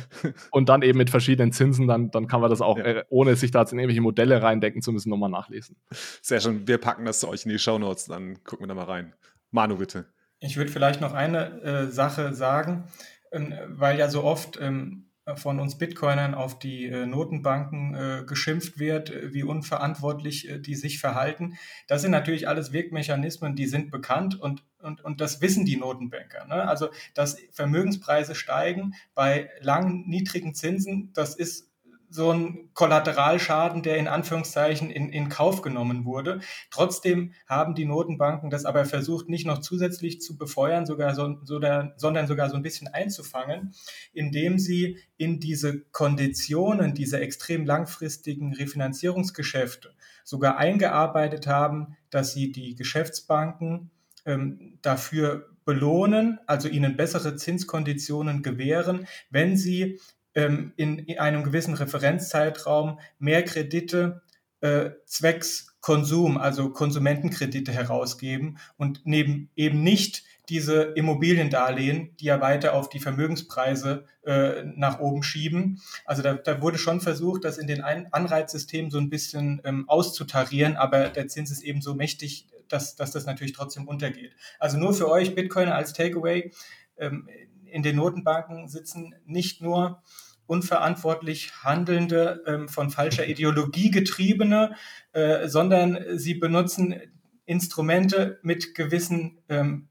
und 0.51 0.69
dann 0.69 0.83
eben 0.83 0.99
mit 0.99 1.11
verschiedenen 1.11 1.53
Zinsen, 1.53 1.89
dann, 1.89 2.11
dann 2.11 2.29
kann 2.29 2.41
man 2.41 2.51
das 2.51 2.61
auch, 2.61 2.79
ja. 2.79 2.85
äh, 2.85 3.05
ohne 3.09 3.35
sich 3.35 3.51
da 3.51 3.61
jetzt 3.61 3.73
in 3.73 3.79
irgendwelche 3.79 4.01
Modelle 4.01 4.43
reindecken 4.43 4.81
zu 4.81 4.93
müssen, 4.93 5.11
nochmal 5.11 5.31
nachlesen. 5.31 5.77
Sehr 6.23 6.41
schön. 6.41 6.69
Wir 6.69 6.79
packen 6.79 7.05
das 7.05 7.21
zu 7.21 7.29
euch 7.29 7.45
in 7.45 7.51
die 7.51 7.59
Show 7.59 7.79
Notes, 7.79 8.07
dann 8.07 8.43
gucken 8.45 8.65
wir 8.65 8.69
da 8.69 8.75
mal 8.75 8.85
rein. 8.85 9.15
Manu, 9.51 9.77
bitte. 9.77 10.07
Ich 10.41 10.57
würde 10.57 10.73
vielleicht 10.73 11.01
noch 11.01 11.13
eine 11.13 11.61
äh, 11.63 11.91
Sache 11.91 12.35
sagen, 12.35 12.85
ähm, 13.31 13.55
weil 13.69 13.99
ja 13.99 14.09
so 14.09 14.25
oft 14.25 14.59
ähm, 14.61 15.11
von 15.37 15.61
uns 15.61 15.79
Bitcoinern 15.79 16.35
auf 16.35 16.59
die 16.59 16.87
äh, 16.87 17.07
Notenbanken 17.07 17.95
äh, 17.95 18.25
geschimpft 18.25 18.79
wird, 18.79 19.11
äh, 19.11 19.33
wie 19.33 19.43
unverantwortlich 19.43 20.49
äh, 20.49 20.59
die 20.59 20.75
sich 20.75 20.99
verhalten. 20.99 21.59
Das 21.87 22.03
sind 22.03 22.11
natürlich 22.11 22.49
alles 22.49 22.73
Wirkmechanismen, 22.73 23.55
die 23.55 23.67
sind 23.67 23.91
bekannt 23.91 24.41
und, 24.41 24.65
und, 24.81 25.03
und 25.03 25.21
das 25.21 25.41
wissen 25.41 25.65
die 25.65 25.77
Notenbanker. 25.77 26.47
Ne? 26.47 26.67
Also, 26.67 26.89
dass 27.15 27.39
Vermögenspreise 27.53 28.35
steigen 28.35 28.95
bei 29.15 29.51
langen, 29.61 30.09
niedrigen 30.09 30.55
Zinsen, 30.55 31.13
das 31.13 31.35
ist 31.35 31.70
so 32.11 32.33
ein 32.33 32.71
Kollateralschaden, 32.75 33.83
der 33.83 33.97
in 33.97 34.09
Anführungszeichen 34.09 34.91
in, 34.91 35.11
in 35.11 35.29
Kauf 35.29 35.63
genommen 35.63 36.05
wurde. 36.05 36.41
Trotzdem 36.71 37.33
haben 37.47 37.75
die 37.75 37.85
Notenbanken 37.85 38.51
das 38.51 38.65
aber 38.65 38.85
versucht, 38.85 39.29
nicht 39.29 39.47
noch 39.47 39.59
zusätzlich 39.59 40.21
zu 40.21 40.37
befeuern, 40.37 40.87
sogar 40.87 41.15
so, 41.15 41.39
so 41.45 41.61
der, 41.61 41.95
sondern 41.97 42.27
sogar 42.27 42.51
so 42.51 42.57
ein 42.57 42.63
bisschen 42.63 42.89
einzufangen, 42.89 43.73
indem 44.13 44.59
sie 44.59 44.99
in 45.17 45.39
diese 45.39 45.81
Konditionen 45.93 46.95
dieser 46.95 47.23
extrem 47.23 47.65
langfristigen 47.65 48.55
Refinanzierungsgeschäfte 48.55 49.95
sogar 50.25 50.59
eingearbeitet 50.59 51.47
haben, 51.47 51.97
dass 52.11 52.33
sie 52.33 52.53
die 52.53 52.75
Geschäftsbanken 52.75 53.91
ähm, 54.27 54.79
dafür 54.83 55.51
belohnen, 55.65 56.41
also 56.47 56.69
ihnen 56.69 56.97
bessere 56.97 57.37
Zinskonditionen 57.37 58.43
gewähren, 58.43 59.07
wenn 59.31 59.57
sie 59.57 60.01
ähm, 60.35 60.73
in, 60.77 60.99
in, 60.99 61.19
einem 61.19 61.45
gewissen 61.45 61.75
Referenzzeitraum 61.75 62.99
mehr 63.19 63.45
Kredite 63.45 64.23
äh, 64.61 64.91
zwecks 65.07 65.71
Konsum, 65.81 66.37
also 66.37 66.71
Konsumentenkredite 66.71 67.73
herausgeben 67.73 68.59
und 68.77 69.01
neben 69.05 69.49
eben 69.57 69.83
nicht 69.83 70.25
diese 70.51 70.83
Immobiliendarlehen, 70.83 72.17
die 72.19 72.25
ja 72.25 72.41
weiter 72.41 72.75
auf 72.75 72.89
die 72.89 72.99
Vermögenspreise 72.99 74.05
äh, 74.25 74.65
nach 74.65 74.99
oben 74.99 75.23
schieben. 75.23 75.81
Also 76.05 76.23
da, 76.23 76.35
da, 76.35 76.61
wurde 76.61 76.77
schon 76.77 77.01
versucht, 77.01 77.45
das 77.45 77.57
in 77.57 77.69
den 77.69 77.83
Anreizsystemen 77.83 78.91
so 78.91 78.99
ein 78.99 79.11
bisschen 79.11 79.63
ähm, 79.65 79.89
auszutarieren, 79.89 80.77
aber 80.77 81.09
der 81.09 81.29
Zins 81.29 81.53
ist 81.53 81.63
eben 81.63 81.81
so 81.81 81.95
mächtig, 81.95 82.49
dass, 82.69 82.97
dass 82.97 83.13
das 83.13 83.27
natürlich 83.27 83.53
trotzdem 83.53 83.87
untergeht. 83.87 84.35
Also 84.59 84.77
nur 84.77 84.93
für 84.93 85.09
euch 85.09 85.35
Bitcoiner 85.35 85.77
als 85.77 85.93
Takeaway. 85.93 86.51
Ähm, 86.99 87.29
in 87.73 87.83
den 87.83 87.97
Notenbanken 87.97 88.69
sitzen 88.69 89.15
nicht 89.25 89.63
nur 89.63 90.03
unverantwortlich 90.47 91.53
handelnde, 91.63 92.43
ähm, 92.47 92.69
von 92.69 92.91
falscher 92.91 93.27
Ideologie 93.29 93.91
getriebene, 93.91 94.75
äh, 95.13 95.49
sondern 95.49 96.19
sie 96.19 96.35
benutzen 96.35 97.01
Instrumente 97.45 98.39
mit 98.43 98.75
gewissen 98.75 99.39
ähm, 99.49 99.89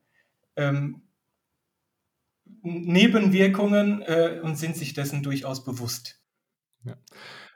ähm, 0.55 1.01
Nebenwirkungen 2.61 4.01
äh, 4.01 4.39
und 4.43 4.57
sind 4.57 4.75
sich 4.75 4.93
dessen 4.93 5.23
durchaus 5.23 5.63
bewusst. 5.63 6.21
Ja. 6.83 6.97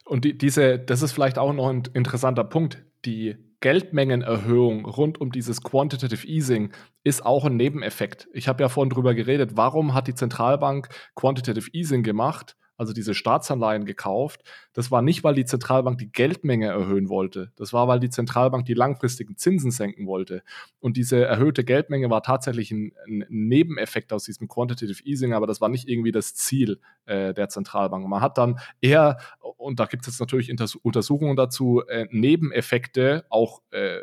Und 0.06 0.26
die, 0.26 0.38
diese, 0.38 0.80
das 0.80 1.02
ist 1.02 1.12
vielleicht 1.12 1.38
auch 1.38 1.54
noch 1.54 1.70
ein 1.70 1.84
interessanter 1.94 2.44
Punkt. 2.44 2.86
Die 3.06 3.36
Geldmengenerhöhung 3.60 4.86
rund 4.86 5.20
um 5.20 5.32
dieses 5.32 5.62
Quantitative 5.62 6.28
Easing 6.28 6.74
ist 7.04 7.26
auch 7.26 7.46
ein 7.46 7.56
Nebeneffekt. 7.56 8.28
Ich 8.34 8.48
habe 8.48 8.64
ja 8.64 8.70
vorhin 8.70 8.90
drüber 8.90 9.14
geredet, 9.14 9.52
warum 9.56 9.94
hat 9.94 10.08
die 10.08 10.16
Zentralbank 10.16 10.90
Quantitative 11.16 11.70
Easing 11.74 12.04
gemacht? 12.04 12.56
Also 12.78 12.94
diese 12.94 13.14
Staatsanleihen 13.14 13.86
gekauft. 13.86 14.44
Das 14.74 14.92
war 14.92 15.02
nicht, 15.02 15.24
weil 15.24 15.36
die 15.36 15.46
Zentralbank 15.46 15.98
die 15.98 16.12
Geldmenge 16.12 16.68
erhöhen 16.68 17.10
wollte. 17.10 17.52
Das 17.56 17.74
war, 17.74 17.88
weil 17.88 18.00
die 18.00 18.10
Zentralbank 18.10 18.66
die 18.66 18.74
langfristigen 18.74 19.38
Zinsen 19.38 19.72
senken 19.72 20.08
wollte. 20.08 20.44
Und 20.80 20.98
diese 20.98 21.24
erhöhte 21.24 21.64
Geldmenge 21.64 22.10
war 22.10 22.24
tatsächlich 22.24 22.72
ein, 22.72 22.94
ein 23.08 23.26
Nebeneffekt 23.30 24.12
aus 24.12 24.24
diesem 24.24 24.48
Quantitative 24.48 25.04
Easing, 25.04 25.34
aber 25.34 25.48
das 25.48 25.62
war 25.62 25.70
nicht 25.70 25.88
irgendwie 25.88 26.12
das 26.12 26.34
Ziel 26.34 26.80
äh, 27.06 27.34
der 27.34 27.50
Zentralbank. 27.50 28.08
Man 28.08 28.22
hat 28.22 28.38
dann 28.38 28.60
eher, 28.82 29.18
und 29.58 29.80
da 29.80 29.86
gibt 29.86 30.04
es 30.04 30.08
jetzt 30.08 30.20
natürlich 30.20 30.52
Untersuchungen 30.82 31.36
dazu, 31.36 31.84
äh, 31.88 32.08
Nebeneffekte 32.10 33.26
auch 33.30 33.62
äh, 33.72 34.00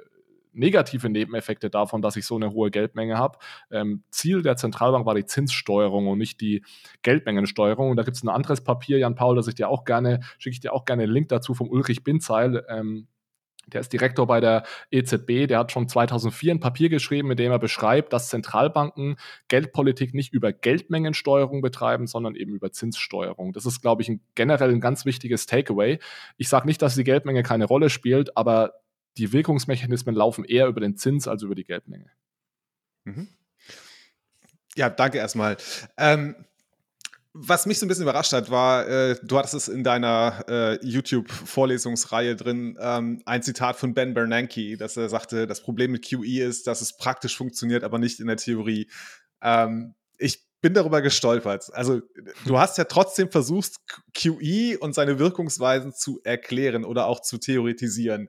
negative 0.52 1.08
Nebeneffekte 1.08 1.70
davon, 1.70 2.02
dass 2.02 2.16
ich 2.16 2.26
so 2.26 2.36
eine 2.36 2.52
hohe 2.52 2.70
Geldmenge 2.70 3.18
habe. 3.18 3.38
Ähm, 3.70 4.04
Ziel 4.10 4.42
der 4.42 4.56
Zentralbank 4.56 5.06
war 5.06 5.14
die 5.14 5.26
Zinssteuerung 5.26 6.08
und 6.08 6.18
nicht 6.18 6.40
die 6.40 6.64
Geldmengensteuerung. 7.02 7.90
Und 7.90 7.96
da 7.96 8.02
gibt 8.02 8.16
es 8.16 8.22
ein 8.22 8.28
anderes 8.28 8.62
Papier, 8.62 8.98
Jan 8.98 9.14
Paul, 9.14 9.36
das 9.36 9.48
ich 9.48 9.54
dir 9.54 9.68
auch 9.68 9.84
gerne, 9.84 10.20
schicke 10.38 10.54
ich 10.54 10.60
dir 10.60 10.72
auch 10.72 10.84
gerne 10.84 11.04
einen 11.04 11.12
Link 11.12 11.28
dazu 11.28 11.54
vom 11.54 11.68
Ulrich 11.68 12.04
Binzeil. 12.04 12.64
Ähm, 12.68 13.06
der 13.72 13.80
ist 13.80 13.92
Direktor 13.92 14.26
bei 14.26 14.40
der 14.40 14.64
EZB, 14.90 15.46
der 15.46 15.58
hat 15.58 15.72
schon 15.72 15.88
2004 15.88 16.54
ein 16.54 16.60
Papier 16.60 16.88
geschrieben, 16.88 17.30
in 17.30 17.36
dem 17.36 17.52
er 17.52 17.58
beschreibt, 17.58 18.12
dass 18.12 18.28
Zentralbanken 18.28 19.16
Geldpolitik 19.48 20.14
nicht 20.14 20.32
über 20.32 20.52
Geldmengensteuerung 20.52 21.60
betreiben, 21.62 22.06
sondern 22.06 22.34
eben 22.34 22.54
über 22.54 22.72
Zinssteuerung. 22.72 23.52
Das 23.52 23.66
ist, 23.66 23.80
glaube 23.80 24.02
ich, 24.02 24.08
ein, 24.08 24.20
generell 24.34 24.70
ein 24.70 24.80
ganz 24.80 25.04
wichtiges 25.04 25.46
Takeaway. 25.46 25.98
Ich 26.36 26.48
sage 26.48 26.66
nicht, 26.66 26.82
dass 26.82 26.94
die 26.94 27.04
Geldmenge 27.04 27.42
keine 27.42 27.66
Rolle 27.66 27.90
spielt, 27.90 28.36
aber 28.36 28.72
die 29.16 29.32
Wirkungsmechanismen 29.32 30.14
laufen 30.14 30.44
eher 30.44 30.66
über 30.66 30.80
den 30.80 30.96
Zins 30.96 31.28
als 31.28 31.42
über 31.42 31.54
die 31.54 31.64
Geldmenge. 31.64 32.10
Mhm. 33.04 33.28
Ja, 34.76 34.88
danke 34.88 35.18
erstmal. 35.18 35.56
Ähm, 35.96 36.34
was 37.32 37.66
mich 37.66 37.78
so 37.78 37.86
ein 37.86 37.88
bisschen 37.88 38.02
überrascht 38.02 38.32
hat, 38.32 38.50
war, 38.50 38.88
äh, 38.88 39.16
du 39.22 39.38
hattest 39.38 39.54
es 39.54 39.68
in 39.68 39.84
deiner 39.84 40.44
äh, 40.48 40.84
YouTube-Vorlesungsreihe 40.84 42.34
drin, 42.34 42.76
ähm, 42.80 43.22
ein 43.24 43.42
Zitat 43.42 43.76
von 43.76 43.94
Ben 43.94 44.14
Bernanke, 44.14 44.76
dass 44.76 44.96
er 44.96 45.08
sagte, 45.08 45.46
das 45.46 45.62
Problem 45.62 45.92
mit 45.92 46.08
QE 46.08 46.42
ist, 46.42 46.66
dass 46.66 46.80
es 46.80 46.96
praktisch 46.96 47.36
funktioniert, 47.36 47.84
aber 47.84 47.98
nicht 47.98 48.18
in 48.18 48.26
der 48.26 48.36
Theorie. 48.36 48.90
Ähm, 49.42 49.94
ich 50.18 50.44
bin 50.60 50.74
darüber 50.74 51.02
gestolpert. 51.02 51.72
Also 51.72 52.00
du 52.46 52.58
hast 52.58 52.78
ja 52.78 52.84
trotzdem 52.84 53.30
versucht, 53.30 53.76
QE 54.12 54.78
und 54.78 54.94
seine 54.94 55.18
Wirkungsweisen 55.18 55.94
zu 55.94 56.20
erklären 56.24 56.84
oder 56.84 57.06
auch 57.06 57.20
zu 57.20 57.38
theoretisieren. 57.38 58.28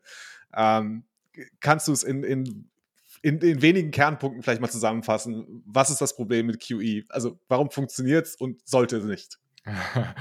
Ähm, 0.55 1.03
kannst 1.59 1.87
du 1.87 1.91
es 1.91 2.03
in, 2.03 2.23
in, 2.23 2.69
in, 3.21 3.39
in, 3.39 3.61
wenigen 3.61 3.91
Kernpunkten 3.91 4.43
vielleicht 4.43 4.61
mal 4.61 4.69
zusammenfassen? 4.69 5.63
Was 5.65 5.89
ist 5.89 6.01
das 6.01 6.15
Problem 6.15 6.47
mit 6.47 6.61
QE? 6.65 7.03
Also 7.09 7.39
warum 7.47 7.69
funktioniert 7.69 8.27
es 8.27 8.35
und 8.35 8.67
sollte 8.67 8.97
es 8.97 9.05
nicht? 9.05 9.39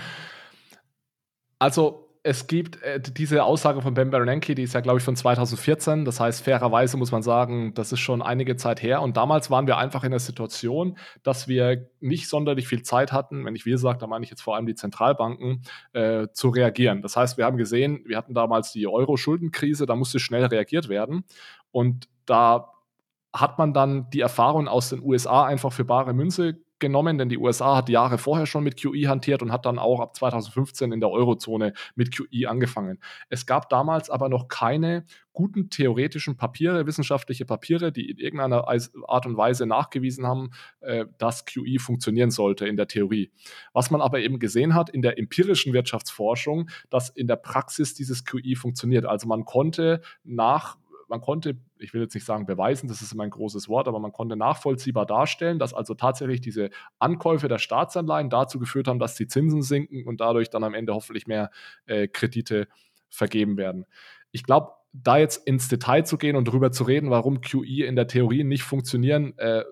Also 1.62 2.09
es 2.22 2.46
gibt 2.46 2.82
äh, 2.82 3.00
diese 3.00 3.44
Aussage 3.44 3.80
von 3.80 3.94
Ben 3.94 4.10
Bernanke, 4.10 4.54
die 4.54 4.64
ist 4.64 4.74
ja, 4.74 4.80
glaube 4.80 4.98
ich, 4.98 5.04
von 5.04 5.16
2014. 5.16 6.04
Das 6.04 6.20
heißt, 6.20 6.44
fairerweise 6.44 6.98
muss 6.98 7.12
man 7.12 7.22
sagen, 7.22 7.72
das 7.74 7.92
ist 7.92 8.00
schon 8.00 8.20
einige 8.20 8.56
Zeit 8.56 8.82
her. 8.82 9.00
Und 9.00 9.16
damals 9.16 9.50
waren 9.50 9.66
wir 9.66 9.78
einfach 9.78 10.04
in 10.04 10.10
der 10.10 10.20
Situation, 10.20 10.98
dass 11.22 11.48
wir 11.48 11.88
nicht 12.00 12.28
sonderlich 12.28 12.68
viel 12.68 12.82
Zeit 12.82 13.12
hatten, 13.12 13.46
wenn 13.46 13.54
ich 13.54 13.64
wir 13.64 13.78
sage, 13.78 13.98
da 13.98 14.06
meine 14.06 14.24
ich 14.24 14.30
jetzt 14.30 14.42
vor 14.42 14.56
allem 14.56 14.66
die 14.66 14.74
Zentralbanken, 14.74 15.62
äh, 15.94 16.28
zu 16.32 16.50
reagieren. 16.50 17.00
Das 17.00 17.16
heißt, 17.16 17.38
wir 17.38 17.46
haben 17.46 17.56
gesehen, 17.56 18.02
wir 18.04 18.18
hatten 18.18 18.34
damals 18.34 18.72
die 18.72 18.86
Euro-Schuldenkrise, 18.86 19.86
da 19.86 19.96
musste 19.96 20.18
schnell 20.18 20.44
reagiert 20.44 20.90
werden. 20.90 21.24
Und 21.70 22.08
da 22.26 22.72
hat 23.32 23.58
man 23.58 23.72
dann 23.72 24.10
die 24.10 24.20
Erfahrung 24.20 24.68
aus 24.68 24.90
den 24.90 25.02
USA 25.02 25.46
einfach 25.46 25.72
für 25.72 25.84
bare 25.84 26.12
Münze 26.12 26.58
genommen, 26.80 27.18
denn 27.18 27.28
die 27.28 27.38
USA 27.38 27.76
hat 27.76 27.88
Jahre 27.88 28.18
vorher 28.18 28.46
schon 28.46 28.64
mit 28.64 28.80
QE 28.80 29.08
hantiert 29.08 29.42
und 29.42 29.52
hat 29.52 29.66
dann 29.66 29.78
auch 29.78 30.00
ab 30.00 30.16
2015 30.16 30.92
in 30.92 31.00
der 31.00 31.10
Eurozone 31.10 31.72
mit 31.94 32.16
QE 32.16 32.48
angefangen. 32.48 32.98
Es 33.28 33.46
gab 33.46 33.68
damals 33.68 34.10
aber 34.10 34.28
noch 34.28 34.48
keine 34.48 35.04
guten 35.32 35.70
theoretischen 35.70 36.36
Papiere, 36.36 36.86
wissenschaftliche 36.86 37.44
Papiere, 37.44 37.92
die 37.92 38.10
in 38.10 38.18
irgendeiner 38.18 38.66
Art 39.06 39.26
und 39.26 39.36
Weise 39.36 39.66
nachgewiesen 39.66 40.26
haben, 40.26 40.50
äh, 40.80 41.06
dass 41.18 41.44
QE 41.44 41.78
funktionieren 41.78 42.30
sollte 42.30 42.66
in 42.66 42.76
der 42.76 42.88
Theorie. 42.88 43.30
Was 43.72 43.90
man 43.90 44.00
aber 44.00 44.20
eben 44.20 44.38
gesehen 44.38 44.74
hat 44.74 44.90
in 44.90 45.02
der 45.02 45.18
empirischen 45.18 45.72
Wirtschaftsforschung, 45.72 46.68
dass 46.90 47.08
in 47.10 47.26
der 47.26 47.36
Praxis 47.36 47.94
dieses 47.94 48.24
QE 48.24 48.56
funktioniert. 48.56 49.06
Also 49.06 49.28
man 49.28 49.44
konnte 49.44 50.00
nach 50.24 50.76
man 51.10 51.20
konnte, 51.20 51.58
ich 51.78 51.92
will 51.92 52.02
jetzt 52.02 52.14
nicht 52.14 52.24
sagen 52.24 52.46
beweisen, 52.46 52.88
das 52.88 53.02
ist 53.02 53.12
immer 53.12 53.24
ein 53.24 53.30
großes 53.30 53.68
Wort, 53.68 53.88
aber 53.88 53.98
man 53.98 54.12
konnte 54.12 54.36
nachvollziehbar 54.36 55.06
darstellen, 55.06 55.58
dass 55.58 55.74
also 55.74 55.94
tatsächlich 55.94 56.40
diese 56.40 56.70
Ankäufe 57.00 57.48
der 57.48 57.58
Staatsanleihen 57.58 58.30
dazu 58.30 58.60
geführt 58.60 58.86
haben, 58.86 59.00
dass 59.00 59.16
die 59.16 59.26
Zinsen 59.26 59.62
sinken 59.62 60.06
und 60.06 60.20
dadurch 60.20 60.50
dann 60.50 60.62
am 60.62 60.72
Ende 60.72 60.94
hoffentlich 60.94 61.26
mehr 61.26 61.50
äh, 61.86 62.06
Kredite 62.06 62.68
vergeben 63.08 63.56
werden. 63.56 63.86
Ich 64.30 64.44
glaube, 64.44 64.70
da 64.92 65.18
jetzt 65.18 65.46
ins 65.46 65.68
Detail 65.68 66.04
zu 66.04 66.18
gehen 66.18 66.34
und 66.34 66.48
darüber 66.48 66.72
zu 66.72 66.84
reden, 66.84 67.10
warum 67.10 67.40
QE 67.40 67.84
in 67.84 67.94
der 67.94 68.08
Theorie 68.08 68.42
nicht 68.42 68.64
funktionieren 68.64 69.38
äh, 69.38 69.62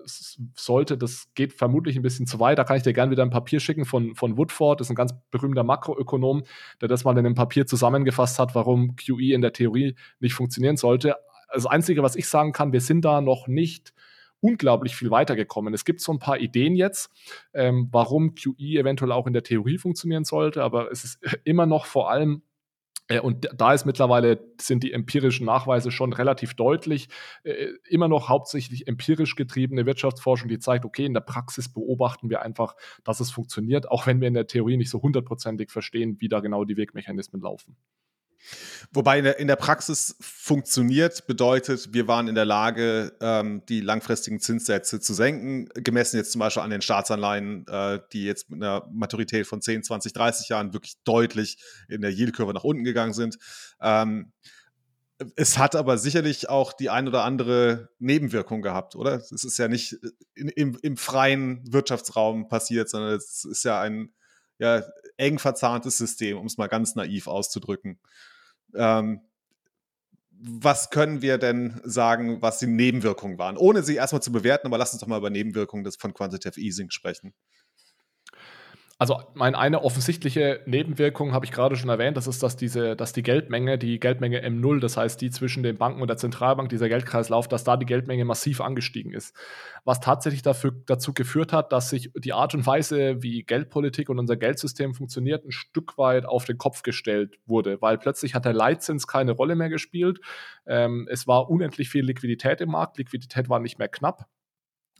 sollte, 0.55 0.97
das 0.97 1.27
geht 1.35 1.53
vermutlich 1.53 1.97
ein 1.97 2.01
bisschen 2.01 2.25
zu 2.25 2.39
weit. 2.39 2.57
Da 2.57 2.63
kann 2.63 2.77
ich 2.77 2.83
dir 2.83 2.93
gerne 2.93 3.11
wieder 3.11 3.23
ein 3.23 3.29
Papier 3.29 3.59
schicken 3.59 3.85
von, 3.85 4.15
von 4.15 4.37
Woodford, 4.37 4.79
das 4.79 4.87
ist 4.87 4.91
ein 4.91 4.95
ganz 4.95 5.13
berühmter 5.31 5.63
Makroökonom, 5.63 6.43
der 6.79 6.87
das 6.87 7.03
mal 7.03 7.11
in 7.11 7.25
einem 7.25 7.35
Papier 7.35 7.65
zusammengefasst 7.65 8.39
hat, 8.39 8.55
warum 8.55 8.95
QE 8.95 9.33
in 9.33 9.41
der 9.41 9.51
Theorie 9.53 9.95
nicht 10.19 10.33
funktionieren 10.33 10.77
sollte 10.77 11.15
das 11.53 11.65
Einzige, 11.65 12.03
was 12.03 12.15
ich 12.15 12.27
sagen 12.27 12.51
kann, 12.51 12.73
wir 12.73 12.81
sind 12.81 13.05
da 13.05 13.21
noch 13.21 13.47
nicht 13.47 13.93
unglaublich 14.41 14.95
viel 14.95 15.11
weitergekommen. 15.11 15.73
Es 15.73 15.83
gibt 15.83 15.99
so 15.99 16.13
ein 16.13 16.19
paar 16.19 16.39
Ideen 16.39 16.75
jetzt, 16.75 17.11
ähm, 17.53 17.89
warum 17.91 18.35
QE 18.35 18.79
eventuell 18.79 19.11
auch 19.11 19.27
in 19.27 19.33
der 19.33 19.43
Theorie 19.43 19.77
funktionieren 19.77 20.23
sollte, 20.23 20.63
aber 20.63 20.91
es 20.91 21.03
ist 21.03 21.19
immer 21.43 21.65
noch 21.65 21.85
vor 21.85 22.09
allem 22.09 22.43
und 23.17 23.49
da 23.55 23.73
ist 23.73 23.85
mittlerweile, 23.85 24.39
sind 24.61 24.83
die 24.83 24.93
empirischen 24.93 25.45
Nachweise 25.45 25.89
schon 25.89 26.13
relativ 26.13 26.53
deutlich, 26.53 27.09
äh, 27.43 27.69
immer 27.89 28.07
noch 28.07 28.29
hauptsächlich 28.29 28.87
empirisch 28.87 29.35
getriebene 29.35 29.87
Wirtschaftsforschung, 29.87 30.47
die 30.47 30.59
zeigt, 30.59 30.85
okay, 30.85 31.05
in 31.05 31.15
der 31.15 31.21
Praxis 31.21 31.73
beobachten 31.73 32.29
wir 32.29 32.43
einfach, 32.43 32.75
dass 33.03 33.19
es 33.19 33.31
funktioniert, 33.31 33.89
auch 33.89 34.05
wenn 34.05 34.21
wir 34.21 34.27
in 34.27 34.35
der 34.35 34.45
Theorie 34.45 34.77
nicht 34.77 34.91
so 34.91 35.01
hundertprozentig 35.01 35.71
verstehen, 35.71 36.17
wie 36.19 36.27
da 36.27 36.39
genau 36.39 36.65
die 36.65 36.77
Wegmechanismen 36.77 37.41
laufen. 37.41 37.75
Wobei 38.91 39.19
in 39.19 39.23
der, 39.23 39.39
in 39.39 39.47
der, 39.47 39.55
Praxis 39.55 40.15
funktioniert, 40.19 41.27
bedeutet, 41.27 41.93
wir 41.93 42.07
waren 42.07 42.27
in 42.27 42.35
der 42.35 42.45
Lage, 42.45 43.13
ähm, 43.21 43.63
die 43.67 43.81
langfristigen 43.81 44.39
Zinssätze 44.39 44.99
zu 44.99 45.13
senken, 45.13 45.69
gemessen 45.75 46.17
jetzt 46.17 46.31
zum 46.31 46.39
Beispiel 46.39 46.63
an 46.63 46.69
den 46.69 46.81
Staatsanleihen, 46.81 47.67
äh, 47.67 47.99
die 48.13 48.23
jetzt 48.23 48.49
mit 48.49 48.63
einer 48.63 48.87
Maturität 48.91 49.45
von 49.45 49.61
10, 49.61 49.83
20, 49.83 50.13
30 50.13 50.49
Jahren 50.49 50.73
wirklich 50.73 50.95
deutlich 51.03 51.57
in 51.87 52.01
der 52.01 52.11
Yieldkurve 52.11 52.53
nach 52.53 52.63
unten 52.63 52.83
gegangen 52.83 53.13
sind. 53.13 53.37
Ähm, 53.81 54.31
es 55.35 55.57
hat 55.57 55.75
aber 55.75 55.97
sicherlich 55.97 56.49
auch 56.49 56.71
die 56.71 56.89
ein 56.89 57.07
oder 57.07 57.23
andere 57.25 57.89
Nebenwirkung 57.99 58.61
gehabt, 58.61 58.95
oder? 58.95 59.15
Es 59.15 59.43
ist 59.43 59.57
ja 59.57 59.67
nicht 59.67 59.97
in, 60.33 60.47
im, 60.49 60.77
im, 60.81 60.97
freien 60.97 61.61
Wirtschaftsraum 61.71 62.47
passiert, 62.47 62.89
sondern 62.89 63.15
es 63.15 63.43
ist 63.43 63.63
ja 63.65 63.81
ein 63.81 64.13
ja, 64.59 64.83
eng 65.17 65.39
verzahntes 65.39 65.97
System, 65.97 66.37
um 66.37 66.45
es 66.45 66.57
mal 66.57 66.67
ganz 66.67 66.95
naiv 66.95 67.27
auszudrücken. 67.27 67.99
Ähm, 68.75 69.21
was 70.41 70.89
können 70.89 71.21
wir 71.21 71.37
denn 71.37 71.81
sagen, 71.83 72.41
was 72.41 72.59
die 72.59 72.67
Nebenwirkungen 72.67 73.37
waren? 73.37 73.57
Ohne 73.57 73.83
sie 73.83 73.95
erstmal 73.95 74.21
zu 74.21 74.31
bewerten, 74.31 74.67
aber 74.67 74.77
lass 74.77 74.93
uns 74.93 75.01
doch 75.01 75.07
mal 75.07 75.17
über 75.17 75.29
Nebenwirkungen 75.29 75.83
des, 75.83 75.97
von 75.97 76.13
Quantitative 76.13 76.61
Easing 76.61 76.91
sprechen. 76.91 77.33
Also 79.01 79.21
mein, 79.33 79.55
eine 79.55 79.81
offensichtliche 79.81 80.59
Nebenwirkung 80.65 81.31
habe 81.31 81.45
ich 81.45 81.53
gerade 81.53 81.77
schon 81.77 81.87
erwähnt, 81.87 82.17
das 82.17 82.27
ist, 82.27 82.43
dass, 82.43 82.57
diese, 82.57 82.97
dass 82.97 83.13
die 83.13 83.23
Geldmenge, 83.23 83.77
die 83.77 83.97
Geldmenge 83.97 84.45
M0, 84.45 84.81
das 84.81 84.97
heißt 84.97 85.21
die 85.21 85.29
zwischen 85.31 85.63
den 85.63 85.77
Banken 85.77 86.01
und 86.01 86.09
der 86.09 86.17
Zentralbank, 86.17 86.67
dieser 86.67 86.89
Geldkreislauf, 86.89 87.47
dass 87.47 87.63
da 87.63 87.77
die 87.77 87.85
Geldmenge 87.85 88.25
massiv 88.25 88.59
angestiegen 88.59 89.13
ist. 89.13 89.33
Was 89.85 90.01
tatsächlich 90.01 90.41
dafür, 90.41 90.73
dazu 90.85 91.13
geführt 91.13 91.53
hat, 91.53 91.71
dass 91.71 91.89
sich 91.89 92.11
die 92.13 92.33
Art 92.33 92.53
und 92.53 92.67
Weise, 92.67 93.23
wie 93.23 93.43
Geldpolitik 93.43 94.09
und 94.09 94.19
unser 94.19 94.35
Geldsystem 94.35 94.93
funktioniert, 94.93 95.45
ein 95.45 95.53
Stück 95.53 95.97
weit 95.97 96.25
auf 96.25 96.43
den 96.43 96.57
Kopf 96.57 96.83
gestellt 96.83 97.39
wurde, 97.45 97.81
weil 97.81 97.97
plötzlich 97.99 98.35
hat 98.35 98.43
der 98.43 98.53
Leitzins 98.53 99.07
keine 99.07 99.31
Rolle 99.31 99.55
mehr 99.55 99.69
gespielt. 99.69 100.19
Ähm, 100.67 101.07
es 101.09 101.25
war 101.25 101.49
unendlich 101.49 101.89
viel 101.89 102.03
Liquidität 102.03 102.59
im 102.59 102.71
Markt, 102.71 102.97
Liquidität 102.97 103.47
war 103.47 103.61
nicht 103.61 103.79
mehr 103.79 103.87
knapp. 103.87 104.27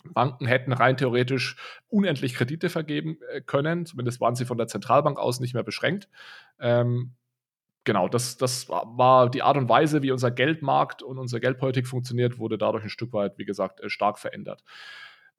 Banken 0.04 0.46
hätten 0.46 0.74
rein 0.74 0.98
theoretisch 0.98 1.56
unendlich 1.90 2.34
Kredite 2.34 2.70
vergeben 2.70 3.18
äh, 3.32 3.42
können. 3.42 3.86
Zumindest 3.86 4.22
waren 4.22 4.36
sie 4.36 4.46
von 4.46 4.58
der 4.58 4.68
Zentralbank 4.68 5.20
aus 5.20 5.40
nicht 5.40 5.54
mehr 5.54 5.64
beschränkt. 5.64 6.10
Ähm, 6.60 7.14
genau, 7.84 8.08
das, 8.08 8.38
das 8.38 8.70
war 8.70 9.30
die 9.30 9.42
Art 9.42 9.58
und 9.58 9.70
Weise, 9.70 10.02
wie 10.02 10.12
unser 10.12 10.32
Geldmarkt 10.32 11.04
und 11.04 11.18
unsere 11.18 11.40
Geldpolitik 11.40 11.88
funktioniert, 11.88 12.40
wurde 12.40 12.58
dadurch 12.58 12.84
ein 12.84 12.90
Stück 12.90 13.14
weit, 13.14 13.38
wie 13.38 13.46
gesagt, 13.46 13.82
äh, 13.82 13.90
stark 13.90 14.20
verändert. 14.20 14.64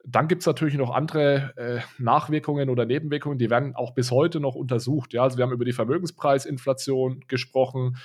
Dann 0.03 0.27
gibt 0.27 0.41
es 0.41 0.47
natürlich 0.47 0.75
noch 0.75 0.89
andere 0.89 1.53
äh, 1.57 2.01
Nachwirkungen 2.01 2.69
oder 2.69 2.85
Nebenwirkungen, 2.85 3.37
die 3.37 3.51
werden 3.51 3.75
auch 3.75 3.93
bis 3.93 4.09
heute 4.09 4.39
noch 4.39 4.55
untersucht. 4.55 5.13
Ja? 5.13 5.23
Also 5.23 5.37
wir 5.37 5.43
haben 5.43 5.51
über 5.51 5.65
die 5.65 5.73
Vermögenspreisinflation 5.73 7.23
gesprochen. 7.27 7.97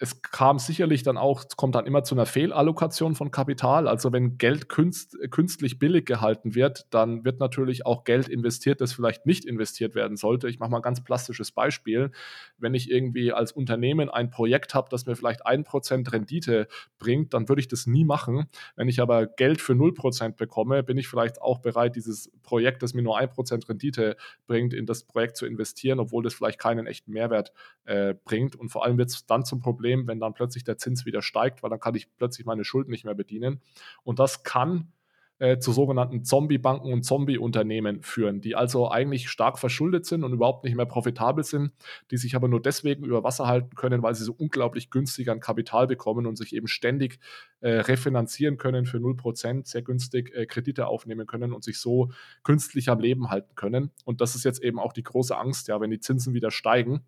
Es 0.00 0.22
kam 0.22 0.60
sicherlich 0.60 1.02
dann 1.02 1.16
auch, 1.16 1.44
kommt 1.56 1.74
dann 1.74 1.84
immer 1.84 2.04
zu 2.04 2.14
einer 2.14 2.26
Fehlallokation 2.26 3.16
von 3.16 3.32
Kapital. 3.32 3.88
Also 3.88 4.12
wenn 4.12 4.38
Geld 4.38 4.68
künst, 4.68 5.16
künstlich 5.30 5.80
billig 5.80 6.06
gehalten 6.06 6.54
wird, 6.54 6.86
dann 6.90 7.24
wird 7.24 7.40
natürlich 7.40 7.84
auch 7.84 8.04
Geld 8.04 8.28
investiert, 8.28 8.80
das 8.80 8.92
vielleicht 8.92 9.26
nicht 9.26 9.44
investiert 9.44 9.96
werden 9.96 10.16
sollte. 10.16 10.48
Ich 10.48 10.60
mache 10.60 10.70
mal 10.70 10.78
ein 10.78 10.82
ganz 10.82 11.02
plastisches 11.02 11.50
Beispiel. 11.50 12.12
Wenn 12.58 12.74
ich 12.74 12.90
irgendwie 12.90 13.32
als 13.32 13.50
Unternehmen 13.50 14.08
ein 14.08 14.30
Projekt 14.30 14.74
habe, 14.74 14.88
das 14.88 15.06
mir 15.06 15.16
vielleicht 15.16 15.44
ein 15.44 15.64
Prozent 15.64 16.12
Rendite 16.12 16.68
bringt, 17.00 17.34
dann 17.34 17.48
würde 17.48 17.60
ich 17.60 17.68
das 17.68 17.86
nie 17.86 18.04
machen. 18.04 18.46
Wenn 18.76 18.88
ich 18.88 19.00
aber 19.00 19.26
Geld 19.26 19.60
für 19.60 19.72
0% 19.72 20.36
bekomme, 20.36 20.84
bin 20.84 20.96
ich 20.96 21.08
vielleicht 21.08 21.42
auch 21.42 21.58
bereit, 21.58 21.96
dieses 21.96 22.30
Projekt, 22.44 22.84
das 22.84 22.94
mir 22.94 23.02
nur 23.02 23.18
ein 23.18 23.30
Prozent 23.30 23.68
Rendite 23.68 24.16
bringt, 24.46 24.72
in 24.74 24.86
das 24.86 25.02
Projekt 25.02 25.36
zu 25.36 25.44
investieren, 25.44 25.98
obwohl 25.98 26.22
das 26.22 26.34
vielleicht 26.34 26.60
keinen 26.60 26.86
echten 26.86 27.12
Mehrwert 27.12 27.52
äh, 27.84 28.14
bringt. 28.24 28.54
Und 28.54 28.68
vor 28.68 28.84
allem 28.84 28.96
wird 28.98 29.10
es 29.10 29.26
dann 29.26 29.44
zum 29.44 29.60
Problem, 29.60 29.87
Problem, 29.88 30.06
wenn 30.06 30.20
dann 30.20 30.34
plötzlich 30.34 30.64
der 30.64 30.76
Zins 30.76 31.06
wieder 31.06 31.22
steigt, 31.22 31.62
weil 31.62 31.70
dann 31.70 31.80
kann 31.80 31.94
ich 31.94 32.14
plötzlich 32.16 32.46
meine 32.46 32.64
Schulden 32.64 32.90
nicht 32.90 33.04
mehr 33.04 33.14
bedienen. 33.14 33.60
Und 34.04 34.18
das 34.18 34.42
kann 34.42 34.92
äh, 35.38 35.58
zu 35.58 35.72
sogenannten 35.72 36.24
Zombie-Banken 36.24 36.92
und 36.92 37.04
Zombie-Unternehmen 37.04 38.02
führen, 38.02 38.42
die 38.42 38.54
also 38.54 38.90
eigentlich 38.90 39.30
stark 39.30 39.58
verschuldet 39.58 40.04
sind 40.04 40.24
und 40.24 40.32
überhaupt 40.32 40.64
nicht 40.64 40.76
mehr 40.76 40.84
profitabel 40.84 41.42
sind, 41.42 41.72
die 42.10 42.18
sich 42.18 42.36
aber 42.36 42.48
nur 42.48 42.60
deswegen 42.60 43.04
über 43.04 43.24
Wasser 43.24 43.46
halten 43.46 43.76
können, 43.76 44.02
weil 44.02 44.14
sie 44.14 44.24
so 44.24 44.34
unglaublich 44.36 44.90
günstig 44.90 45.30
an 45.30 45.40
Kapital 45.40 45.86
bekommen 45.86 46.26
und 46.26 46.36
sich 46.36 46.54
eben 46.54 46.66
ständig 46.66 47.18
äh, 47.60 47.70
refinanzieren 47.70 48.58
können 48.58 48.84
für 48.84 48.98
0%, 48.98 49.66
sehr 49.66 49.82
günstig 49.82 50.34
äh, 50.34 50.44
Kredite 50.44 50.86
aufnehmen 50.88 51.26
können 51.26 51.54
und 51.54 51.64
sich 51.64 51.78
so 51.78 52.10
künstlich 52.42 52.90
am 52.90 53.00
Leben 53.00 53.30
halten 53.30 53.54
können. 53.54 53.90
Und 54.04 54.20
das 54.20 54.34
ist 54.34 54.44
jetzt 54.44 54.62
eben 54.62 54.78
auch 54.78 54.92
die 54.92 55.04
große 55.04 55.36
Angst, 55.36 55.68
ja, 55.68 55.80
wenn 55.80 55.90
die 55.90 56.00
Zinsen 56.00 56.34
wieder 56.34 56.50
steigen 56.50 57.04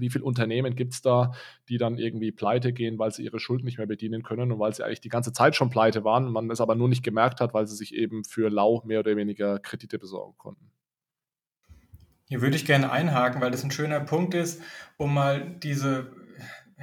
wie 0.00 0.10
viele 0.10 0.24
Unternehmen 0.24 0.74
gibt 0.74 0.94
es 0.94 1.02
da, 1.02 1.32
die 1.68 1.78
dann 1.78 1.98
irgendwie 1.98 2.32
pleite 2.32 2.72
gehen, 2.72 2.98
weil 2.98 3.10
sie 3.12 3.24
ihre 3.24 3.40
Schuld 3.40 3.64
nicht 3.64 3.78
mehr 3.78 3.86
bedienen 3.86 4.22
können 4.22 4.52
und 4.52 4.58
weil 4.58 4.74
sie 4.74 4.84
eigentlich 4.84 5.00
die 5.00 5.08
ganze 5.08 5.32
Zeit 5.32 5.56
schon 5.56 5.70
pleite 5.70 6.04
waren, 6.04 6.30
man 6.30 6.50
es 6.50 6.60
aber 6.60 6.74
nur 6.74 6.88
nicht 6.88 7.02
gemerkt 7.02 7.40
hat, 7.40 7.54
weil 7.54 7.66
sie 7.66 7.76
sich 7.76 7.94
eben 7.94 8.24
für 8.24 8.50
lau 8.50 8.82
mehr 8.84 9.00
oder 9.00 9.16
weniger 9.16 9.58
Kredite 9.58 9.98
besorgen 9.98 10.34
konnten. 10.36 10.70
Hier 12.30 12.42
würde 12.42 12.54
ich 12.54 12.64
gerne 12.64 12.92
einhaken, 12.92 13.40
weil 13.40 13.50
das 13.50 13.64
ein 13.64 13.72
schöner 13.72 13.98
Punkt 13.98 14.34
ist, 14.34 14.62
um 14.96 15.12
mal 15.12 15.56
diese, 15.64 16.12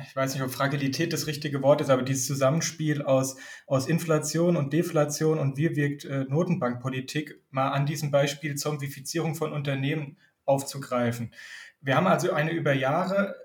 ich 0.05 0.13
weiß 0.13 0.33
nicht, 0.33 0.43
ob 0.43 0.51
Fragilität 0.51 1.13
das 1.13 1.25
richtige 1.25 1.61
Wort 1.61 1.79
ist, 1.79 1.89
aber 1.89 2.01
dieses 2.01 2.27
Zusammenspiel 2.27 3.01
aus, 3.01 3.37
aus 3.65 3.87
Inflation 3.87 4.57
und 4.57 4.73
Deflation 4.73 5.39
und 5.39 5.55
wie 5.55 5.73
wirkt 5.77 6.03
äh, 6.03 6.25
Notenbankpolitik 6.25 7.41
mal 7.49 7.69
an 7.69 7.85
diesem 7.85 8.11
Beispiel 8.11 8.55
Zombifizierung 8.55 9.35
von 9.35 9.53
Unternehmen 9.53 10.17
aufzugreifen. 10.43 11.31
Wir 11.81 11.95
haben 11.95 12.07
also 12.07 12.31
eine 12.31 12.51
über 12.51 12.73
Jahre 12.73 13.35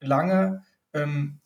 lange 0.00 0.62
ähm, 0.92 1.40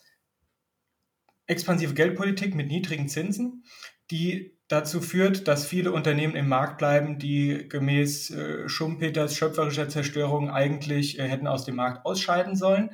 expansive 1.46 1.94
Geldpolitik 1.94 2.54
mit 2.54 2.68
niedrigen 2.68 3.08
Zinsen, 3.08 3.64
die 4.10 4.58
dazu 4.68 5.00
führt, 5.00 5.48
dass 5.48 5.66
viele 5.66 5.92
Unternehmen 5.92 6.36
im 6.36 6.48
Markt 6.48 6.78
bleiben, 6.78 7.18
die 7.18 7.68
gemäß 7.68 8.30
äh, 8.30 8.68
Schumpeters 8.68 9.34
schöpferischer 9.34 9.88
Zerstörung 9.88 10.50
eigentlich 10.50 11.18
äh, 11.18 11.26
hätten 11.26 11.46
aus 11.46 11.64
dem 11.64 11.76
Markt 11.76 12.04
ausscheiden 12.04 12.54
sollen. 12.54 12.90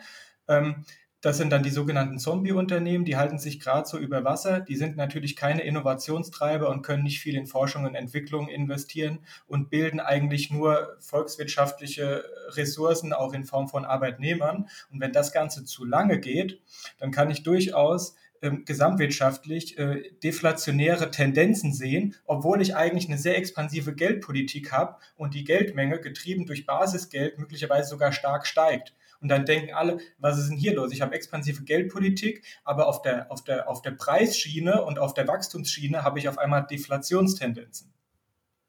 Ähm, 0.48 0.84
das 1.24 1.38
sind 1.38 1.48
dann 1.50 1.62
die 1.62 1.70
sogenannten 1.70 2.18
Zombie-Unternehmen, 2.18 3.06
die 3.06 3.16
halten 3.16 3.38
sich 3.38 3.58
gerade 3.58 3.88
so 3.88 3.96
über 3.96 4.24
Wasser. 4.24 4.60
Die 4.60 4.76
sind 4.76 4.94
natürlich 4.96 5.36
keine 5.36 5.62
Innovationstreiber 5.62 6.68
und 6.68 6.82
können 6.82 7.02
nicht 7.02 7.18
viel 7.18 7.34
in 7.34 7.46
Forschung 7.46 7.86
und 7.86 7.94
Entwicklung 7.94 8.48
investieren 8.48 9.20
und 9.46 9.70
bilden 9.70 10.00
eigentlich 10.00 10.50
nur 10.50 10.98
volkswirtschaftliche 11.00 12.24
Ressourcen, 12.50 13.14
auch 13.14 13.32
in 13.32 13.44
Form 13.44 13.68
von 13.68 13.86
Arbeitnehmern. 13.86 14.68
Und 14.92 15.00
wenn 15.00 15.12
das 15.12 15.32
Ganze 15.32 15.64
zu 15.64 15.86
lange 15.86 16.20
geht, 16.20 16.60
dann 16.98 17.10
kann 17.10 17.30
ich 17.30 17.42
durchaus 17.42 18.16
ähm, 18.42 18.66
gesamtwirtschaftlich 18.66 19.78
äh, 19.78 20.02
deflationäre 20.22 21.10
Tendenzen 21.10 21.72
sehen, 21.72 22.16
obwohl 22.26 22.60
ich 22.60 22.76
eigentlich 22.76 23.08
eine 23.08 23.16
sehr 23.16 23.38
expansive 23.38 23.94
Geldpolitik 23.94 24.72
habe 24.72 24.96
und 25.16 25.32
die 25.32 25.44
Geldmenge, 25.44 26.00
getrieben 26.00 26.44
durch 26.44 26.66
Basisgeld, 26.66 27.38
möglicherweise 27.38 27.88
sogar 27.88 28.12
stark 28.12 28.46
steigt. 28.46 28.92
Und 29.20 29.28
dann 29.28 29.46
denken 29.46 29.74
alle, 29.74 29.98
was 30.18 30.38
ist 30.38 30.50
denn 30.50 30.56
hier 30.56 30.74
los? 30.74 30.92
Ich 30.92 31.00
habe 31.00 31.14
expansive 31.14 31.64
Geldpolitik, 31.64 32.44
aber 32.64 32.88
auf 32.88 33.02
der, 33.02 33.30
auf 33.30 33.42
der, 33.44 33.68
auf 33.68 33.82
der 33.82 33.92
Preisschiene 33.92 34.84
und 34.84 34.98
auf 34.98 35.14
der 35.14 35.26
Wachstumsschiene 35.26 36.02
habe 36.02 36.18
ich 36.18 36.28
auf 36.28 36.38
einmal 36.38 36.66
Deflationstendenzen. 36.66 37.92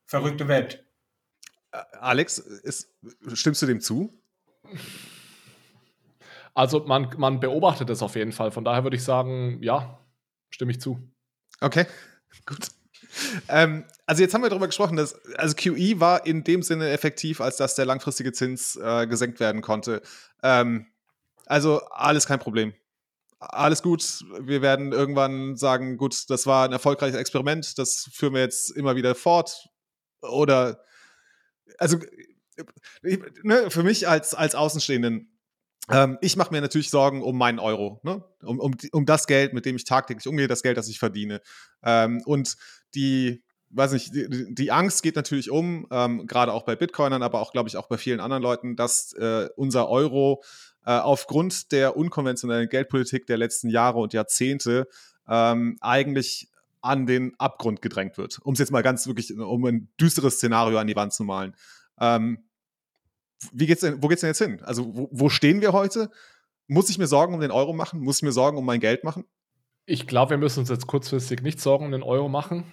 Verrückte 0.05 0.47
Welt. 0.47 0.85
Äh, 1.71 1.77
Alex, 1.99 2.37
ist, 2.37 2.93
stimmst 3.33 3.61
du 3.61 3.65
dem 3.65 3.81
zu? 3.81 4.13
Also 6.53 6.85
man, 6.85 7.09
man 7.17 7.39
beobachtet 7.39 7.89
es 7.89 8.01
auf 8.01 8.15
jeden 8.15 8.31
Fall. 8.31 8.51
Von 8.51 8.63
daher 8.63 8.83
würde 8.83 8.95
ich 8.95 9.03
sagen, 9.03 9.61
ja, 9.61 9.99
stimme 10.49 10.71
ich 10.71 10.79
zu. 10.79 10.99
Okay, 11.59 11.85
gut. 12.45 12.69
Ähm, 13.47 13.85
also 14.05 14.21
jetzt 14.21 14.33
haben 14.33 14.41
wir 14.41 14.49
darüber 14.49 14.67
gesprochen, 14.67 14.97
dass 14.97 15.15
also 15.35 15.55
QE 15.55 15.99
war 15.99 16.25
in 16.25 16.43
dem 16.43 16.61
Sinne 16.63 16.89
effektiv, 16.89 17.41
als 17.41 17.57
dass 17.57 17.75
der 17.75 17.85
langfristige 17.85 18.31
Zins 18.33 18.75
äh, 18.75 19.07
gesenkt 19.07 19.39
werden 19.39 19.61
konnte. 19.61 20.01
Ähm, 20.43 20.87
also 21.45 21.81
alles 21.89 22.27
kein 22.27 22.39
Problem. 22.39 22.73
Alles 23.39 23.83
gut. 23.83 24.23
Wir 24.39 24.61
werden 24.61 24.91
irgendwann 24.91 25.55
sagen, 25.55 25.97
gut, 25.97 26.29
das 26.29 26.47
war 26.47 26.65
ein 26.65 26.71
erfolgreiches 26.71 27.17
Experiment, 27.17 27.77
das 27.77 28.09
führen 28.11 28.33
wir 28.33 28.41
jetzt 28.41 28.71
immer 28.71 28.95
wieder 28.95 29.13
fort. 29.13 29.69
Oder 30.21 30.81
also 31.77 31.97
ne, 33.43 33.69
für 33.69 33.83
mich 33.83 34.07
als, 34.07 34.33
als 34.33 34.55
Außenstehenden, 34.55 35.34
ähm, 35.89 36.17
ich 36.21 36.35
mache 36.35 36.51
mir 36.51 36.61
natürlich 36.61 36.89
Sorgen 36.89 37.21
um 37.21 37.37
meinen 37.37 37.59
Euro, 37.59 37.99
ne? 38.03 38.23
um, 38.41 38.59
um, 38.59 38.75
um 38.91 39.05
das 39.05 39.27
Geld, 39.27 39.53
mit 39.53 39.65
dem 39.65 39.75
ich 39.75 39.85
tagtäglich 39.85 40.27
umgehe, 40.27 40.47
das 40.47 40.63
Geld, 40.63 40.77
das 40.77 40.87
ich 40.87 40.99
verdiene. 40.99 41.41
Ähm, 41.83 42.21
und 42.25 42.55
die, 42.95 43.43
weiß 43.69 43.91
nicht, 43.91 44.13
die, 44.13 44.53
die, 44.53 44.71
Angst 44.71 45.03
geht 45.03 45.15
natürlich 45.15 45.51
um, 45.51 45.87
ähm, 45.91 46.25
gerade 46.27 46.53
auch 46.53 46.63
bei 46.63 46.75
Bitcoinern, 46.75 47.21
aber 47.21 47.41
auch, 47.41 47.51
glaube 47.51 47.69
ich, 47.69 47.77
auch 47.77 47.87
bei 47.87 47.97
vielen 47.97 48.19
anderen 48.19 48.41
Leuten, 48.41 48.75
dass 48.75 49.13
äh, 49.13 49.49
unser 49.55 49.89
Euro 49.89 50.43
äh, 50.85 50.91
aufgrund 50.91 51.71
der 51.71 51.97
unkonventionellen 51.97 52.69
Geldpolitik 52.69 53.27
der 53.27 53.37
letzten 53.37 53.69
Jahre 53.69 53.99
und 53.99 54.13
Jahrzehnte 54.13 54.87
ähm, 55.27 55.77
eigentlich 55.81 56.49
an 56.81 57.07
den 57.07 57.33
Abgrund 57.39 57.81
gedrängt 57.81 58.17
wird. 58.17 58.39
Um 58.43 58.53
es 58.53 58.59
jetzt 58.59 58.71
mal 58.71 58.83
ganz 58.83 59.07
wirklich, 59.07 59.35
um 59.35 59.65
ein 59.65 59.89
düsteres 59.99 60.35
Szenario 60.35 60.77
an 60.77 60.87
die 60.87 60.95
Wand 60.95 61.13
zu 61.13 61.23
malen. 61.23 61.55
Ähm, 61.99 62.44
wie 63.51 63.65
geht's 63.65 63.81
denn, 63.81 64.01
wo 64.01 64.07
geht's 64.07 64.21
denn 64.21 64.29
jetzt 64.29 64.41
hin? 64.41 64.61
Also, 64.63 64.95
wo, 64.95 65.09
wo 65.11 65.29
stehen 65.29 65.61
wir 65.61 65.73
heute? 65.73 66.09
Muss 66.67 66.89
ich 66.89 66.97
mir 66.97 67.07
Sorgen 67.07 67.33
um 67.33 67.41
den 67.41 67.51
Euro 67.51 67.73
machen? 67.73 67.99
Muss 68.01 68.17
ich 68.17 68.23
mir 68.23 68.31
Sorgen 68.31 68.57
um 68.57 68.65
mein 68.65 68.79
Geld 68.79 69.03
machen? 69.03 69.25
Ich 69.85 70.07
glaube, 70.07 70.31
wir 70.31 70.37
müssen 70.37 70.61
uns 70.61 70.69
jetzt 70.69 70.87
kurzfristig 70.87 71.41
nicht 71.41 71.59
Sorgen 71.59 71.85
um 71.85 71.91
den 71.91 72.03
Euro 72.03 72.27
machen. 72.27 72.63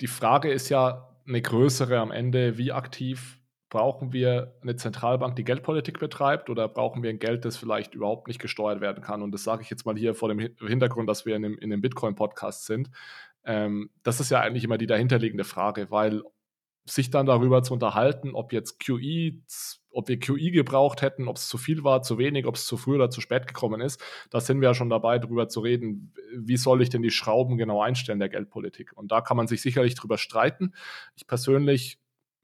Die 0.00 0.08
Frage 0.08 0.50
ist 0.50 0.68
ja 0.70 1.08
eine 1.26 1.40
größere 1.40 1.98
am 1.98 2.10
Ende, 2.10 2.58
wie 2.58 2.72
aktiv 2.72 3.38
brauchen 3.72 4.12
wir 4.12 4.54
eine 4.60 4.76
Zentralbank, 4.76 5.34
die 5.34 5.44
Geldpolitik 5.44 5.98
betreibt, 5.98 6.50
oder 6.50 6.68
brauchen 6.68 7.02
wir 7.02 7.08
ein 7.08 7.18
Geld, 7.18 7.46
das 7.46 7.56
vielleicht 7.56 7.94
überhaupt 7.94 8.28
nicht 8.28 8.38
gesteuert 8.38 8.82
werden 8.82 9.02
kann? 9.02 9.22
Und 9.22 9.32
das 9.32 9.44
sage 9.44 9.62
ich 9.62 9.70
jetzt 9.70 9.86
mal 9.86 9.96
hier 9.96 10.14
vor 10.14 10.28
dem 10.28 10.38
Hintergrund, 10.38 11.08
dass 11.08 11.24
wir 11.24 11.36
in 11.36 11.42
dem, 11.42 11.58
in 11.58 11.70
dem 11.70 11.80
Bitcoin-Podcast 11.80 12.66
sind. 12.66 12.90
Ähm, 13.44 13.88
das 14.02 14.20
ist 14.20 14.30
ja 14.30 14.40
eigentlich 14.40 14.64
immer 14.64 14.76
die 14.76 14.86
dahinterliegende 14.86 15.44
Frage, 15.44 15.90
weil 15.90 16.22
sich 16.84 17.10
dann 17.10 17.26
darüber 17.26 17.62
zu 17.62 17.74
unterhalten, 17.74 18.34
ob 18.34 18.52
jetzt 18.52 18.80
QE, 18.80 19.32
ob 19.90 20.08
wir 20.08 20.18
QE 20.18 20.50
gebraucht 20.50 21.02
hätten, 21.02 21.28
ob 21.28 21.36
es 21.36 21.48
zu 21.48 21.58
viel 21.58 21.84
war, 21.84 22.02
zu 22.02 22.18
wenig, 22.18 22.46
ob 22.46 22.56
es 22.56 22.66
zu 22.66 22.76
früh 22.76 22.96
oder 22.96 23.10
zu 23.10 23.20
spät 23.20 23.46
gekommen 23.46 23.80
ist, 23.80 24.02
da 24.30 24.40
sind 24.40 24.60
wir 24.60 24.68
ja 24.68 24.74
schon 24.74 24.90
dabei, 24.90 25.18
darüber 25.18 25.48
zu 25.48 25.60
reden, 25.60 26.12
wie 26.36 26.56
soll 26.56 26.82
ich 26.82 26.88
denn 26.88 27.02
die 27.02 27.10
Schrauben 27.10 27.56
genau 27.56 27.80
einstellen 27.80 28.18
der 28.18 28.28
Geldpolitik. 28.28 28.92
Und 28.94 29.12
da 29.12 29.20
kann 29.20 29.36
man 29.36 29.46
sich 29.46 29.62
sicherlich 29.62 29.94
drüber 29.94 30.18
streiten. 30.18 30.74
Ich 31.14 31.26
persönlich 31.26 31.98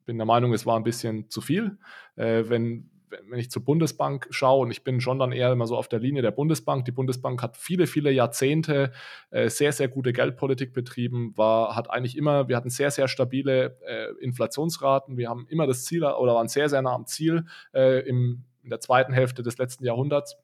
bin 0.07 0.18
der 0.18 0.26
Meinung, 0.26 0.53
es 0.53 0.66
war 0.66 0.76
ein 0.76 0.84
bisschen 0.84 1.28
zu 1.30 1.41
viel. 1.41 1.78
Äh, 2.16 2.45
wenn, 2.49 2.91
wenn 3.11 3.38
ich 3.38 3.50
zur 3.50 3.64
Bundesbank 3.64 4.26
schaue, 4.30 4.62
und 4.62 4.70
ich 4.70 4.84
bin 4.84 5.00
schon 5.00 5.18
dann 5.18 5.32
eher 5.32 5.52
immer 5.52 5.66
so 5.66 5.76
auf 5.76 5.88
der 5.88 5.98
Linie 5.98 6.22
der 6.22 6.30
Bundesbank, 6.30 6.84
die 6.84 6.92
Bundesbank 6.92 7.42
hat 7.42 7.56
viele, 7.56 7.86
viele 7.86 8.11
Jahrzehnte 8.11 8.92
äh, 9.30 9.48
sehr, 9.48 9.72
sehr 9.72 9.88
gute 9.88 10.12
Geldpolitik 10.12 10.72
betrieben, 10.72 11.36
war, 11.36 11.76
hat 11.76 11.90
eigentlich 11.90 12.16
immer, 12.16 12.48
wir 12.48 12.56
hatten 12.56 12.70
sehr, 12.70 12.90
sehr 12.90 13.09
stabile 13.09 13.78
äh, 13.86 14.12
Inflationsraten, 14.22 15.16
wir 15.16 15.28
haben 15.28 15.46
immer 15.48 15.66
das 15.66 15.84
Ziel 15.84 16.04
oder 16.04 16.34
waren 16.34 16.48
sehr, 16.48 16.68
sehr 16.68 16.82
nah 16.82 16.94
am 16.94 17.06
Ziel 17.06 17.46
äh, 17.74 18.00
im, 18.09 18.44
in 18.62 18.70
der 18.70 18.80
zweiten 18.80 19.12
Hälfte 19.12 19.42
des 19.42 19.59
letzten 19.59 19.84
Jahrhunderts. 19.84 20.36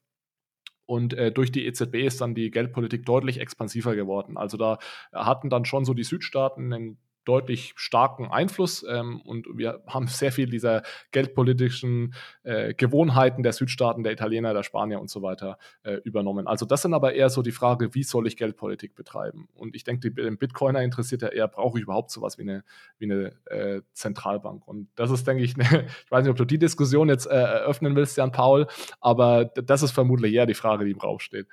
Und 0.87 1.13
äh, 1.13 1.31
durch 1.31 1.51
die 1.51 1.65
EZB 1.65 1.95
ist 2.05 2.21
dann 2.21 2.35
die 2.35 2.51
Geldpolitik 2.51 3.05
deutlich 3.05 3.39
expansiver 3.39 3.95
geworden. 3.95 4.37
Also 4.37 4.57
da 4.57 4.77
hatten 5.11 5.49
dann 5.49 5.65
schon 5.65 5.83
so 5.83 5.95
die 5.95 6.03
Südstaaten 6.03 6.71
einen 6.71 6.97
deutlich 7.25 7.73
starken 7.75 8.31
Einfluss 8.31 8.85
ähm, 8.87 9.21
und 9.21 9.47
wir 9.53 9.83
haben 9.87 10.07
sehr 10.07 10.31
viel 10.31 10.49
dieser 10.49 10.83
geldpolitischen 11.11 12.13
äh, 12.43 12.73
Gewohnheiten 12.73 13.43
der 13.43 13.53
Südstaaten, 13.53 14.03
der 14.03 14.13
Italiener, 14.13 14.53
der 14.53 14.63
Spanier 14.63 15.01
und 15.01 15.09
so 15.09 15.21
weiter 15.21 15.57
äh, 15.83 15.95
übernommen. 16.03 16.47
Also 16.47 16.65
das 16.65 16.83
sind 16.83 16.93
aber 16.93 17.13
eher 17.13 17.29
so 17.29 17.41
die 17.41 17.51
Frage, 17.51 17.93
wie 17.95 18.03
soll 18.03 18.27
ich 18.27 18.37
Geldpolitik 18.37 18.95
betreiben? 18.95 19.49
Und 19.55 19.75
ich 19.75 19.83
denke, 19.83 20.11
den 20.11 20.37
Bitcoiner 20.37 20.81
interessiert 20.81 21.23
ja 21.23 21.29
eher, 21.29 21.47
brauche 21.47 21.77
ich 21.79 21.83
überhaupt 21.83 22.11
sowas 22.11 22.37
wie 22.37 22.43
eine, 22.43 22.63
wie 22.97 23.11
eine 23.11 23.31
äh, 23.45 23.81
Zentralbank? 23.93 24.67
Und 24.67 24.87
das 24.95 25.11
ist, 25.11 25.27
denke 25.27 25.43
ich, 25.43 25.55
eine, 25.55 25.87
ich 26.05 26.11
weiß 26.11 26.23
nicht, 26.23 26.31
ob 26.31 26.37
du 26.37 26.45
die 26.45 26.59
Diskussion 26.59 27.09
jetzt 27.09 27.25
äh, 27.25 27.33
eröffnen 27.33 27.95
willst, 27.95 28.17
Jan 28.17 28.31
Paul, 28.31 28.67
aber 29.01 29.45
das 29.45 29.81
ist 29.81 29.91
vermutlich 29.91 30.33
eher 30.33 30.45
die 30.45 30.53
Frage, 30.53 30.85
die 30.85 30.91
im 30.91 30.99
Raum 30.99 31.19
steht. 31.19 31.47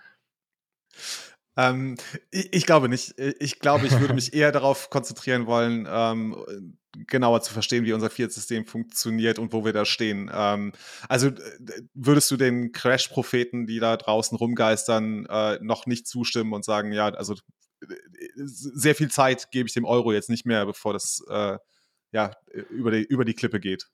Ähm, 1.57 1.97
ich, 2.31 2.53
ich, 2.53 2.67
glaube 2.67 2.89
nicht. 2.89 3.15
Ich 3.19 3.59
glaube, 3.59 3.87
ich 3.87 3.99
würde 3.99 4.15
mich 4.15 4.33
eher 4.35 4.53
darauf 4.53 4.91
konzentrieren 4.91 5.47
wollen, 5.47 5.87
ähm, 5.91 6.37
genauer 7.07 7.43
zu 7.43 7.53
verstehen, 7.53 7.85
wie 7.85 7.93
unser 7.93 8.11
Fiat-System 8.11 8.67
funktioniert 8.67 9.39
und 9.39 9.53
wo 9.53 9.65
wir 9.65 9.73
da 9.73 9.85
stehen. 9.85 10.31
Ähm, 10.33 10.73
also 11.09 11.31
würdest 11.95 12.31
du 12.31 12.37
den 12.37 12.73
Crash-Propheten, 12.73 13.67
die 13.67 13.81
da 13.81 13.97
draußen 13.97 14.37
rumgeistern, 14.37 15.27
äh, 15.27 15.59
noch 15.63 15.87
nicht 15.87 16.07
zustimmen 16.07 16.53
und 16.53 16.65
sagen, 16.65 16.93
ja, 16.93 17.09
also 17.09 17.35
sehr 18.35 18.95
viel 18.95 19.11
Zeit 19.11 19.51
gebe 19.51 19.67
ich 19.67 19.75
dem 19.75 19.85
Euro 19.85 20.13
jetzt 20.13 20.31
nicht 20.31 20.47
mehr, 20.47 20.65
bevor 20.67 20.93
das 20.93 21.23
äh, 21.29 21.59
ja, 22.13 22.31
über, 22.71 22.91
die, 22.91 23.03
über 23.03 23.25
die 23.25 23.35
Klippe 23.35 23.61
geht? 23.61 23.89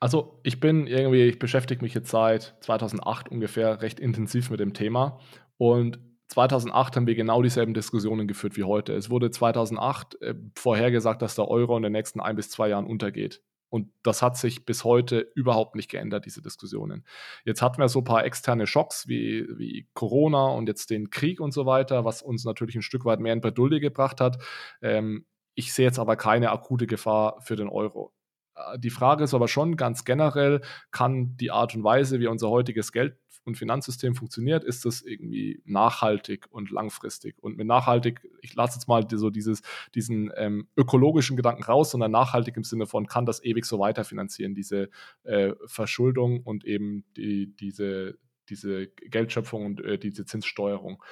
Also 0.00 0.40
ich 0.44 0.60
bin 0.60 0.86
irgendwie, 0.86 1.22
ich 1.24 1.38
beschäftige 1.38 1.82
mich 1.82 1.94
jetzt 1.94 2.10
seit 2.10 2.56
2008 2.60 3.28
ungefähr 3.28 3.82
recht 3.82 4.00
intensiv 4.00 4.50
mit 4.50 4.60
dem 4.60 4.72
Thema 4.72 5.20
und 5.56 5.98
2008 6.28 6.96
haben 6.96 7.06
wir 7.06 7.14
genau 7.14 7.42
dieselben 7.42 7.74
Diskussionen 7.74 8.28
geführt 8.28 8.56
wie 8.56 8.64
heute. 8.64 8.94
Es 8.94 9.10
wurde 9.10 9.30
2008 9.30 10.20
äh, 10.20 10.34
vorhergesagt, 10.54 11.22
dass 11.22 11.34
der 11.34 11.48
Euro 11.48 11.76
in 11.76 11.82
den 11.82 11.92
nächsten 11.92 12.20
ein 12.20 12.36
bis 12.36 12.50
zwei 12.50 12.68
Jahren 12.68 12.86
untergeht. 12.86 13.42
Und 13.70 13.92
das 14.02 14.22
hat 14.22 14.36
sich 14.36 14.64
bis 14.64 14.84
heute 14.84 15.30
überhaupt 15.34 15.74
nicht 15.74 15.90
geändert, 15.90 16.24
diese 16.24 16.40
Diskussionen. 16.40 17.04
Jetzt 17.44 17.60
hatten 17.60 17.78
wir 17.78 17.88
so 17.88 18.00
ein 18.00 18.04
paar 18.04 18.24
externe 18.24 18.66
Schocks 18.66 19.08
wie, 19.08 19.46
wie 19.56 19.88
Corona 19.92 20.46
und 20.48 20.68
jetzt 20.68 20.90
den 20.90 21.10
Krieg 21.10 21.40
und 21.40 21.52
so 21.52 21.66
weiter, 21.66 22.04
was 22.04 22.22
uns 22.22 22.44
natürlich 22.44 22.76
ein 22.76 22.82
Stück 22.82 23.04
weit 23.04 23.20
mehr 23.20 23.32
in 23.32 23.40
Bredouille 23.40 23.80
gebracht 23.80 24.20
hat. 24.20 24.42
Ähm, 24.80 25.26
ich 25.54 25.72
sehe 25.72 25.86
jetzt 25.86 25.98
aber 25.98 26.16
keine 26.16 26.50
akute 26.50 26.86
Gefahr 26.86 27.40
für 27.42 27.56
den 27.56 27.68
Euro. 27.68 28.14
Äh, 28.54 28.78
die 28.78 28.90
Frage 28.90 29.24
ist 29.24 29.34
aber 29.34 29.48
schon 29.48 29.76
ganz 29.76 30.04
generell, 30.04 30.62
kann 30.90 31.36
die 31.36 31.50
Art 31.50 31.74
und 31.74 31.84
Weise, 31.84 32.20
wie 32.20 32.26
unser 32.26 32.48
heutiges 32.48 32.92
Geld 32.92 33.18
und 33.48 33.56
Finanzsystem 33.56 34.14
funktioniert, 34.14 34.62
ist 34.62 34.84
das 34.84 35.02
irgendwie 35.02 35.60
nachhaltig 35.64 36.46
und 36.50 36.70
langfristig. 36.70 37.34
Und 37.40 37.56
mit 37.56 37.66
nachhaltig, 37.66 38.20
ich 38.42 38.54
lasse 38.54 38.76
jetzt 38.76 38.86
mal 38.86 39.06
so 39.10 39.30
dieses, 39.30 39.62
diesen 39.94 40.30
ähm, 40.36 40.68
ökologischen 40.76 41.36
Gedanken 41.36 41.64
raus, 41.64 41.90
sondern 41.90 42.12
nachhaltig 42.12 42.56
im 42.56 42.64
Sinne 42.64 42.86
von, 42.86 43.06
kann 43.06 43.26
das 43.26 43.42
ewig 43.42 43.64
so 43.64 43.78
weiterfinanzieren, 43.80 44.54
diese 44.54 44.90
äh, 45.24 45.54
Verschuldung 45.66 46.42
und 46.42 46.64
eben 46.64 47.04
die, 47.16 47.56
diese, 47.56 48.18
diese 48.48 48.86
Geldschöpfung 48.88 49.64
und 49.64 49.80
äh, 49.80 49.98
diese 49.98 50.24
Zinssteuerung. 50.24 51.02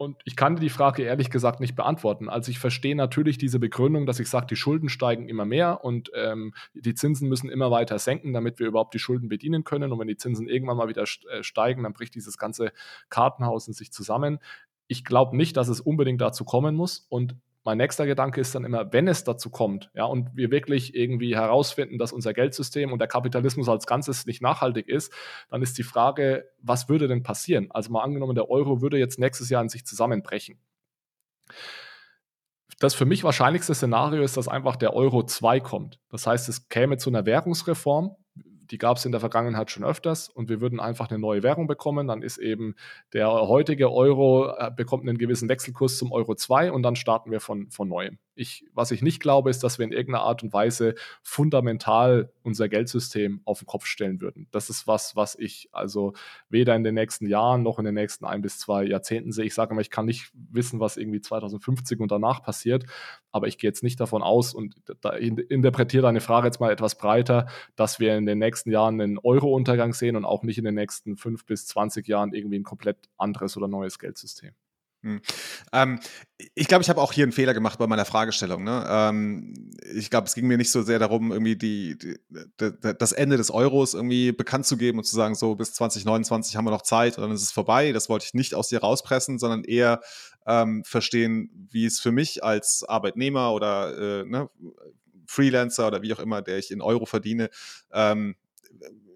Und 0.00 0.16
ich 0.24 0.34
kann 0.34 0.56
die 0.56 0.70
Frage 0.70 1.02
ehrlich 1.02 1.28
gesagt 1.28 1.60
nicht 1.60 1.76
beantworten. 1.76 2.30
Also 2.30 2.50
ich 2.50 2.58
verstehe 2.58 2.96
natürlich 2.96 3.36
diese 3.36 3.58
Begründung, 3.58 4.06
dass 4.06 4.18
ich 4.18 4.30
sage, 4.30 4.46
die 4.46 4.56
Schulden 4.56 4.88
steigen 4.88 5.28
immer 5.28 5.44
mehr 5.44 5.84
und 5.84 6.10
ähm, 6.14 6.54
die 6.72 6.94
Zinsen 6.94 7.28
müssen 7.28 7.50
immer 7.50 7.70
weiter 7.70 7.98
senken, 7.98 8.32
damit 8.32 8.58
wir 8.58 8.66
überhaupt 8.66 8.94
die 8.94 8.98
Schulden 8.98 9.28
bedienen 9.28 9.62
können. 9.62 9.92
Und 9.92 9.98
wenn 9.98 10.08
die 10.08 10.16
Zinsen 10.16 10.48
irgendwann 10.48 10.78
mal 10.78 10.88
wieder 10.88 11.02
äh, 11.02 11.42
steigen, 11.42 11.82
dann 11.82 11.92
bricht 11.92 12.14
dieses 12.14 12.38
ganze 12.38 12.72
Kartenhaus 13.10 13.68
in 13.68 13.74
sich 13.74 13.92
zusammen. 13.92 14.38
Ich 14.86 15.04
glaube 15.04 15.36
nicht, 15.36 15.58
dass 15.58 15.68
es 15.68 15.82
unbedingt 15.82 16.22
dazu 16.22 16.46
kommen 16.46 16.76
muss. 16.76 17.06
Und 17.10 17.36
mein 17.64 17.78
nächster 17.78 18.06
Gedanke 18.06 18.40
ist 18.40 18.54
dann 18.54 18.64
immer, 18.64 18.92
wenn 18.92 19.06
es 19.06 19.24
dazu 19.24 19.50
kommt, 19.50 19.90
ja, 19.94 20.04
und 20.04 20.34
wir 20.34 20.50
wirklich 20.50 20.94
irgendwie 20.94 21.34
herausfinden, 21.34 21.98
dass 21.98 22.12
unser 22.12 22.32
Geldsystem 22.32 22.92
und 22.92 22.98
der 22.98 23.08
Kapitalismus 23.08 23.68
als 23.68 23.86
Ganzes 23.86 24.26
nicht 24.26 24.40
nachhaltig 24.40 24.88
ist, 24.88 25.12
dann 25.50 25.62
ist 25.62 25.76
die 25.76 25.82
Frage, 25.82 26.50
was 26.62 26.88
würde 26.88 27.08
denn 27.08 27.22
passieren? 27.22 27.70
Also 27.70 27.90
mal 27.90 28.02
angenommen, 28.02 28.34
der 28.34 28.50
Euro 28.50 28.80
würde 28.80 28.98
jetzt 28.98 29.18
nächstes 29.18 29.50
Jahr 29.50 29.62
in 29.62 29.68
sich 29.68 29.84
zusammenbrechen. 29.84 30.58
Das 32.78 32.94
für 32.94 33.04
mich 33.04 33.24
wahrscheinlichste 33.24 33.74
Szenario 33.74 34.22
ist, 34.22 34.38
dass 34.38 34.48
einfach 34.48 34.76
der 34.76 34.94
Euro 34.94 35.22
2 35.22 35.60
kommt. 35.60 36.00
Das 36.08 36.26
heißt, 36.26 36.48
es 36.48 36.68
käme 36.70 36.96
zu 36.96 37.10
einer 37.10 37.26
Währungsreform, 37.26 38.16
die 38.70 38.78
gab 38.78 38.96
es 38.96 39.04
in 39.04 39.12
der 39.12 39.20
Vergangenheit 39.20 39.70
schon 39.70 39.84
öfters 39.84 40.28
und 40.28 40.48
wir 40.48 40.60
würden 40.60 40.80
einfach 40.80 41.10
eine 41.10 41.18
neue 41.18 41.42
Währung 41.42 41.66
bekommen. 41.66 42.06
Dann 42.06 42.22
ist 42.22 42.38
eben 42.38 42.74
der 43.12 43.28
heutige 43.28 43.92
Euro, 43.92 44.54
äh, 44.56 44.70
bekommt 44.74 45.08
einen 45.08 45.18
gewissen 45.18 45.48
Wechselkurs 45.48 45.98
zum 45.98 46.12
Euro 46.12 46.34
2 46.34 46.72
und 46.72 46.82
dann 46.82 46.96
starten 46.96 47.30
wir 47.30 47.40
von, 47.40 47.70
von 47.70 47.88
neuem. 47.88 48.18
Ich, 48.40 48.64
was 48.72 48.90
ich 48.90 49.02
nicht 49.02 49.20
glaube, 49.20 49.50
ist, 49.50 49.62
dass 49.62 49.78
wir 49.78 49.84
in 49.84 49.92
irgendeiner 49.92 50.24
Art 50.24 50.42
und 50.42 50.54
Weise 50.54 50.94
fundamental 51.22 52.32
unser 52.42 52.70
Geldsystem 52.70 53.42
auf 53.44 53.58
den 53.58 53.66
Kopf 53.66 53.84
stellen 53.84 54.22
würden. 54.22 54.48
Das 54.50 54.70
ist 54.70 54.86
was, 54.86 55.14
was 55.14 55.34
ich 55.34 55.68
also 55.72 56.14
weder 56.48 56.74
in 56.74 56.82
den 56.82 56.94
nächsten 56.94 57.26
Jahren 57.26 57.62
noch 57.62 57.78
in 57.78 57.84
den 57.84 57.94
nächsten 57.94 58.24
ein 58.24 58.40
bis 58.40 58.58
zwei 58.58 58.84
Jahrzehnten 58.84 59.30
sehe. 59.30 59.44
Ich 59.44 59.52
sage 59.52 59.74
mal, 59.74 59.82
ich 59.82 59.90
kann 59.90 60.06
nicht 60.06 60.30
wissen, 60.32 60.80
was 60.80 60.96
irgendwie 60.96 61.20
2050 61.20 62.00
und 62.00 62.10
danach 62.10 62.42
passiert, 62.42 62.86
aber 63.30 63.46
ich 63.46 63.58
gehe 63.58 63.68
jetzt 63.68 63.82
nicht 63.82 64.00
davon 64.00 64.22
aus 64.22 64.54
und 64.54 64.74
da 65.02 65.10
interpretiere 65.10 66.04
deine 66.04 66.22
Frage 66.22 66.46
jetzt 66.46 66.60
mal 66.60 66.72
etwas 66.72 66.96
breiter, 66.96 67.46
dass 67.76 68.00
wir 68.00 68.16
in 68.16 68.24
den 68.24 68.38
nächsten 68.38 68.70
Jahren 68.70 68.98
einen 68.98 69.18
Euro-Untergang 69.18 69.92
sehen 69.92 70.16
und 70.16 70.24
auch 70.24 70.44
nicht 70.44 70.56
in 70.56 70.64
den 70.64 70.76
nächsten 70.76 71.18
fünf 71.18 71.44
bis 71.44 71.66
20 71.66 72.08
Jahren 72.08 72.32
irgendwie 72.32 72.58
ein 72.58 72.64
komplett 72.64 72.96
anderes 73.18 73.58
oder 73.58 73.68
neues 73.68 73.98
Geldsystem. 73.98 74.54
Hm. 75.02 75.22
Ähm, 75.72 75.98
ich 76.54 76.68
glaube, 76.68 76.82
ich 76.82 76.90
habe 76.90 77.00
auch 77.00 77.12
hier 77.12 77.24
einen 77.24 77.32
Fehler 77.32 77.54
gemacht 77.54 77.78
bei 77.78 77.86
meiner 77.86 78.04
Fragestellung. 78.04 78.64
Ne? 78.64 78.84
Ähm, 78.86 79.72
ich 79.94 80.10
glaube, 80.10 80.26
es 80.26 80.34
ging 80.34 80.46
mir 80.46 80.58
nicht 80.58 80.70
so 80.70 80.82
sehr 80.82 80.98
darum, 80.98 81.32
irgendwie 81.32 81.56
die, 81.56 81.96
die, 81.96 82.18
die, 82.60 82.94
das 82.98 83.12
Ende 83.12 83.38
des 83.38 83.50
Euros 83.50 83.94
irgendwie 83.94 84.32
bekannt 84.32 84.66
zu 84.66 84.76
geben 84.76 84.98
und 84.98 85.04
zu 85.04 85.16
sagen, 85.16 85.34
so 85.34 85.54
bis 85.54 85.72
2029 85.72 86.56
haben 86.56 86.66
wir 86.66 86.70
noch 86.70 86.82
Zeit 86.82 87.16
und 87.16 87.22
dann 87.22 87.32
ist 87.32 87.42
es 87.42 87.52
vorbei. 87.52 87.92
Das 87.92 88.10
wollte 88.10 88.26
ich 88.26 88.34
nicht 88.34 88.54
aus 88.54 88.68
dir 88.68 88.80
rauspressen, 88.80 89.38
sondern 89.38 89.64
eher 89.64 90.00
ähm, 90.46 90.84
verstehen, 90.84 91.68
wie 91.70 91.86
es 91.86 91.98
für 91.98 92.12
mich 92.12 92.44
als 92.44 92.84
Arbeitnehmer 92.84 93.52
oder 93.54 94.20
äh, 94.20 94.24
ne, 94.24 94.50
Freelancer 95.26 95.86
oder 95.86 96.02
wie 96.02 96.12
auch 96.12 96.18
immer, 96.18 96.42
der 96.42 96.58
ich 96.58 96.70
in 96.70 96.82
Euro 96.82 97.06
verdiene, 97.06 97.48
ähm, 97.92 98.34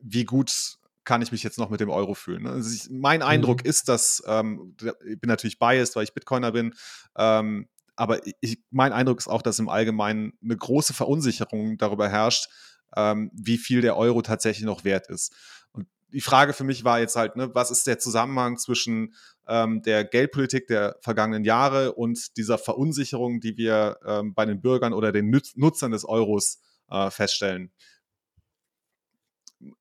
wie 0.00 0.24
gut 0.24 0.78
kann 1.04 1.22
ich 1.22 1.32
mich 1.32 1.42
jetzt 1.42 1.58
noch 1.58 1.70
mit 1.70 1.80
dem 1.80 1.90
Euro 1.90 2.14
fühlen. 2.14 2.44
Ne? 2.44 2.50
Also 2.50 2.74
ich, 2.74 2.88
mein 2.90 3.22
Eindruck 3.22 3.64
mhm. 3.64 3.70
ist, 3.70 3.88
dass, 3.88 4.22
ähm, 4.26 4.74
ich 4.80 5.20
bin 5.20 5.28
natürlich 5.28 5.58
biased, 5.58 5.96
weil 5.96 6.04
ich 6.04 6.14
Bitcoiner 6.14 6.52
bin, 6.52 6.74
ähm, 7.16 7.68
aber 7.96 8.20
ich, 8.40 8.58
mein 8.70 8.92
Eindruck 8.92 9.18
ist 9.18 9.28
auch, 9.28 9.42
dass 9.42 9.58
im 9.58 9.68
Allgemeinen 9.68 10.32
eine 10.42 10.56
große 10.56 10.94
Verunsicherung 10.94 11.78
darüber 11.78 12.08
herrscht, 12.08 12.48
ähm, 12.96 13.30
wie 13.34 13.58
viel 13.58 13.80
der 13.80 13.96
Euro 13.96 14.22
tatsächlich 14.22 14.64
noch 14.64 14.84
wert 14.84 15.08
ist. 15.08 15.32
Und 15.72 15.86
die 16.08 16.20
Frage 16.20 16.52
für 16.52 16.64
mich 16.64 16.84
war 16.84 17.00
jetzt 17.00 17.16
halt, 17.16 17.36
ne, 17.36 17.54
was 17.54 17.70
ist 17.70 17.86
der 17.86 17.98
Zusammenhang 17.98 18.58
zwischen 18.58 19.14
ähm, 19.46 19.82
der 19.82 20.04
Geldpolitik 20.04 20.66
der 20.66 20.96
vergangenen 21.02 21.44
Jahre 21.44 21.92
und 21.92 22.36
dieser 22.36 22.58
Verunsicherung, 22.58 23.40
die 23.40 23.56
wir 23.56 23.98
ähm, 24.06 24.34
bei 24.34 24.44
den 24.44 24.60
Bürgern 24.60 24.92
oder 24.92 25.12
den 25.12 25.30
Nutzern 25.56 25.92
des 25.92 26.04
Euros 26.04 26.60
äh, 26.90 27.10
feststellen? 27.10 27.70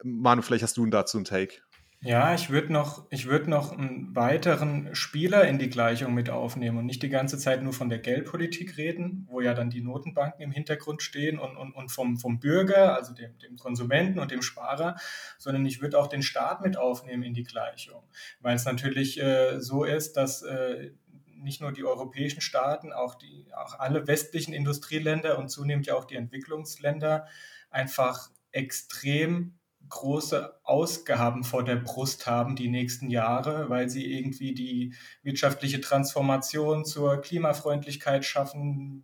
Manu, 0.04 0.42
vielleicht 0.42 0.64
hast 0.64 0.78
du 0.78 0.86
dazu 0.86 1.18
einen 1.18 1.26
Take. 1.26 1.62
Ja, 2.06 2.34
ich 2.34 2.50
würde 2.50 2.74
noch, 2.74 3.08
ich 3.12 3.28
würde 3.28 3.50
noch 3.50 3.72
einen 3.72 4.14
weiteren 4.14 4.94
Spieler 4.94 5.48
in 5.48 5.58
die 5.58 5.70
Gleichung 5.70 6.14
mit 6.14 6.30
aufnehmen 6.30 6.80
und 6.80 6.86
nicht 6.86 7.02
die 7.02 7.08
ganze 7.08 7.38
Zeit 7.38 7.64
nur 7.64 7.72
von 7.72 7.88
der 7.88 8.00
Geldpolitik 8.00 8.76
reden, 8.76 9.26
wo 9.30 9.40
ja 9.40 9.54
dann 9.54 9.70
die 9.70 9.82
Notenbanken 9.82 10.42
im 10.42 10.52
Hintergrund 10.52 11.02
stehen 11.02 11.40
und, 11.40 11.56
und, 11.56 11.72
und 11.72 11.94
vom, 11.94 12.18
vom 12.18 12.42
Bürger, 12.42 12.94
also 12.94 13.14
dem, 13.14 13.38
dem 13.40 13.56
Konsumenten 13.56 14.20
und 14.20 14.32
dem 14.32 14.42
Sparer, 14.42 14.98
sondern 15.38 15.66
ich 15.66 15.82
würde 15.82 15.98
auch 15.98 16.08
den 16.08 16.24
Staat 16.24 16.62
mit 16.62 16.76
aufnehmen 16.76 17.24
in 17.24 17.34
die 17.34 17.44
Gleichung, 17.44 18.04
weil 18.42 18.58
es 18.58 18.66
natürlich 18.66 19.22
äh, 19.22 19.62
so 19.62 19.86
ist, 19.86 20.18
dass 20.18 20.42
äh, 20.42 20.92
nicht 21.38 21.62
nur 21.62 21.72
die 21.72 21.86
europäischen 21.86 22.42
Staaten, 22.42 22.92
auch, 22.92 23.16
die, 23.16 23.48
auch 23.56 23.80
alle 23.80 24.08
westlichen 24.08 24.54
Industrieländer 24.54 25.40
und 25.40 25.48
zunehmend 25.48 25.86
ja 25.86 25.96
auch 25.96 26.06
die 26.06 26.16
Entwicklungsländer 26.16 27.28
einfach 27.70 28.30
extrem 28.52 29.58
große 29.94 30.54
Ausgaben 30.64 31.44
vor 31.44 31.64
der 31.64 31.78
Brust 31.78 32.28
haben 32.28 32.56
die 32.56 32.68
nächsten 32.68 33.10
Jahre, 33.10 33.70
weil 33.70 33.90
sie 33.90 34.12
irgendwie 34.12 34.54
die 34.54 34.96
wirtschaftliche 35.22 35.82
Transformation 35.82 36.84
zur 36.84 37.22
Klimafreundlichkeit 37.22 38.26
schaffen 38.26 39.04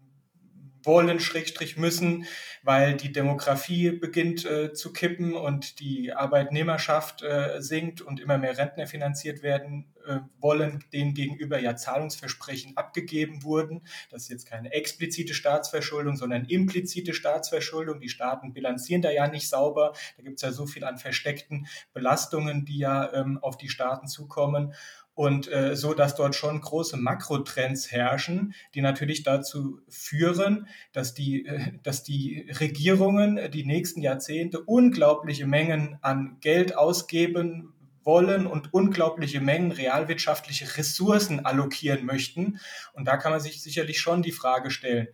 wollen, 0.84 1.19
Schrägstrich 1.19 1.77
müssen, 1.77 2.25
weil 2.63 2.95
die 2.95 3.11
Demografie 3.11 3.91
beginnt 3.91 4.45
äh, 4.45 4.73
zu 4.73 4.93
kippen 4.93 5.34
und 5.34 5.80
die 5.80 6.13
Arbeitnehmerschaft 6.13 7.21
äh, 7.23 7.61
sinkt 7.61 8.01
und 8.01 8.19
immer 8.19 8.38
mehr 8.38 8.57
Rentner 8.57 8.88
finanziert 8.88 9.43
werden 9.43 9.93
äh, 10.05 10.19
wollen, 10.39 10.84
denen 10.93 11.13
gegenüber 11.13 11.59
ja 11.59 11.75
Zahlungsversprechen 11.75 12.77
abgegeben 12.77 13.43
wurden. 13.43 13.82
Das 14.09 14.23
ist 14.23 14.30
jetzt 14.30 14.45
keine 14.47 14.71
explizite 14.73 15.34
Staatsverschuldung, 15.34 16.15
sondern 16.15 16.45
implizite 16.45 17.13
Staatsverschuldung. 17.13 17.99
Die 17.99 18.09
Staaten 18.09 18.53
bilanzieren 18.53 19.01
da 19.01 19.11
ja 19.11 19.27
nicht 19.27 19.49
sauber. 19.49 19.93
Da 20.17 20.23
gibt 20.23 20.38
es 20.38 20.41
ja 20.41 20.51
so 20.51 20.65
viel 20.65 20.84
an 20.84 20.97
versteckten 20.97 21.67
Belastungen, 21.93 22.65
die 22.65 22.80
ja 22.80 23.13
ähm, 23.13 23.39
auf 23.41 23.57
die 23.57 23.69
Staaten 23.69 24.07
zukommen 24.07 24.73
und 25.20 25.51
äh, 25.51 25.76
so, 25.76 25.93
dass 25.93 26.15
dort 26.15 26.34
schon 26.34 26.61
große 26.61 26.95
Makrotrends 26.95 27.91
herrschen, 27.91 28.53
die 28.74 28.80
natürlich 28.80 29.24
dazu 29.24 29.82
führen, 29.89 30.70
dass 30.93 31.13
die, 31.13 31.45
äh, 31.45 31.74
dass 31.84 32.03
die 32.03 32.49
Regierungen 32.57 33.51
die 33.51 33.65
nächsten 33.65 34.01
Jahrzehnte 34.01 34.61
unglaubliche 34.61 35.45
Mengen 35.45 35.97
an 36.01 36.38
Geld 36.39 36.78
ausgeben 36.78 37.74
wollen 38.03 38.47
und 38.47 38.74
unglaubliche 38.74 39.41
Mengen 39.41 39.74
realwirtschaftliche 39.74 40.78
Ressourcen 40.78 41.45
allokieren 41.45 42.05
möchten. 42.05 42.57
Und 42.93 43.03
da 43.03 43.17
kann 43.17 43.34
man 43.34 43.41
sich 43.41 43.61
sicherlich 43.61 43.99
schon 43.99 44.22
die 44.22 44.32
Frage 44.32 44.72
stellen, 44.72 45.09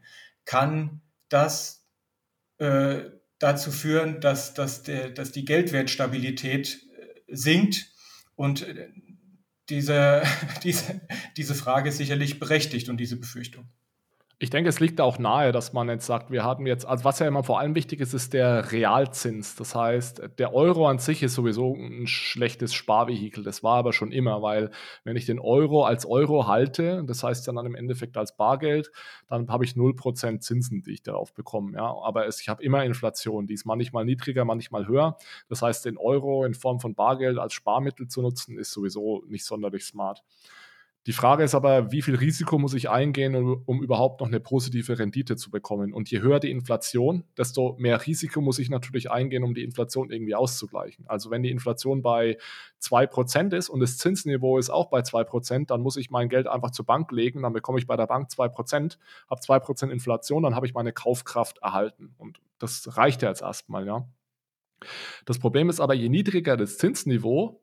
kann 0.46 1.02
das 1.30 1.84
äh, 2.60 3.06
dazu 3.40 3.72
führen, 3.72 4.22
dass, 4.22 4.54
dass, 4.54 4.84
der, 4.84 5.10
dass 5.10 5.32
die 5.32 5.46
Geldwertstabilität 5.46 6.86
äh, 6.96 7.36
sinkt 7.36 7.90
und 8.36 8.68
äh, 8.68 8.90
diese, 9.70 10.24
diese, 10.64 11.02
diese 11.38 11.56
Frage 11.56 11.90
ist 11.90 11.98
sicherlich 11.98 12.40
berechtigt 12.40 12.90
und 12.90 12.98
diese 12.98 13.18
Befürchtung. 13.18 13.68
Ich 14.38 14.50
denke, 14.50 14.68
es 14.68 14.82
liegt 14.82 15.00
auch 15.00 15.18
nahe, 15.18 15.54
dass 15.54 15.72
man 15.72 15.88
jetzt 15.88 16.06
sagt, 16.06 16.30
wir 16.30 16.44
haben 16.44 16.68
jetzt, 16.68 16.86
also 16.86 17.06
was 17.06 17.20
ja 17.20 17.28
immer 17.28 17.46
vor 17.46 17.62
allem 17.62 17.74
wichtig 17.74 18.02
ist, 18.02 18.14
ist 18.14 18.34
der 18.34 18.74
Realzins. 18.74 19.56
Das 19.56 19.76
heißt, 19.76 20.24
der 20.38 20.54
Euro 20.54 20.90
an 20.90 21.00
sich 21.00 21.24
ist 21.24 21.36
sowieso 21.36 21.74
ein 21.74 22.06
schlechtes 22.06 22.74
Sparvehikel. 22.74 23.46
Das 23.46 23.64
war 23.64 23.78
aber 23.78 23.94
schon 23.94 24.12
immer, 24.12 24.42
weil 24.42 24.72
wenn 25.06 25.16
ich 25.16 25.26
den 25.26 25.40
Euro 25.40 25.86
als 25.86 26.06
Euro 26.06 26.48
halte, 26.48 27.06
das 27.08 27.24
heißt 27.24 27.48
dann, 27.48 27.66
im 27.66 27.76
Endeffekt 27.76 28.18
als 28.18 28.36
Bargeld, 28.36 28.92
dann 29.30 29.48
habe 29.48 29.64
ich 29.64 29.72
0% 29.72 30.42
Zinsen, 30.42 30.84
die 30.84 30.92
ich 30.92 31.02
darauf 31.02 31.34
bekomme. 31.34 31.78
Ja? 31.78 31.96
Aber 32.04 32.28
es, 32.28 32.42
ich 32.42 32.50
habe 32.50 32.62
immer 32.62 32.84
Inflation, 32.84 33.48
die 33.48 33.54
ist 33.54 33.66
manchmal 33.66 34.04
niedriger, 34.04 34.44
manchmal 34.44 34.86
höher. 34.86 35.18
Das 35.48 35.62
heißt, 35.62 35.86
den 35.86 35.98
Euro 35.98 36.44
in 36.44 36.56
Form 36.56 36.82
von 36.82 36.94
Bargeld 36.94 37.38
als 37.38 37.54
Sparmittel 37.54 38.10
zu 38.10 38.22
nutzen, 38.22 38.58
ist 38.58 38.74
sowieso 38.74 39.24
nicht 39.30 39.46
sonderlich 39.46 39.86
smart. 39.86 40.24
Die 41.08 41.14
Frage 41.14 41.44
ist 41.44 41.54
aber, 41.54 41.92
wie 41.92 42.02
viel 42.02 42.16
Risiko 42.16 42.58
muss 42.58 42.74
ich 42.74 42.90
eingehen, 42.90 43.36
um, 43.36 43.62
um, 43.68 43.84
überhaupt 43.84 44.22
noch 44.22 44.28
eine 44.28 44.40
positive 44.40 44.98
Rendite 44.98 45.36
zu 45.36 45.52
bekommen? 45.52 45.94
Und 45.94 46.10
je 46.10 46.22
höher 46.22 46.40
die 46.40 46.50
Inflation, 46.50 47.24
desto 47.38 47.76
mehr 47.78 48.08
Risiko 48.08 48.42
muss 48.42 48.58
ich 48.58 48.72
natürlich 48.72 49.12
eingehen, 49.12 49.44
um 49.44 49.54
die 49.54 49.64
Inflation 49.64 50.10
irgendwie 50.10 50.34
auszugleichen. 50.34 51.08
Also 51.08 51.30
wenn 51.30 51.44
die 51.44 51.52
Inflation 51.52 52.02
bei 52.02 52.38
2% 52.82 53.56
ist 53.56 53.70
und 53.70 53.82
das 53.82 54.00
Zinsniveau 54.00 54.58
ist 54.58 54.72
auch 54.72 54.90
bei 54.90 55.02
2%, 55.02 55.68
dann 55.68 55.82
muss 55.82 55.96
ich 55.98 56.10
mein 56.10 56.28
Geld 56.28 56.48
einfach 56.48 56.72
zur 56.72 56.86
Bank 56.86 57.12
legen, 57.12 57.44
dann 57.44 57.54
bekomme 57.54 57.78
ich 57.78 57.86
bei 57.86 57.98
der 57.98 58.08
Bank 58.08 58.30
2%, 58.32 58.98
habe 59.30 59.42
2% 59.42 59.90
Inflation, 59.92 60.42
dann 60.42 60.56
habe 60.56 60.66
ich 60.66 60.74
meine 60.74 60.92
Kaufkraft 60.92 61.60
erhalten. 61.60 62.16
Und 62.18 62.40
das 62.58 62.98
reicht 62.98 63.22
ja 63.22 63.30
jetzt 63.30 63.44
erstmal, 63.44 63.86
ja. 63.86 64.08
Das 65.26 65.38
Problem 65.38 65.70
ist 65.70 65.80
aber, 65.80 65.94
je 65.94 66.10
niedriger 66.10 66.58
das 66.58 66.78
Zinsniveau, 66.78 67.62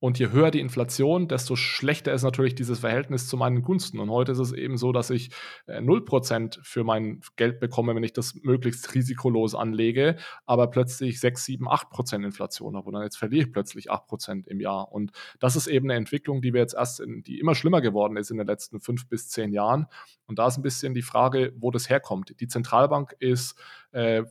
und 0.00 0.18
je 0.18 0.30
höher 0.30 0.50
die 0.50 0.60
Inflation, 0.60 1.28
desto 1.28 1.56
schlechter 1.56 2.12
ist 2.12 2.24
natürlich 2.24 2.54
dieses 2.54 2.80
Verhältnis 2.80 3.26
zu 3.26 3.36
meinen 3.36 3.62
Gunsten. 3.62 3.98
Und 3.98 4.10
heute 4.10 4.32
ist 4.32 4.38
es 4.38 4.52
eben 4.52 4.76
so, 4.76 4.92
dass 4.92 5.08
ich 5.08 5.30
0% 5.66 6.58
äh, 6.58 6.60
für 6.62 6.84
mein 6.84 7.22
Geld 7.36 7.58
bekomme, 7.58 7.94
wenn 7.94 8.02
ich 8.02 8.12
das 8.12 8.34
möglichst 8.42 8.94
risikolos 8.94 9.54
anlege, 9.54 10.16
aber 10.44 10.68
plötzlich 10.68 11.20
6, 11.20 11.44
7, 11.44 11.68
8% 11.68 12.24
Inflation 12.24 12.76
habe. 12.76 12.88
Und 12.88 12.94
dann 12.94 13.02
jetzt 13.02 13.16
verliere 13.16 13.46
ich 13.46 13.52
plötzlich 13.52 13.90
8% 13.90 14.46
im 14.46 14.60
Jahr. 14.60 14.92
Und 14.92 15.12
das 15.40 15.56
ist 15.56 15.68
eben 15.68 15.90
eine 15.90 15.98
Entwicklung, 15.98 16.42
die 16.42 16.52
wir 16.52 16.60
jetzt 16.60 16.74
erst, 16.74 17.00
in, 17.00 17.22
die 17.22 17.38
immer 17.38 17.54
schlimmer 17.54 17.80
geworden 17.80 18.16
ist 18.16 18.30
in 18.30 18.36
den 18.36 18.46
letzten 18.46 18.80
fünf 18.80 19.08
bis 19.08 19.28
zehn 19.30 19.52
Jahren. 19.52 19.86
Und 20.26 20.38
da 20.38 20.48
ist 20.48 20.58
ein 20.58 20.62
bisschen 20.62 20.94
die 20.94 21.02
Frage, 21.02 21.54
wo 21.56 21.70
das 21.70 21.88
herkommt. 21.88 22.38
Die 22.40 22.48
Zentralbank 22.48 23.14
ist 23.20 23.58
äh, 23.92 24.24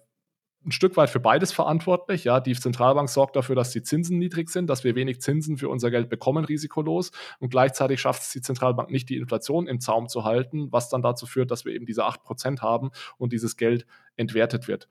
ein 0.66 0.72
Stück 0.72 0.96
weit 0.98 1.10
für 1.10 1.20
beides 1.20 1.52
verantwortlich. 1.52 2.24
Ja, 2.24 2.40
die 2.40 2.54
Zentralbank 2.54 3.10
sorgt 3.10 3.36
dafür, 3.36 3.56
dass 3.56 3.72
die 3.72 3.82
Zinsen 3.82 4.18
niedrig 4.18 4.50
sind, 4.50 4.68
dass 4.68 4.84
wir 4.84 4.96
wenig 4.96 5.22
Zinsen 5.22 5.58
für 5.58 5.70
unser 5.70 5.92
Geld 5.92 6.10
bekommen, 6.10 6.46
risikolos. 6.46 7.12
Und 7.40 7.50
gleichzeitig 7.50 8.00
schafft 8.00 8.22
es 8.22 8.32
die 8.32 8.42
Zentralbank 8.42 8.90
nicht, 8.90 9.10
die 9.10 9.18
Inflation 9.18 9.68
im 9.68 9.80
Zaum 9.80 10.08
zu 10.08 10.24
halten, 10.24 10.72
was 10.72 10.90
dann 10.90 11.02
dazu 11.02 11.26
führt, 11.26 11.52
dass 11.52 11.66
wir 11.66 11.74
eben 11.74 11.86
diese 11.86 12.06
8% 12.06 12.62
haben 12.62 12.92
und 13.18 13.34
dieses 13.34 13.58
Geld 13.58 13.86
entwertet 14.16 14.68
wird. 14.68 14.88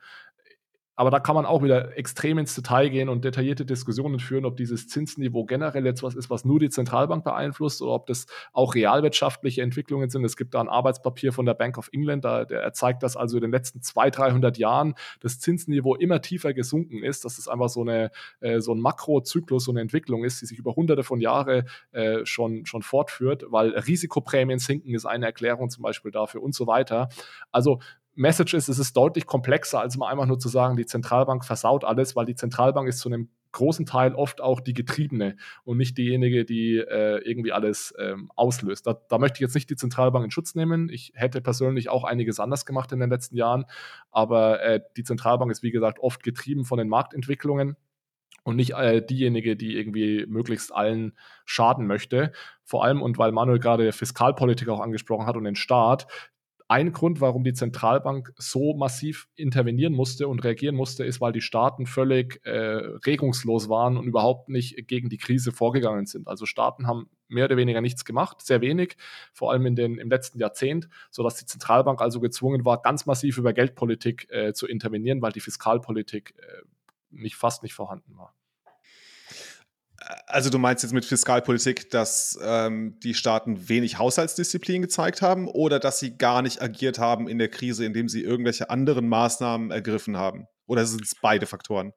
Aber 0.94 1.10
da 1.10 1.20
kann 1.20 1.34
man 1.34 1.46
auch 1.46 1.62
wieder 1.62 1.96
extrem 1.96 2.38
ins 2.38 2.54
Detail 2.54 2.88
gehen 2.88 3.08
und 3.08 3.24
detaillierte 3.24 3.64
Diskussionen 3.64 4.18
führen, 4.18 4.44
ob 4.44 4.56
dieses 4.56 4.88
Zinsniveau 4.88 5.44
generell 5.44 5.86
jetzt 5.86 6.02
was 6.02 6.14
ist, 6.14 6.28
was 6.28 6.44
nur 6.44 6.60
die 6.60 6.68
Zentralbank 6.68 7.24
beeinflusst 7.24 7.80
oder 7.80 7.92
ob 7.92 8.06
das 8.06 8.26
auch 8.52 8.74
realwirtschaftliche 8.74 9.62
Entwicklungen 9.62 10.10
sind. 10.10 10.24
Es 10.24 10.36
gibt 10.36 10.54
da 10.54 10.60
ein 10.60 10.68
Arbeitspapier 10.68 11.32
von 11.32 11.46
der 11.46 11.54
Bank 11.54 11.78
of 11.78 11.88
England, 11.92 12.24
da, 12.24 12.44
der 12.44 12.72
zeigt, 12.72 13.02
dass 13.02 13.16
also 13.16 13.36
in 13.38 13.42
den 13.42 13.50
letzten 13.50 13.80
200, 13.80 14.18
300 14.18 14.58
Jahren 14.58 14.94
das 15.20 15.38
Zinsniveau 15.40 15.94
immer 15.94 16.20
tiefer 16.20 16.52
gesunken 16.52 17.02
ist, 17.02 17.24
dass 17.24 17.38
es 17.38 17.48
einfach 17.48 17.68
so, 17.68 17.80
eine, 17.80 18.10
äh, 18.40 18.60
so 18.60 18.74
ein 18.74 18.80
Makrozyklus, 18.80 19.64
so 19.64 19.72
eine 19.72 19.80
Entwicklung 19.80 20.24
ist, 20.24 20.42
die 20.42 20.46
sich 20.46 20.58
über 20.58 20.76
hunderte 20.76 21.04
von 21.04 21.20
Jahren 21.20 21.68
äh, 21.92 22.24
schon, 22.24 22.66
schon 22.66 22.82
fortführt, 22.82 23.44
weil 23.48 23.70
Risikoprämien 23.70 24.58
sinken 24.58 24.94
ist 24.94 25.06
eine 25.06 25.26
Erklärung 25.26 25.70
zum 25.70 25.82
Beispiel 25.82 26.10
dafür 26.10 26.42
und 26.42 26.54
so 26.54 26.66
weiter. 26.66 27.08
Also 27.50 27.80
Message 28.14 28.54
ist, 28.54 28.68
es 28.68 28.78
ist 28.78 28.96
deutlich 28.96 29.26
komplexer, 29.26 29.80
als 29.80 29.96
mal 29.96 30.10
einfach 30.10 30.26
nur 30.26 30.38
zu 30.38 30.48
sagen, 30.48 30.76
die 30.76 30.86
Zentralbank 30.86 31.44
versaut 31.44 31.84
alles, 31.84 32.14
weil 32.14 32.26
die 32.26 32.34
Zentralbank 32.34 32.88
ist 32.88 32.98
zu 32.98 33.08
einem 33.08 33.30
großen 33.52 33.86
Teil 33.86 34.14
oft 34.14 34.40
auch 34.40 34.60
die 34.60 34.74
Getriebene 34.74 35.36
und 35.64 35.76
nicht 35.76 35.96
diejenige, 35.96 36.44
die 36.44 36.76
äh, 36.76 37.18
irgendwie 37.18 37.52
alles 37.52 37.94
ähm, 37.98 38.30
auslöst. 38.34 38.86
Da, 38.86 38.98
da, 39.08 39.18
möchte 39.18 39.36
ich 39.36 39.40
jetzt 39.40 39.54
nicht 39.54 39.70
die 39.70 39.76
Zentralbank 39.76 40.24
in 40.24 40.30
Schutz 40.30 40.54
nehmen. 40.54 40.88
Ich 40.90 41.12
hätte 41.14 41.40
persönlich 41.40 41.88
auch 41.88 42.04
einiges 42.04 42.40
anders 42.40 42.66
gemacht 42.66 42.92
in 42.92 43.00
den 43.00 43.10
letzten 43.10 43.36
Jahren, 43.36 43.64
aber 44.10 44.62
äh, 44.62 44.80
die 44.96 45.04
Zentralbank 45.04 45.50
ist, 45.50 45.62
wie 45.62 45.70
gesagt, 45.70 45.98
oft 46.00 46.22
getrieben 46.22 46.64
von 46.64 46.78
den 46.78 46.88
Marktentwicklungen 46.88 47.76
und 48.44 48.56
nicht 48.56 48.72
äh, 48.72 49.04
diejenige, 49.04 49.56
die 49.56 49.76
irgendwie 49.76 50.26
möglichst 50.26 50.74
allen 50.74 51.12
schaden 51.44 51.86
möchte. 51.86 52.32
Vor 52.64 52.84
allem, 52.84 53.02
und 53.02 53.18
weil 53.18 53.32
Manuel 53.32 53.58
gerade 53.58 53.92
Fiskalpolitik 53.92 54.68
auch 54.68 54.80
angesprochen 54.80 55.26
hat 55.26 55.36
und 55.36 55.44
den 55.44 55.56
Staat, 55.56 56.06
ein 56.72 56.92
Grund, 56.92 57.20
warum 57.20 57.44
die 57.44 57.52
Zentralbank 57.52 58.32
so 58.38 58.72
massiv 58.74 59.28
intervenieren 59.36 59.92
musste 59.92 60.26
und 60.26 60.42
reagieren 60.42 60.74
musste, 60.74 61.04
ist, 61.04 61.20
weil 61.20 61.32
die 61.32 61.42
Staaten 61.42 61.84
völlig 61.84 62.40
äh, 62.46 62.50
regungslos 63.04 63.68
waren 63.68 63.98
und 63.98 64.06
überhaupt 64.06 64.48
nicht 64.48 64.88
gegen 64.88 65.10
die 65.10 65.18
Krise 65.18 65.52
vorgegangen 65.52 66.06
sind. 66.06 66.28
Also 66.28 66.46
Staaten 66.46 66.86
haben 66.86 67.10
mehr 67.28 67.44
oder 67.44 67.58
weniger 67.58 67.82
nichts 67.82 68.06
gemacht, 68.06 68.40
sehr 68.40 68.62
wenig, 68.62 68.96
vor 69.34 69.52
allem 69.52 69.66
in 69.66 69.76
den, 69.76 69.98
im 69.98 70.08
letzten 70.08 70.38
Jahrzehnt, 70.38 70.88
sodass 71.10 71.36
die 71.36 71.44
Zentralbank 71.44 72.00
also 72.00 72.20
gezwungen 72.20 72.64
war, 72.64 72.80
ganz 72.80 73.04
massiv 73.04 73.36
über 73.36 73.52
Geldpolitik 73.52 74.28
äh, 74.30 74.54
zu 74.54 74.66
intervenieren, 74.66 75.20
weil 75.20 75.32
die 75.32 75.40
Fiskalpolitik 75.40 76.34
äh, 76.38 76.62
nicht, 77.10 77.36
fast 77.36 77.62
nicht 77.62 77.74
vorhanden 77.74 78.16
war. 78.16 78.34
Also 80.26 80.50
du 80.50 80.58
meinst 80.58 80.82
jetzt 80.82 80.92
mit 80.92 81.04
Fiskalpolitik, 81.04 81.90
dass 81.90 82.38
ähm, 82.42 82.98
die 83.02 83.14
Staaten 83.14 83.68
wenig 83.68 83.98
Haushaltsdisziplin 83.98 84.82
gezeigt 84.82 85.22
haben 85.22 85.48
oder 85.48 85.78
dass 85.78 85.98
sie 85.98 86.16
gar 86.16 86.42
nicht 86.42 86.60
agiert 86.62 86.98
haben 86.98 87.28
in 87.28 87.38
der 87.38 87.48
Krise, 87.48 87.84
indem 87.84 88.08
sie 88.08 88.22
irgendwelche 88.22 88.70
anderen 88.70 89.08
Maßnahmen 89.08 89.70
ergriffen 89.70 90.16
haben? 90.16 90.46
Oder 90.66 90.86
sind 90.86 91.02
es 91.02 91.14
beide 91.20 91.46
Faktoren? 91.46 91.92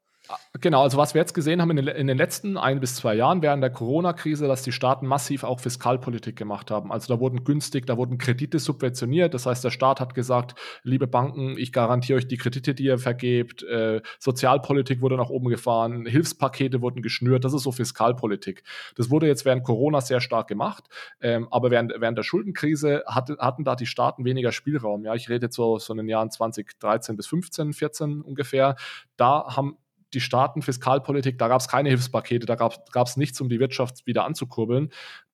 Genau, 0.62 0.82
also 0.82 0.98
was 0.98 1.14
wir 1.14 1.22
jetzt 1.22 1.34
gesehen 1.34 1.62
haben 1.62 1.72
in 1.72 1.78
den, 1.78 1.88
in 1.90 2.08
den, 2.08 2.18
letzten 2.18 2.58
ein 2.58 2.80
bis 2.80 2.96
zwei 2.96 3.14
Jahren 3.14 3.42
während 3.42 3.62
der 3.62 3.70
Corona-Krise, 3.70 4.48
dass 4.48 4.64
die 4.64 4.72
Staaten 4.72 5.06
massiv 5.06 5.44
auch 5.44 5.60
Fiskalpolitik 5.60 6.36
gemacht 6.36 6.72
haben. 6.72 6.92
Also 6.92 7.14
da 7.14 7.20
wurden 7.20 7.44
günstig, 7.44 7.86
da 7.86 7.98
wurden 7.98 8.18
Kredite 8.18 8.58
subventioniert. 8.60 9.34
Das 9.34 9.46
heißt, 9.46 9.64
der 9.64 9.70
Staat 9.70 10.00
hat 10.00 10.16
gesagt, 10.16 10.56
liebe 10.84 11.08
Banken, 11.08 11.58
ich 11.58 11.74
garantiere 11.74 12.18
euch 12.18 12.28
die 12.28 12.38
Kredite, 12.38 12.74
die 12.74 12.86
ihr 12.86 12.98
vergebt. 12.98 13.64
Äh, 13.64 14.02
Sozialpolitik 14.20 15.02
wurde 15.02 15.18
nach 15.18 15.30
oben 15.30 15.50
gefahren, 15.50 16.06
Hilfspakete 16.06 16.82
wurden 16.82 17.02
geschnürt. 17.02 17.44
Das 17.44 17.54
ist 17.54 17.64
so 17.64 17.72
Fiskalpolitik. 17.72 18.64
Das 18.96 19.10
wurde 19.10 19.28
jetzt 19.28 19.46
während 19.46 19.64
Corona 19.64 20.02
sehr 20.02 20.22
stark 20.22 20.48
gemacht. 20.48 20.86
Ähm, 21.22 21.48
aber 21.52 21.70
während, 21.70 21.94
während 21.98 22.18
der 22.18 22.24
Schuldenkrise 22.24 23.04
hatte, 23.08 23.38
hatten 23.40 23.66
da 23.66 23.76
die 23.76 23.86
Staaten 23.86 24.26
weniger 24.26 24.52
Spielraum. 24.52 25.04
Ja, 25.04 25.16
ich 25.16 25.30
rede 25.30 25.48
jetzt 25.48 25.56
so, 25.56 25.78
so 25.80 25.94
in 25.94 25.98
den 25.98 26.10
Jahren 26.10 26.32
2013 26.32 27.18
bis 27.18 27.28
15, 27.28 27.74
14 27.74 28.22
ungefähr. 28.22 28.76
Da 29.18 29.56
haben 29.56 29.78
die 30.16 30.22
Staaten 30.22 30.62
Fiskalpolitik, 30.62 31.38
da 31.38 31.48
gab 31.48 31.62
es 31.62 31.68
keine 31.68 31.90
Hilfspakete, 31.90 32.46
da 32.46 32.56
gab 32.56 33.08
es 33.08 33.18
nichts, 33.18 33.40
um 33.42 33.50
die 33.50 33.60
Wirtschaft 33.60 34.08
wieder 34.08 34.26
anzukurbeln. 34.26 34.90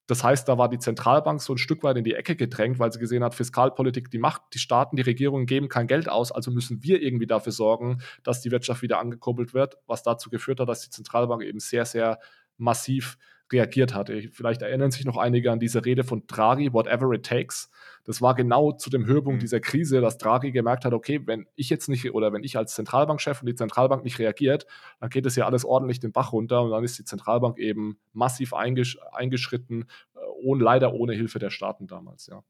Das 0.08 0.24
heißt, 0.26 0.50
da 0.50 0.58
war 0.58 0.68
die 0.68 0.80
Zentralbank 0.80 1.42
so 1.42 1.54
ein 1.54 1.58
Stück 1.58 1.84
weit 1.84 1.96
in 1.96 2.04
die 2.04 2.16
Ecke 2.16 2.36
gedrängt, 2.36 2.80
weil 2.80 2.92
sie 2.92 3.00
gesehen 3.00 3.24
hat, 3.24 3.34
Fiskalpolitik, 3.34 4.12
die 4.12 4.18
macht, 4.18 4.42
die 4.54 4.60
Staaten, 4.60 4.98
die 4.98 5.04
Regierungen 5.04 5.46
geben 5.46 5.70
kein 5.70 5.88
Geld 5.88 6.10
aus, 6.10 6.34
also 6.34 6.52
müssen 6.52 6.84
wir 6.84 7.02
irgendwie 7.02 7.28
dafür 7.28 7.54
sorgen, 7.54 8.02
dass 8.24 8.42
die 8.42 8.52
Wirtschaft 8.52 8.82
wieder 8.82 9.00
angekurbelt 9.00 9.54
wird, 9.54 9.78
was 9.88 10.04
dazu 10.04 10.30
geführt 10.30 10.60
hat, 10.60 10.68
dass 10.68 10.82
die 10.82 10.90
Zentralbank 10.90 11.44
eben 11.44 11.60
sehr, 11.60 11.86
sehr 11.86 12.20
massiv 12.58 13.18
reagiert 13.52 13.94
hatte. 13.94 14.30
Vielleicht 14.32 14.62
erinnern 14.62 14.92
sich 14.92 15.06
noch 15.06 15.18
einige 15.18 15.52
an 15.52 15.60
diese 15.60 15.84
Rede 15.86 16.04
von 16.04 16.26
Draghi, 16.28 16.74
whatever 16.74 17.12
it 17.14 17.26
takes. 17.26 17.70
Das 18.04 18.22
war 18.22 18.34
genau 18.36 18.72
zu 18.72 18.90
dem 18.90 19.06
Höhepunkt 19.06 19.38
mhm. 19.38 19.42
dieser 19.42 19.60
Krise, 19.60 20.02
dass 20.02 20.18
Draghi 20.18 20.52
gemerkt 20.52 20.86
hat, 20.86 20.94
okay, 20.94 21.22
wenn 21.26 21.48
ich 21.56 21.70
jetzt 21.70 21.88
nicht 21.88 22.12
oder 22.14 22.34
wenn 22.34 22.44
ich 22.44 22.58
als 22.58 22.74
Zentralbankchef 22.74 23.42
und 23.42 23.48
die 23.48 23.56
Zentralbank 23.56 24.04
nicht 24.04 24.20
reagiert, 24.20 24.66
dann 25.00 25.10
geht 25.10 25.26
es 25.26 25.36
ja 25.36 25.46
alles 25.46 25.66
ordentlich 25.66 26.00
den 26.00 26.12
Bach 26.12 26.34
runter 26.34 26.62
und 26.62 26.72
dann 26.72 26.84
ist 26.84 26.98
die 26.98 27.06
Zentralbank 27.06 27.58
eben 27.60 28.00
massiv 28.14 28.54
eingesch 28.54 28.98
eingeschritten, 29.12 29.86
äh, 30.16 30.20
ohne, 30.44 30.64
leider 30.64 30.94
ohne 30.94 31.14
Hilfe 31.14 31.40
der 31.40 31.52
Staaten 31.52 31.88
damals, 31.88 32.28
ja. 32.28 32.44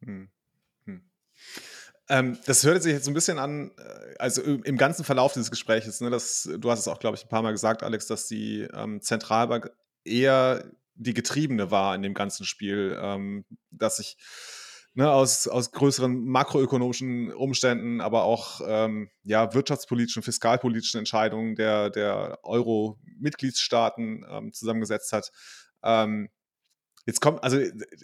Mhm. 0.00 0.28
Ähm, 2.08 2.36
das 2.44 2.64
hört 2.64 2.82
sich 2.82 2.92
jetzt 2.92 3.04
so 3.04 3.10
ein 3.10 3.14
bisschen 3.14 3.38
an, 3.38 3.70
äh, 3.78 4.14
also 4.18 4.42
im 4.42 4.76
ganzen 4.76 5.04
Verlauf 5.04 5.32
dieses 5.32 5.50
Gesprächs, 5.50 6.00
ne, 6.00 6.10
das, 6.10 6.48
du 6.58 6.70
hast 6.70 6.80
es 6.80 6.88
auch, 6.88 6.98
glaube 6.98 7.16
ich, 7.16 7.24
ein 7.24 7.28
paar 7.28 7.42
Mal 7.42 7.52
gesagt, 7.52 7.82
Alex, 7.82 8.06
dass 8.06 8.26
die 8.26 8.68
ähm, 8.74 9.00
Zentralbank 9.00 9.70
eher 10.04 10.70
die 10.94 11.14
Getriebene 11.14 11.70
war 11.70 11.94
in 11.94 12.02
dem 12.02 12.14
ganzen 12.14 12.44
Spiel, 12.44 12.98
ähm, 13.00 13.44
dass 13.70 13.98
ich 13.98 14.16
ne, 14.94 15.10
aus, 15.10 15.48
aus 15.48 15.72
größeren 15.72 16.24
makroökonomischen 16.24 17.32
Umständen, 17.32 18.00
aber 18.00 18.24
auch 18.24 18.60
ähm, 18.66 19.10
ja, 19.22 19.54
wirtschaftspolitischen, 19.54 20.22
fiskalpolitischen 20.22 20.98
Entscheidungen 20.98 21.54
der, 21.54 21.90
der 21.90 22.38
Euro-Mitgliedstaaten 22.42 24.24
ähm, 24.28 24.52
zusammengesetzt 24.52 25.12
hat. 25.12 25.30
Ähm, 25.82 26.28
Jetzt 27.04 27.20
kommt, 27.20 27.42
also 27.42 27.58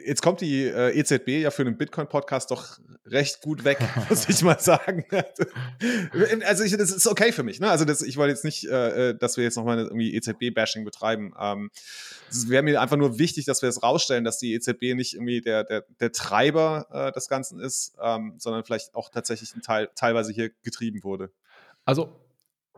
jetzt 0.04 0.22
kommt 0.22 0.40
die 0.40 0.64
äh, 0.64 0.98
EZB 0.98 1.28
ja 1.28 1.52
für 1.52 1.62
einen 1.62 1.78
Bitcoin-Podcast 1.78 2.50
doch 2.50 2.80
recht 3.06 3.40
gut 3.42 3.62
weg, 3.64 3.78
muss 4.08 4.28
ich 4.28 4.42
mal 4.42 4.58
sagen. 4.58 5.04
also 6.44 6.64
ich, 6.64 6.76
das 6.76 6.90
ist 6.90 7.06
okay 7.06 7.30
für 7.30 7.44
mich. 7.44 7.60
Ne? 7.60 7.70
Also 7.70 7.84
das, 7.84 8.02
ich 8.02 8.16
wollte 8.16 8.32
jetzt 8.32 8.44
nicht, 8.44 8.68
äh, 8.68 9.10
äh 9.10 9.14
dass 9.16 9.36
wir 9.36 9.44
jetzt 9.44 9.56
nochmal 9.56 9.78
irgendwie 9.78 10.14
EZB-Bashing 10.16 10.84
betreiben. 10.84 11.32
Ähm, 11.38 11.70
es 12.28 12.48
wäre 12.48 12.64
mir 12.64 12.80
einfach 12.80 12.96
nur 12.96 13.20
wichtig, 13.20 13.44
dass 13.44 13.62
wir 13.62 13.68
es 13.68 13.76
das 13.76 13.84
rausstellen, 13.84 14.24
dass 14.24 14.38
die 14.38 14.52
EZB 14.54 14.94
nicht 14.94 15.14
irgendwie 15.14 15.42
der, 15.42 15.62
der, 15.62 15.84
der 16.00 16.10
Treiber 16.10 16.88
äh, 16.90 17.12
des 17.12 17.28
Ganzen 17.28 17.60
ist, 17.60 17.96
ähm, 18.02 18.34
sondern 18.38 18.64
vielleicht 18.64 18.96
auch 18.96 19.10
tatsächlich 19.10 19.54
ein 19.54 19.62
Teil, 19.62 19.90
teilweise 19.94 20.32
hier 20.32 20.50
getrieben 20.64 21.04
wurde. 21.04 21.30
Also 21.84 22.20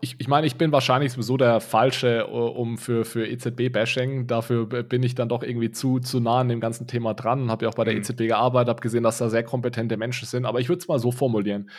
ich, 0.01 0.16
ich 0.18 0.28
meine, 0.28 0.46
ich 0.46 0.57
bin 0.57 0.72
wahrscheinlich 0.72 1.12
sowieso 1.12 1.36
der 1.36 1.61
Falsche 1.61 2.26
um 2.26 2.78
für, 2.78 3.05
für 3.05 3.26
EZB-Bashing. 3.26 4.26
Dafür 4.26 4.66
bin 4.66 5.03
ich 5.03 5.14
dann 5.14 5.28
doch 5.28 5.42
irgendwie 5.42 5.70
zu, 5.70 6.01
zu 6.01 6.20
nah 6.20 6.40
an 6.40 6.48
dem 6.48 6.61
ganzen 6.61 6.86
Thema 6.86 7.14
dran. 7.14 7.51
Habe 7.51 7.64
ja 7.64 7.70
auch 7.70 7.74
bei 7.74 7.84
der 7.84 7.94
mhm. 7.94 8.01
EZB 8.01 8.28
gearbeitet, 8.28 8.68
habe 8.70 8.80
gesehen, 8.80 9.03
dass 9.03 9.18
da 9.18 9.28
sehr 9.28 9.44
kompetente 9.44 9.96
Menschen 9.96 10.26
sind. 10.26 10.46
Aber 10.46 10.61
ich 10.61 10.68
würde 10.68 10.80
es 10.80 10.88
mal 10.88 10.98
so 10.98 11.12
formulieren. 11.12 11.70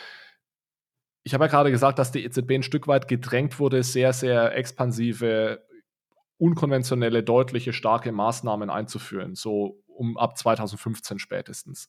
Ich 1.24 1.34
habe 1.34 1.44
ja 1.44 1.50
gerade 1.50 1.70
gesagt, 1.70 1.98
dass 1.98 2.12
die 2.12 2.24
EZB 2.24 2.50
ein 2.52 2.62
Stück 2.62 2.88
weit 2.88 3.08
gedrängt 3.08 3.58
wurde, 3.58 3.82
sehr, 3.82 4.12
sehr 4.12 4.56
expansive, 4.56 5.62
unkonventionelle, 6.38 7.22
deutliche, 7.22 7.72
starke 7.72 8.12
Maßnahmen 8.12 8.70
einzuführen. 8.70 9.34
So 9.34 9.82
um 9.86 10.16
ab 10.16 10.38
2015 10.38 11.18
spätestens. 11.18 11.88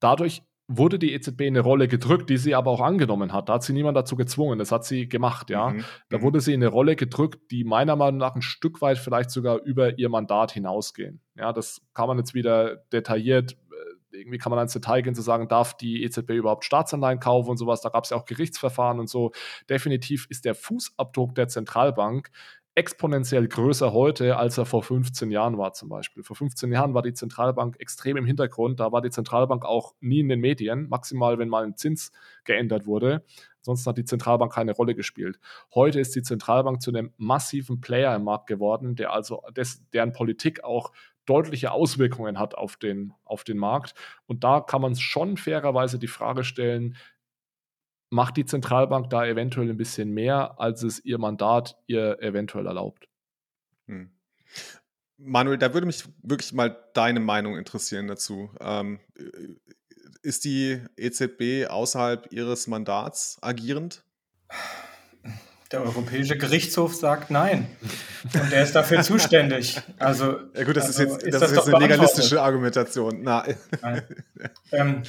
Dadurch 0.00 0.42
wurde 0.68 0.98
die 0.98 1.12
EZB 1.12 1.42
eine 1.42 1.60
Rolle 1.60 1.88
gedrückt, 1.88 2.30
die 2.30 2.36
sie 2.36 2.54
aber 2.54 2.70
auch 2.70 2.80
angenommen 2.80 3.32
hat. 3.32 3.48
Da 3.48 3.54
hat 3.54 3.62
sie 3.62 3.72
niemand 3.72 3.96
dazu 3.96 4.16
gezwungen, 4.16 4.58
das 4.58 4.72
hat 4.72 4.84
sie 4.84 5.08
gemacht, 5.08 5.50
ja. 5.50 5.70
Mhm. 5.70 5.84
Da 6.08 6.18
mhm. 6.18 6.22
wurde 6.22 6.40
sie 6.40 6.54
in 6.54 6.62
eine 6.62 6.70
Rolle 6.70 6.96
gedrückt, 6.96 7.50
die 7.50 7.64
meiner 7.64 7.96
Meinung 7.96 8.18
nach 8.18 8.34
ein 8.34 8.42
Stück 8.42 8.80
weit 8.80 8.98
vielleicht 8.98 9.30
sogar 9.30 9.60
über 9.62 9.98
ihr 9.98 10.08
Mandat 10.08 10.52
hinausgehen. 10.52 11.20
Ja, 11.34 11.52
das 11.52 11.80
kann 11.94 12.08
man 12.08 12.18
jetzt 12.18 12.34
wieder 12.34 12.76
detailliert, 12.92 13.52
äh, 13.52 14.16
irgendwie 14.16 14.38
kann 14.38 14.50
man 14.50 14.60
ins 14.60 14.72
Detail 14.72 15.02
gehen, 15.02 15.14
zu 15.14 15.22
sagen, 15.22 15.48
darf 15.48 15.76
die 15.76 16.04
EZB 16.04 16.30
überhaupt 16.30 16.64
Staatsanleihen 16.64 17.20
kaufen 17.20 17.50
und 17.50 17.56
sowas. 17.56 17.80
Da 17.80 17.88
gab 17.88 18.04
es 18.04 18.10
ja 18.10 18.16
auch 18.16 18.24
Gerichtsverfahren 18.24 19.00
und 19.00 19.08
so. 19.08 19.32
Definitiv 19.68 20.26
ist 20.30 20.44
der 20.44 20.54
Fußabdruck 20.54 21.34
der 21.34 21.48
Zentralbank 21.48 22.30
exponentiell 22.74 23.48
größer 23.48 23.92
heute, 23.92 24.36
als 24.36 24.56
er 24.56 24.64
vor 24.64 24.82
15 24.82 25.30
Jahren 25.30 25.58
war 25.58 25.74
zum 25.74 25.88
Beispiel. 25.90 26.22
Vor 26.22 26.36
15 26.36 26.72
Jahren 26.72 26.94
war 26.94 27.02
die 27.02 27.12
Zentralbank 27.12 27.76
extrem 27.78 28.16
im 28.16 28.24
Hintergrund. 28.24 28.80
Da 28.80 28.92
war 28.92 29.02
die 29.02 29.10
Zentralbank 29.10 29.64
auch 29.64 29.94
nie 30.00 30.20
in 30.20 30.28
den 30.28 30.40
Medien, 30.40 30.88
maximal 30.88 31.38
wenn 31.38 31.48
mal 31.48 31.64
ein 31.64 31.76
Zins 31.76 32.12
geändert 32.44 32.86
wurde. 32.86 33.24
Sonst 33.60 33.86
hat 33.86 33.98
die 33.98 34.04
Zentralbank 34.04 34.52
keine 34.52 34.72
Rolle 34.72 34.94
gespielt. 34.94 35.38
Heute 35.74 36.00
ist 36.00 36.16
die 36.16 36.22
Zentralbank 36.22 36.80
zu 36.80 36.90
einem 36.90 37.12
massiven 37.18 37.80
Player 37.80 38.16
im 38.16 38.24
Markt 38.24 38.46
geworden, 38.46 38.96
der 38.96 39.12
also 39.12 39.42
des, 39.54 39.88
deren 39.90 40.12
Politik 40.12 40.64
auch 40.64 40.92
deutliche 41.26 41.70
Auswirkungen 41.70 42.38
hat 42.38 42.54
auf 42.56 42.76
den, 42.76 43.12
auf 43.24 43.44
den 43.44 43.58
Markt. 43.58 43.94
Und 44.26 44.44
da 44.44 44.60
kann 44.60 44.82
man 44.82 44.96
schon 44.96 45.36
fairerweise 45.36 45.98
die 45.98 46.08
Frage 46.08 46.42
stellen, 46.42 46.96
macht 48.12 48.36
die 48.36 48.44
Zentralbank 48.44 49.08
da 49.08 49.24
eventuell 49.24 49.70
ein 49.70 49.76
bisschen 49.78 50.10
mehr, 50.10 50.60
als 50.60 50.82
es 50.82 51.02
ihr 51.02 51.18
Mandat 51.18 51.78
ihr 51.86 52.20
eventuell 52.20 52.66
erlaubt. 52.66 53.08
Hm. 53.86 54.10
Manuel, 55.16 55.56
da 55.56 55.72
würde 55.72 55.86
mich 55.86 56.04
wirklich 56.22 56.52
mal 56.52 56.76
deine 56.92 57.20
Meinung 57.20 57.56
interessieren 57.56 58.08
dazu. 58.08 58.50
Ähm, 58.60 59.00
ist 60.22 60.44
die 60.44 60.80
EZB 60.96 61.68
außerhalb 61.70 62.30
ihres 62.32 62.66
Mandats 62.66 63.38
agierend? 63.40 64.04
Der 65.70 65.82
Europäische 65.82 66.36
Gerichtshof 66.36 66.94
sagt 66.94 67.30
nein. 67.30 67.66
Und 68.34 68.52
der 68.52 68.62
ist 68.62 68.74
dafür 68.74 69.02
zuständig. 69.02 69.80
Also, 69.98 70.38
ja 70.54 70.64
gut, 70.64 70.76
das 70.76 70.86
also, 70.86 71.02
ist 71.04 71.22
jetzt, 71.22 71.34
das 71.34 71.50
ist 71.50 71.56
das 71.56 71.66
ist 71.66 71.74
eine 71.74 71.86
legalistische 71.86 72.42
Argumentation. 72.42 73.22
Na. 73.22 73.46
Ähm, 74.70 75.02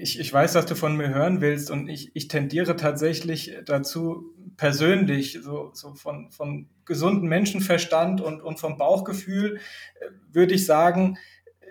ich, 0.00 0.18
ich 0.18 0.32
weiß, 0.32 0.54
was 0.54 0.66
du 0.66 0.74
von 0.74 0.96
mir 0.96 1.08
hören 1.08 1.40
willst 1.40 1.70
und 1.70 1.88
ich, 1.88 2.14
ich 2.14 2.28
tendiere 2.28 2.76
tatsächlich 2.76 3.56
dazu, 3.64 4.34
persönlich, 4.56 5.38
so, 5.42 5.70
so 5.74 5.94
von, 5.94 6.30
von 6.30 6.68
gesundem 6.84 7.28
Menschenverstand 7.28 8.20
und, 8.20 8.40
und 8.40 8.58
vom 8.60 8.78
Bauchgefühl, 8.78 9.56
äh, 10.00 10.06
würde 10.32 10.54
ich 10.54 10.66
sagen, 10.66 11.18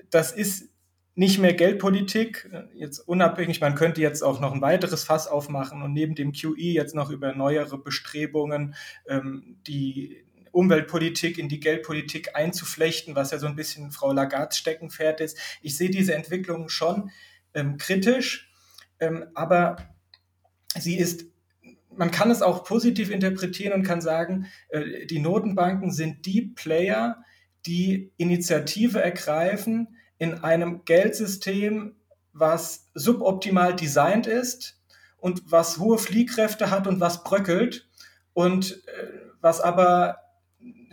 das 0.09 0.31
ist 0.31 0.69
nicht 1.15 1.39
mehr 1.39 1.53
Geldpolitik, 1.53 2.49
jetzt 2.73 2.99
unabhängig, 2.99 3.61
man 3.61 3.75
könnte 3.75 4.01
jetzt 4.01 4.23
auch 4.23 4.39
noch 4.39 4.51
ein 4.51 4.61
weiteres 4.61 5.03
Fass 5.03 5.27
aufmachen 5.27 5.83
und 5.83 5.93
neben 5.93 6.15
dem 6.15 6.33
QE 6.33 6.55
jetzt 6.57 6.95
noch 6.95 7.11
über 7.11 7.33
neuere 7.33 7.77
Bestrebungen 7.77 8.73
ähm, 9.07 9.57
die 9.67 10.25
Umweltpolitik 10.51 11.37
in 11.37 11.49
die 11.49 11.59
Geldpolitik 11.59 12.35
einzuflechten, 12.35 13.15
was 13.15 13.31
ja 13.31 13.37
so 13.37 13.47
ein 13.47 13.55
bisschen 13.55 13.91
Frau 13.91 14.11
Lagarde 14.11 14.55
Steckenpferd 14.55 15.21
ist. 15.21 15.37
Ich 15.61 15.77
sehe 15.77 15.89
diese 15.89 16.15
Entwicklung 16.15 16.69
schon 16.69 17.11
ähm, 17.53 17.77
kritisch, 17.77 18.51
ähm, 18.99 19.25
aber 19.33 19.77
sie 20.77 20.97
ist 20.97 21.25
man 21.95 22.11
kann 22.11 22.31
es 22.31 22.41
auch 22.41 22.63
positiv 22.63 23.11
interpretieren 23.11 23.73
und 23.73 23.83
kann 23.83 24.01
sagen, 24.01 24.47
äh, 24.69 25.05
die 25.05 25.19
Notenbanken 25.19 25.91
sind 25.91 26.25
die 26.25 26.41
Player, 26.41 27.23
die 27.65 28.11
Initiative 28.17 29.01
ergreifen 29.01 29.95
in 30.17 30.43
einem 30.43 30.85
Geldsystem, 30.85 31.95
was 32.33 32.89
suboptimal 32.93 33.75
designt 33.75 34.27
ist 34.27 34.79
und 35.17 35.51
was 35.51 35.77
hohe 35.77 35.97
Fliehkräfte 35.97 36.71
hat 36.71 36.87
und 36.87 36.99
was 36.99 37.23
bröckelt 37.23 37.87
und 38.33 38.83
äh, 38.87 39.07
was 39.39 39.61
aber 39.61 40.17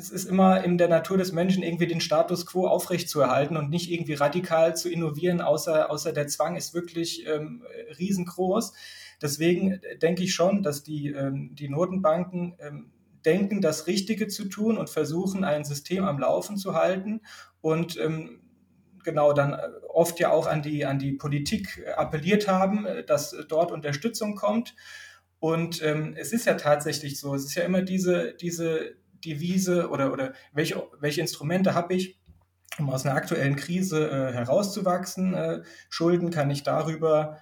es 0.00 0.10
ist 0.10 0.24
immer 0.24 0.64
in 0.64 0.78
der 0.78 0.88
Natur 0.88 1.18
des 1.18 1.32
Menschen, 1.32 1.62
irgendwie 1.62 1.86
den 1.86 2.00
Status 2.00 2.46
quo 2.46 2.66
aufrechtzuerhalten 2.66 3.56
und 3.56 3.68
nicht 3.68 3.90
irgendwie 3.90 4.14
radikal 4.14 4.74
zu 4.74 4.88
innovieren, 4.88 5.40
außer, 5.40 5.90
außer 5.90 6.12
der 6.12 6.26
Zwang 6.26 6.56
ist 6.56 6.72
wirklich 6.72 7.26
ähm, 7.26 7.62
riesengroß. 7.98 8.72
Deswegen 9.20 9.72
äh, 9.72 9.98
denke 9.98 10.22
ich 10.22 10.34
schon, 10.34 10.62
dass 10.62 10.82
die, 10.82 11.08
ähm, 11.08 11.54
die 11.54 11.68
Notenbanken 11.68 12.56
ähm, 12.58 12.92
denken, 13.24 13.60
das 13.60 13.86
Richtige 13.86 14.28
zu 14.28 14.46
tun 14.46 14.78
und 14.78 14.88
versuchen, 14.88 15.44
ein 15.44 15.64
System 15.64 16.04
am 16.04 16.18
Laufen 16.18 16.56
zu 16.56 16.74
halten 16.74 17.20
und 17.60 17.98
ähm, 18.00 18.40
genau 19.04 19.34
dann 19.34 19.52
äh, 19.52 19.58
oft 19.88 20.18
ja 20.18 20.30
auch 20.30 20.46
an 20.46 20.62
die, 20.62 20.86
an 20.86 20.98
die 20.98 21.12
Politik 21.12 21.84
äh, 21.84 21.90
appelliert 21.90 22.48
haben, 22.48 22.86
dass 23.06 23.36
dort 23.48 23.70
Unterstützung 23.70 24.34
kommt. 24.34 24.74
Und 25.38 25.82
ähm, 25.82 26.14
es 26.16 26.32
ist 26.32 26.46
ja 26.46 26.54
tatsächlich 26.54 27.18
so, 27.18 27.34
es 27.34 27.44
ist 27.44 27.54
ja 27.54 27.64
immer 27.64 27.82
diese, 27.82 28.34
diese 28.34 28.96
Devise 29.24 29.88
oder, 29.90 30.12
oder 30.12 30.32
welche, 30.52 30.82
welche 30.98 31.20
Instrumente 31.20 31.74
habe 31.74 31.94
ich, 31.94 32.18
um 32.78 32.90
aus 32.90 33.04
einer 33.04 33.14
aktuellen 33.14 33.56
Krise 33.56 34.08
äh, 34.10 34.32
herauszuwachsen. 34.32 35.34
Äh, 35.34 35.62
Schulden 35.88 36.30
kann 36.30 36.50
ich 36.50 36.62
darüber 36.62 37.38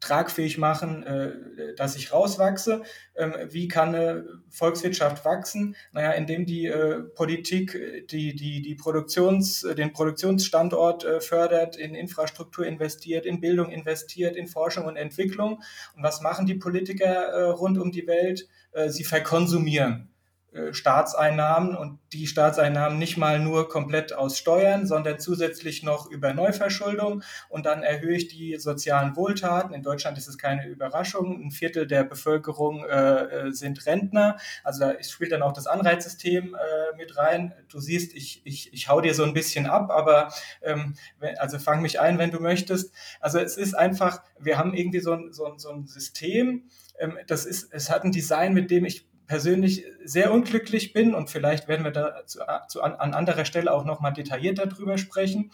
tragfähig 0.00 0.58
machen, 0.58 1.02
äh, 1.02 1.74
dass 1.76 1.96
ich 1.96 2.12
rauswachse. 2.12 2.82
Ähm, 3.16 3.34
wie 3.50 3.68
kann 3.68 3.94
eine 3.94 4.24
Volkswirtschaft 4.50 5.24
wachsen? 5.24 5.76
Naja, 5.92 6.12
indem 6.12 6.46
die 6.46 6.66
äh, 6.66 7.00
Politik 7.14 8.06
die, 8.10 8.34
die, 8.34 8.62
die 8.62 8.74
Produktions, 8.74 9.62
den 9.76 9.92
Produktionsstandort 9.92 11.04
äh, 11.04 11.20
fördert, 11.20 11.76
in 11.76 11.94
Infrastruktur 11.94 12.66
investiert, 12.66 13.26
in 13.26 13.40
Bildung 13.40 13.70
investiert, 13.70 14.36
in 14.36 14.46
Forschung 14.46 14.86
und 14.86 14.96
Entwicklung. 14.96 15.62
Und 15.96 16.02
was 16.02 16.20
machen 16.20 16.46
die 16.46 16.54
Politiker 16.54 17.52
rund 17.52 17.78
um 17.78 17.90
die 17.90 18.06
Welt? 18.06 18.48
Sie 18.88 19.04
verkonsumieren. 19.04 20.10
Äh, 20.56 20.72
Staatseinnahmen 20.72 21.76
und 21.76 21.98
die 22.12 22.26
Staatseinnahmen 22.26 22.98
nicht 22.98 23.16
mal 23.16 23.38
nur 23.38 23.68
komplett 23.68 24.12
aus 24.12 24.38
Steuern, 24.38 24.86
sondern 24.86 25.18
zusätzlich 25.18 25.82
noch 25.82 26.10
über 26.10 26.32
Neuverschuldung 26.32 27.22
und 27.48 27.66
dann 27.66 27.82
erhöhe 27.82 28.16
ich 28.16 28.28
die 28.28 28.56
sozialen 28.58 29.16
Wohltaten. 29.16 29.74
In 29.74 29.82
Deutschland 29.82 30.16
ist 30.16 30.28
es 30.28 30.38
keine 30.38 30.66
Überraschung. 30.66 31.42
Ein 31.42 31.50
Viertel 31.50 31.86
der 31.86 32.04
Bevölkerung 32.04 32.84
äh, 32.84 33.48
äh 33.48 33.52
sind 33.52 33.84
Rentner. 33.86 34.36
Also 34.64 34.80
da 34.80 35.02
spielt 35.02 35.32
dann 35.32 35.42
auch 35.42 35.52
das 35.52 35.66
Anreizsystem 35.66 36.54
äh, 36.54 36.96
mit 36.96 37.16
rein. 37.16 37.52
Du 37.68 37.80
siehst, 37.80 38.14
ich, 38.14 38.42
ich, 38.44 38.72
ich 38.72 38.88
hau 38.88 39.00
dir 39.00 39.14
so 39.14 39.24
ein 39.24 39.34
bisschen 39.34 39.66
ab, 39.66 39.90
aber 39.90 40.32
ähm, 40.62 40.94
also 41.38 41.58
fang 41.58 41.82
mich 41.82 42.00
ein, 42.00 42.18
wenn 42.18 42.30
du 42.30 42.40
möchtest. 42.40 42.94
Also 43.20 43.38
es 43.38 43.56
ist 43.56 43.74
einfach, 43.74 44.22
wir 44.38 44.58
haben 44.58 44.74
irgendwie 44.74 45.00
so 45.00 45.12
ein, 45.12 45.32
so 45.32 45.44
ein, 45.46 45.58
so 45.58 45.70
ein 45.70 45.86
System, 45.86 46.68
ähm, 46.98 47.18
das 47.26 47.44
ist, 47.44 47.72
es 47.72 47.90
hat 47.90 48.04
ein 48.04 48.12
Design, 48.12 48.54
mit 48.54 48.70
dem 48.70 48.84
ich 48.84 49.06
persönlich 49.26 49.84
sehr 50.04 50.32
unglücklich 50.32 50.92
bin 50.92 51.14
und 51.14 51.30
vielleicht 51.30 51.68
werden 51.68 51.84
wir 51.84 51.90
da 51.90 52.26
zu, 52.26 52.42
an, 52.82 52.94
an 52.94 53.14
anderer 53.14 53.44
Stelle 53.44 53.72
auch 53.72 53.84
nochmal 53.84 54.12
detaillierter 54.12 54.66
drüber 54.66 54.98
sprechen. 54.98 55.50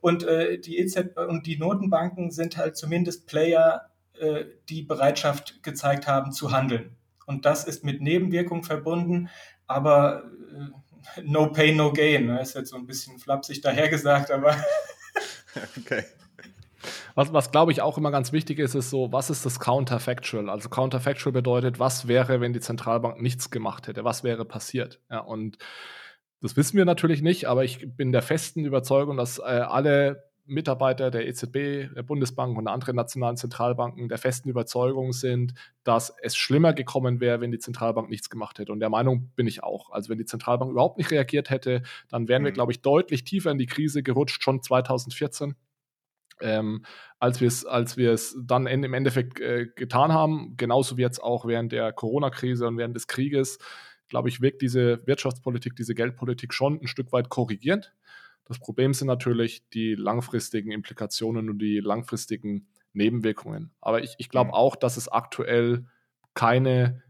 Und 0.00 0.24
äh, 0.24 0.58
die 0.58 0.78
EZB 0.78 1.18
und 1.28 1.46
die 1.46 1.56
Notenbanken 1.56 2.30
sind 2.30 2.56
halt 2.56 2.76
zumindest 2.76 3.26
Player, 3.26 3.90
äh, 4.18 4.44
die 4.68 4.82
Bereitschaft 4.82 5.62
gezeigt 5.62 6.06
haben 6.06 6.32
zu 6.32 6.52
handeln. 6.52 6.96
Und 7.26 7.46
das 7.46 7.64
ist 7.64 7.84
mit 7.84 8.02
Nebenwirkungen 8.02 8.64
verbunden, 8.64 9.30
aber 9.66 10.24
äh, 11.16 11.22
no 11.22 11.50
pain, 11.50 11.76
no 11.76 11.92
gain. 11.92 12.26
Ne? 12.26 12.40
ist 12.40 12.54
jetzt 12.54 12.70
so 12.70 12.76
ein 12.76 12.86
bisschen 12.86 13.18
flapsig 13.18 13.60
dahergesagt, 13.62 14.30
aber 14.30 14.56
okay. 15.78 16.04
Was, 17.14 17.32
was 17.32 17.52
glaube 17.52 17.72
ich 17.72 17.80
auch 17.80 17.96
immer 17.96 18.10
ganz 18.10 18.32
wichtig 18.32 18.58
ist, 18.58 18.74
ist 18.74 18.90
so, 18.90 19.12
was 19.12 19.30
ist 19.30 19.46
das 19.46 19.60
Counterfactual? 19.60 20.50
Also 20.50 20.68
Counterfactual 20.68 21.32
bedeutet, 21.32 21.78
was 21.78 22.08
wäre, 22.08 22.40
wenn 22.40 22.52
die 22.52 22.60
Zentralbank 22.60 23.20
nichts 23.20 23.50
gemacht 23.50 23.86
hätte? 23.86 24.04
Was 24.04 24.24
wäre 24.24 24.44
passiert? 24.44 25.00
Ja, 25.10 25.20
und 25.20 25.58
das 26.40 26.56
wissen 26.56 26.76
wir 26.76 26.84
natürlich 26.84 27.22
nicht, 27.22 27.46
aber 27.46 27.64
ich 27.64 27.96
bin 27.96 28.12
der 28.12 28.22
festen 28.22 28.64
Überzeugung, 28.64 29.16
dass 29.16 29.38
äh, 29.38 29.42
alle 29.42 30.24
Mitarbeiter 30.46 31.10
der 31.10 31.26
EZB, 31.26 31.94
der 31.94 32.02
Bundesbank 32.02 32.58
und 32.58 32.64
der 32.64 32.74
anderen 32.74 32.96
nationalen 32.96 33.36
Zentralbanken 33.36 34.08
der 34.08 34.18
festen 34.18 34.48
Überzeugung 34.48 35.12
sind, 35.12 35.54
dass 35.84 36.14
es 36.20 36.36
schlimmer 36.36 36.74
gekommen 36.74 37.20
wäre, 37.20 37.40
wenn 37.40 37.50
die 37.50 37.58
Zentralbank 37.58 38.10
nichts 38.10 38.28
gemacht 38.28 38.58
hätte. 38.58 38.72
Und 38.72 38.80
der 38.80 38.90
Meinung 38.90 39.30
bin 39.36 39.46
ich 39.46 39.62
auch. 39.62 39.90
Also 39.90 40.10
wenn 40.10 40.18
die 40.18 40.26
Zentralbank 40.26 40.70
überhaupt 40.70 40.98
nicht 40.98 41.10
reagiert 41.10 41.48
hätte, 41.48 41.82
dann 42.10 42.28
wären 42.28 42.42
mhm. 42.42 42.46
wir, 42.46 42.52
glaube 42.52 42.72
ich, 42.72 42.82
deutlich 42.82 43.24
tiefer 43.24 43.50
in 43.50 43.58
die 43.58 43.66
Krise 43.66 44.02
gerutscht, 44.02 44.42
schon 44.42 44.62
2014 44.62 45.54
ähm, 46.40 46.84
als 47.18 47.40
wir 47.40 47.48
es 47.48 47.64
als 47.64 47.96
dann 48.42 48.66
im 48.66 48.94
Endeffekt 48.94 49.40
äh, 49.40 49.66
getan 49.74 50.12
haben, 50.12 50.56
genauso 50.56 50.96
wie 50.96 51.02
jetzt 51.02 51.22
auch 51.22 51.46
während 51.46 51.72
der 51.72 51.92
Corona-Krise 51.92 52.66
und 52.66 52.76
während 52.76 52.96
des 52.96 53.06
Krieges, 53.06 53.58
glaube 54.08 54.28
ich, 54.28 54.40
wirkt 54.40 54.62
diese 54.62 55.06
Wirtschaftspolitik, 55.06 55.76
diese 55.76 55.94
Geldpolitik 55.94 56.52
schon 56.52 56.80
ein 56.80 56.86
Stück 56.86 57.12
weit 57.12 57.28
korrigierend. 57.28 57.94
Das 58.44 58.58
Problem 58.58 58.92
sind 58.92 59.06
natürlich 59.06 59.68
die 59.70 59.94
langfristigen 59.94 60.70
Implikationen 60.70 61.48
und 61.48 61.58
die 61.58 61.80
langfristigen 61.80 62.66
Nebenwirkungen. 62.92 63.70
Aber 63.80 64.02
ich, 64.02 64.14
ich 64.18 64.28
glaube 64.28 64.48
mhm. 64.48 64.54
auch, 64.54 64.76
dass 64.76 64.96
es 64.96 65.08
aktuell 65.08 65.86
keine 66.34 67.02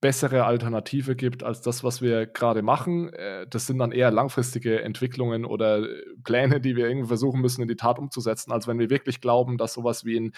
bessere 0.00 0.44
Alternative 0.44 1.16
gibt 1.16 1.42
als 1.42 1.62
das, 1.62 1.82
was 1.82 2.02
wir 2.02 2.26
gerade 2.26 2.60
machen. 2.60 3.12
Äh, 3.14 3.46
das 3.48 3.66
sind 3.66 3.78
dann 3.78 3.92
eher 3.92 4.10
langfristige 4.10 4.82
Entwicklungen 4.82 5.46
oder 5.46 5.78
äh, 5.78 6.02
Pläne, 6.22 6.60
die 6.60 6.76
wir 6.76 6.86
irgendwie 6.86 7.08
versuchen 7.08 7.40
müssen, 7.40 7.62
in 7.62 7.68
die 7.68 7.76
Tat 7.76 7.98
umzusetzen, 7.98 8.52
als 8.52 8.66
wenn 8.66 8.78
wir 8.78 8.90
wirklich 8.90 9.20
glauben, 9.22 9.56
dass 9.56 9.72
sowas 9.72 10.04
wie 10.04 10.18
eine 10.18 10.30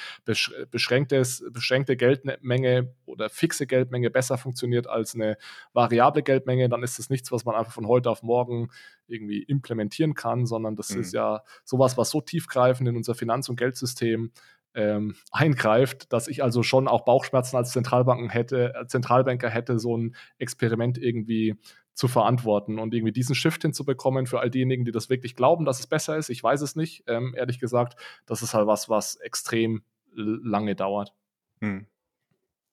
beschränktes, 0.70 1.44
beschränkte 1.50 1.96
Geldmenge 1.96 2.94
oder 3.04 3.28
fixe 3.28 3.66
Geldmenge 3.66 4.10
besser 4.10 4.38
funktioniert 4.38 4.86
als 4.86 5.14
eine 5.14 5.36
variable 5.72 6.22
Geldmenge, 6.22 6.68
dann 6.68 6.84
ist 6.84 6.98
das 6.98 7.10
nichts, 7.10 7.32
was 7.32 7.44
man 7.44 7.56
einfach 7.56 7.72
von 7.72 7.88
heute 7.88 8.10
auf 8.10 8.22
morgen 8.22 8.70
irgendwie 9.08 9.42
implementieren 9.42 10.14
kann, 10.14 10.46
sondern 10.46 10.76
das 10.76 10.90
mhm. 10.90 11.00
ist 11.00 11.12
ja 11.12 11.42
sowas, 11.64 11.96
was 11.96 12.10
so 12.10 12.20
tiefgreifend 12.20 12.88
in 12.88 12.96
unser 12.96 13.14
Finanz- 13.14 13.48
und 13.48 13.56
Geldsystem 13.56 14.30
ähm, 14.74 15.14
eingreift, 15.32 16.12
dass 16.12 16.28
ich 16.28 16.42
also 16.42 16.62
schon 16.62 16.88
auch 16.88 17.04
Bauchschmerzen 17.04 17.56
als 17.56 17.72
Zentralbanken 17.72 18.30
hätte, 18.30 18.74
äh, 18.74 18.86
Zentralbanker 18.86 19.50
hätte, 19.50 19.78
so 19.78 19.96
ein 19.96 20.16
Experiment 20.38 20.98
irgendwie 20.98 21.56
zu 21.94 22.06
verantworten 22.06 22.78
und 22.78 22.94
irgendwie 22.94 23.12
diesen 23.12 23.34
Shift 23.34 23.62
hinzubekommen 23.62 24.26
für 24.26 24.38
all 24.38 24.50
diejenigen, 24.50 24.84
die 24.84 24.92
das 24.92 25.10
wirklich 25.10 25.34
glauben, 25.34 25.64
dass 25.64 25.80
es 25.80 25.88
besser 25.88 26.16
ist. 26.16 26.28
Ich 26.30 26.42
weiß 26.42 26.60
es 26.60 26.76
nicht, 26.76 27.02
ähm, 27.08 27.34
ehrlich 27.36 27.58
gesagt. 27.58 27.98
Das 28.24 28.42
ist 28.42 28.54
halt 28.54 28.68
was, 28.68 28.88
was 28.88 29.16
extrem 29.16 29.82
lange 30.14 30.76
dauert. 30.76 31.12
Hm. 31.60 31.86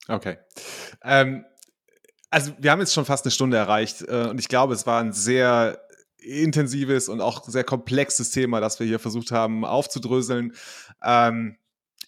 Okay. 0.06 0.38
Ähm, 1.02 1.44
also 2.30 2.52
wir 2.58 2.70
haben 2.70 2.80
jetzt 2.80 2.94
schon 2.94 3.04
fast 3.04 3.24
eine 3.24 3.32
Stunde 3.32 3.56
erreicht 3.56 4.02
äh, 4.02 4.28
und 4.28 4.38
ich 4.38 4.48
glaube, 4.48 4.74
es 4.74 4.86
war 4.86 5.00
ein 5.00 5.12
sehr 5.12 5.80
intensives 6.18 7.08
und 7.08 7.20
auch 7.20 7.44
sehr 7.44 7.64
komplexes 7.64 8.30
Thema, 8.30 8.60
das 8.60 8.78
wir 8.80 8.86
hier 8.86 8.98
versucht 8.98 9.30
haben 9.30 9.64
aufzudröseln. 9.64 10.52
Ähm, 11.02 11.56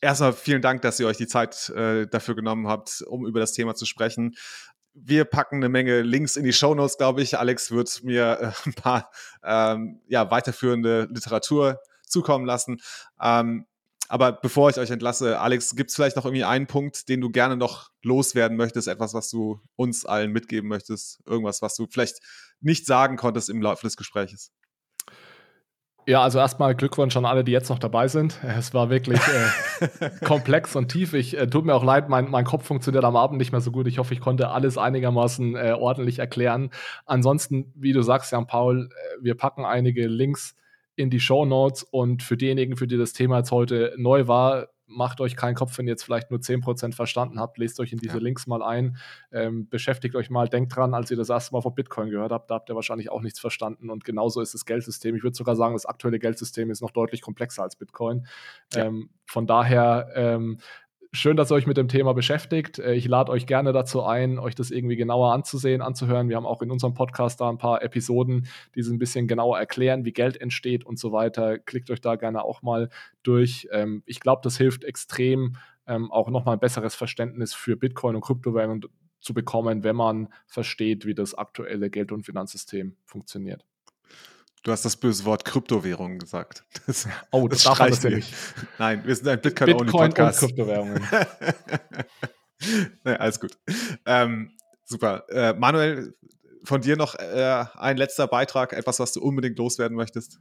erstmal 0.01 0.32
vielen 0.32 0.62
Dank, 0.62 0.82
dass 0.82 1.01
ihr 1.01 1.07
euch 1.07 1.16
die 1.16 1.26
Zeit 1.26 1.68
äh, 1.70 2.07
dafür 2.07 2.34
genommen 2.34 2.68
habt, 2.68 3.03
um 3.07 3.26
über 3.26 3.40
das 3.40 3.53
Thema 3.53 3.74
zu 3.74 3.86
sprechen. 3.86 4.36
Wir 4.94 5.24
packen 5.24 5.57
eine 5.57 5.68
Menge 5.68 6.03
Links 6.03 6.36
in 6.36 6.44
die 6.44 6.53
Show 6.53 6.74
Notes, 6.74 6.96
glaube 6.96 7.22
ich. 7.22 7.38
Alex 7.38 7.70
wird 7.70 8.03
mir 8.03 8.38
äh, 8.40 8.53
ein 8.68 8.74
paar 8.74 9.11
ähm, 9.44 10.01
ja, 10.09 10.30
weiterführende 10.30 11.09
Literatur 11.11 11.80
zukommen 12.05 12.46
lassen. 12.46 12.80
Ähm, 13.20 13.66
aber 14.09 14.32
bevor 14.32 14.70
ich 14.70 14.78
euch 14.78 14.90
entlasse, 14.90 15.38
Alex, 15.38 15.76
gibt 15.76 15.90
es 15.90 15.96
vielleicht 15.96 16.16
noch 16.16 16.24
irgendwie 16.24 16.44
einen 16.44 16.66
Punkt, 16.66 17.11
den 17.11 17.20
du 17.20 17.30
gerne 17.30 17.57
noch 17.57 17.90
loswerden 18.03 18.57
möchtest? 18.57 18.88
Etwas, 18.88 19.12
was 19.12 19.28
du 19.28 19.61
uns 19.76 20.07
allen 20.07 20.32
mitgeben 20.32 20.68
möchtest? 20.68 21.20
Irgendwas, 21.26 21.61
was 21.61 21.76
du 21.76 21.86
vielleicht 21.86 22.20
nicht 22.61 22.86
sagen 22.86 23.16
konntest 23.16 23.51
im 23.51 23.61
Laufe 23.61 23.86
des 23.86 23.96
Gesprächs? 23.99 24.51
Ja, 26.09 26.22
also 26.22 26.38
erstmal 26.38 26.74
Glückwunsch 26.74 27.14
an 27.18 27.26
alle, 27.26 27.44
die 27.44 27.52
jetzt 27.52 27.68
noch 27.68 27.78
dabei 27.78 28.09
sind. 28.09 28.40
Es 28.42 28.72
war 28.72 28.88
wirklich 28.88 29.20
äh, 29.20 30.09
komplex 30.24 30.74
und 30.74 30.88
tief. 30.88 31.12
Ich 31.12 31.36
äh, 31.36 31.46
tut 31.46 31.66
mir 31.66 31.74
auch 31.74 31.84
leid, 31.84 32.09
mein, 32.09 32.30
mein 32.30 32.46
Kopf 32.46 32.64
funktioniert 32.64 33.04
am 33.04 33.14
Abend 33.14 33.36
nicht 33.36 33.52
mehr 33.52 33.61
so 33.61 33.70
gut. 33.70 33.86
Ich 33.86 33.98
hoffe, 33.98 34.14
ich 34.14 34.20
konnte 34.20 34.48
alles 34.48 34.78
einigermaßen 34.78 35.54
äh, 35.54 35.76
ordentlich 35.78 36.18
erklären. 36.18 36.70
Ansonsten, 37.04 37.74
wie 37.76 37.92
du 37.92 38.00
sagst, 38.00 38.32
Jan 38.32 38.46
Paul, 38.46 38.88
äh, 38.90 39.22
wir 39.22 39.34
packen 39.34 39.66
einige 39.66 40.06
Links 40.06 40.56
in 40.96 41.11
die 41.11 41.20
Show 41.20 41.44
Notes 41.44 41.82
und 41.82 42.22
für 42.22 42.38
diejenigen, 42.38 42.78
für 42.78 42.86
die 42.86 42.96
das 42.96 43.12
Thema 43.12 43.36
jetzt 43.36 43.52
heute 43.52 43.92
neu 43.98 44.28
war, 44.28 44.68
macht 44.89 45.20
euch 45.20 45.36
keinen 45.36 45.55
Kopf, 45.55 45.76
wenn 45.78 45.86
ihr 45.86 45.93
jetzt 45.93 46.03
vielleicht 46.03 46.30
nur 46.30 46.41
10% 46.41 46.95
verstanden 46.95 47.39
habt, 47.39 47.59
lest 47.59 47.78
euch 47.78 47.93
in 47.93 47.99
diese 47.99 48.16
ja. 48.16 48.22
Links 48.22 48.47
mal 48.47 48.62
ein, 48.62 48.97
ähm, 49.30 49.68
beschäftigt 49.68 50.16
euch 50.16 50.30
mal, 50.30 50.49
denkt 50.49 50.74
dran, 50.74 50.95
als 50.95 51.11
ihr 51.11 51.16
das 51.16 51.28
erste 51.28 51.55
Mal 51.55 51.61
von 51.61 51.74
Bitcoin 51.74 52.11
gehört 52.11 52.32
habt, 52.32 52.51
da 52.51 52.57
habt 52.57 52.70
ihr 52.70 52.74
wahrscheinlich 52.74 53.11
auch 53.11 53.20
nichts 53.20 53.39
verstanden 53.39 53.91
und 53.91 54.05
genauso 54.05 54.41
ist 54.41 54.55
das 54.55 54.64
Geldsystem. 54.64 55.14
Ich 55.14 55.22
würde 55.22 55.36
sogar 55.36 55.57
sagen, 55.57 55.74
das 55.74 55.86
aktuelle 55.86 56.18
Geldsystem 56.18 56.70
ist 56.70 56.80
noch 56.80 56.91
deutlich 56.91 57.20
komplexer 57.20 57.62
als 57.62 57.76
Bitcoin. 57.76 58.26
Ja. 58.74 58.86
Ähm, 58.86 59.11
von 59.26 59.47
daher 59.47 60.09
ähm, 60.14 60.59
schön, 61.12 61.36
dass 61.36 61.50
ihr 61.50 61.54
euch 61.54 61.66
mit 61.66 61.76
dem 61.76 61.88
Thema 61.88 62.12
beschäftigt. 62.14 62.78
Äh, 62.78 62.94
ich 62.94 63.06
lade 63.06 63.32
euch 63.32 63.46
gerne 63.46 63.72
dazu 63.72 64.02
ein, 64.02 64.38
euch 64.38 64.54
das 64.54 64.70
irgendwie 64.70 64.96
genauer 64.96 65.32
anzusehen, 65.32 65.82
anzuhören. 65.82 66.28
Wir 66.28 66.36
haben 66.36 66.46
auch 66.46 66.62
in 66.62 66.70
unserem 66.70 66.94
Podcast 66.94 67.40
da 67.40 67.48
ein 67.48 67.59
paar 67.59 67.82
Episoden, 67.82 68.46
die 68.74 68.82
so 68.82 68.92
ein 68.92 68.98
bisschen 68.98 69.26
genauer 69.26 69.59
erklären, 69.59 70.04
wie 70.04 70.12
Geld 70.12 70.40
entsteht 70.40 70.84
und 70.84 70.98
so 70.98 71.12
weiter. 71.12 71.59
Klickt 71.59 71.90
euch 71.90 72.00
da 72.00 72.16
gerne 72.16 72.44
auch 72.44 72.62
mal 72.62 72.90
durch. 73.22 73.68
Ähm, 73.72 74.02
ich 74.06 74.20
glaube, 74.20 74.40
das 74.44 74.56
hilft 74.56 74.84
extrem, 74.84 75.56
ähm, 75.86 76.11
auch 76.12 76.28
nochmal 76.28 76.56
ein 76.56 76.61
besseres 76.61 76.94
Verständnis 76.94 77.54
für 77.54 77.76
Bitcoin 77.76 78.14
und 78.14 78.22
Kryptowährungen 78.22 78.84
zu 79.20 79.34
bekommen, 79.34 79.84
wenn 79.84 79.96
man 79.96 80.28
versteht, 80.46 81.06
wie 81.06 81.14
das 81.14 81.34
aktuelle 81.34 81.90
Geld- 81.90 82.12
und 82.12 82.24
Finanzsystem 82.24 82.96
funktioniert. 83.04 83.64
Du 84.62 84.72
hast 84.72 84.84
das 84.84 84.96
böse 84.96 85.24
Wort 85.24 85.44
Kryptowährung 85.44 86.18
gesagt. 86.18 86.64
Das, 86.86 87.06
oh, 87.30 87.48
das, 87.48 87.62
das 87.62 87.78
darf 87.78 88.02
man 88.02 88.12
nicht. 88.14 88.34
Nein, 88.78 89.02
wir 89.04 89.14
sind 89.14 89.28
ein 89.28 89.40
Bitcoin-Only-Podcast. 89.40 90.40
Bitcoin 90.40 90.78
und 90.78 91.00
Kryptowährungen. 91.06 91.09
nee, 93.04 93.12
alles 93.12 93.40
gut. 93.40 93.59
Ähm, 94.06 94.52
super. 94.84 95.24
Äh, 95.28 95.52
Manuel, 95.54 96.14
von 96.64 96.80
dir 96.80 96.96
noch 96.96 97.14
äh, 97.14 97.64
ein 97.74 97.96
letzter 97.96 98.26
Beitrag, 98.26 98.72
etwas, 98.72 99.00
was 99.00 99.12
du 99.12 99.20
unbedingt 99.20 99.59
loswerden 99.59 99.96
möchtest? 99.96 100.40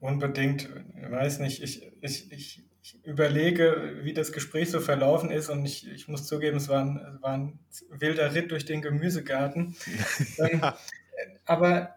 Unbedingt, 0.00 0.68
ich 0.96 1.10
weiß 1.10 1.40
nicht. 1.40 1.62
Ich, 1.62 1.82
ich, 2.00 2.32
ich, 2.32 2.64
ich, 2.82 3.04
überlege, 3.04 4.00
wie 4.02 4.12
das 4.12 4.32
Gespräch 4.32 4.70
so 4.70 4.80
verlaufen 4.80 5.30
ist 5.30 5.48
und 5.48 5.64
ich, 5.64 5.88
ich 5.90 6.08
muss 6.08 6.26
zugeben, 6.26 6.56
es 6.56 6.68
war 6.68 6.80
ein, 6.80 7.18
war 7.20 7.32
ein 7.34 7.58
wilder 7.90 8.34
Ritt 8.34 8.50
durch 8.50 8.64
den 8.64 8.82
Gemüsegarten. 8.82 9.76
ähm, 10.38 10.60
aber 11.44 11.96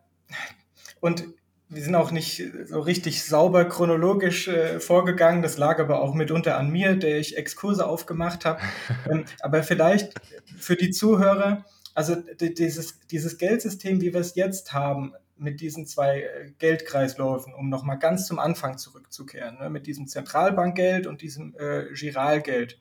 und 1.03 1.25
wir 1.67 1.83
sind 1.83 1.95
auch 1.95 2.11
nicht 2.11 2.41
so 2.63 2.79
richtig 2.79 3.25
sauber 3.25 3.65
chronologisch 3.65 4.47
äh, 4.47 4.79
vorgegangen. 4.79 5.41
Das 5.41 5.57
lag 5.57 5.79
aber 5.79 6.01
auch 6.01 6.13
mitunter 6.13 6.57
an 6.57 6.69
mir, 6.69 6.95
der 6.95 7.19
ich 7.19 7.35
Exkurse 7.35 7.85
aufgemacht 7.85 8.45
habe. 8.45 8.61
ähm, 9.11 9.25
aber 9.41 9.63
vielleicht 9.63 10.13
für 10.57 10.77
die 10.77 10.91
Zuhörer, 10.91 11.65
also 11.93 12.15
dieses, 12.39 12.99
dieses 13.11 13.37
Geldsystem, 13.37 13.99
wie 13.99 14.13
wir 14.13 14.21
es 14.21 14.35
jetzt 14.35 14.71
haben, 14.71 15.11
mit 15.35 15.59
diesen 15.59 15.87
zwei 15.87 16.21
äh, 16.21 16.51
Geldkreisläufen, 16.57 17.53
um 17.53 17.67
nochmal 17.67 17.99
ganz 17.99 18.25
zum 18.25 18.39
Anfang 18.39 18.77
zurückzukehren, 18.77 19.59
ne, 19.59 19.69
mit 19.69 19.87
diesem 19.87 20.07
Zentralbankgeld 20.07 21.05
und 21.05 21.21
diesem 21.21 21.53
äh, 21.57 21.93
Giralgeld. 21.93 22.79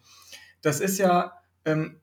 Das 0.60 0.78
ist 0.78 0.98
ja 0.98 1.32
ähm, 1.64 2.00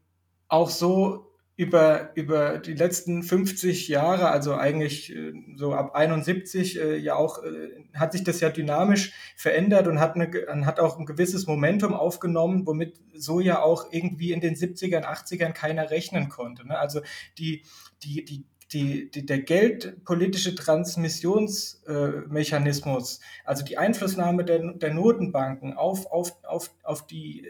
auch 0.49 0.70
so 0.70 1.28
über, 1.60 2.16
über 2.16 2.57
die 2.57 2.74
letzten 2.74 3.22
50 3.22 3.89
Jahre, 3.89 4.30
also 4.30 4.55
eigentlich 4.55 5.14
äh, 5.14 5.34
so 5.57 5.74
ab 5.74 5.93
71, 5.93 6.80
äh, 6.80 6.95
ja 6.95 7.16
auch, 7.16 7.43
äh, 7.43 7.84
hat 7.93 8.14
sich 8.14 8.24
das 8.24 8.39
ja 8.39 8.49
dynamisch 8.49 9.12
verändert 9.36 9.88
und 9.88 9.99
hat, 9.99 10.16
eine, 10.16 10.32
hat 10.66 10.80
auch 10.80 10.97
ein 10.97 11.05
gewisses 11.05 11.47
Momentum 11.47 11.93
aufgenommen, 11.93 12.66
womit 12.66 13.01
so 13.14 13.41
ja 13.41 13.62
auch 13.62 13.91
irgendwie 13.91 14.32
in 14.32 14.39
den 14.39 14.55
70ern, 14.55 15.03
80ern 15.03 15.51
keiner 15.51 15.91
rechnen 15.91 16.30
konnte. 16.30 16.66
Ne? 16.66 16.80
Also 16.80 17.01
die, 17.38 17.64
die, 18.03 18.24
die, 18.24 18.45
die, 18.72 19.12
die, 19.12 19.26
der 19.26 19.41
geldpolitische 19.41 20.55
Transmissionsmechanismus, 20.55 23.20
also 23.43 23.66
die 23.66 23.78
Einflussnahme 23.78 24.45
der, 24.45 24.76
der 24.76 24.93
Notenbanken 24.93 25.74
auf, 25.74 26.10
auf, 26.10 26.41
auf, 26.45 26.72
auf 26.84 27.05
die 27.05 27.45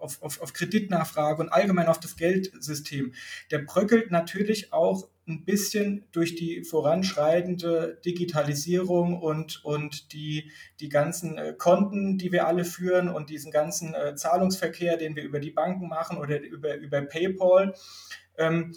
auf, 0.00 0.22
auf, 0.22 0.40
auf 0.40 0.52
Kreditnachfrage 0.52 1.42
und 1.42 1.48
allgemein 1.48 1.88
auf 1.88 2.00
das 2.00 2.16
Geldsystem, 2.16 3.12
der 3.50 3.58
bröckelt 3.58 4.10
natürlich 4.10 4.72
auch 4.72 5.08
ein 5.30 5.44
bisschen 5.44 6.04
durch 6.12 6.34
die 6.34 6.64
voranschreitende 6.64 8.00
Digitalisierung 8.04 9.20
und, 9.20 9.64
und 9.64 10.12
die, 10.12 10.50
die 10.80 10.88
ganzen 10.88 11.38
äh, 11.38 11.54
Konten, 11.56 12.18
die 12.18 12.32
wir 12.32 12.46
alle 12.46 12.64
führen 12.64 13.08
und 13.08 13.30
diesen 13.30 13.52
ganzen 13.52 13.94
äh, 13.94 14.14
Zahlungsverkehr, 14.16 14.96
den 14.96 15.16
wir 15.16 15.22
über 15.22 15.38
die 15.38 15.52
Banken 15.52 15.88
machen 15.88 16.18
oder 16.18 16.40
über, 16.40 16.76
über 16.76 17.00
PayPal, 17.02 17.74
ähm, 18.38 18.74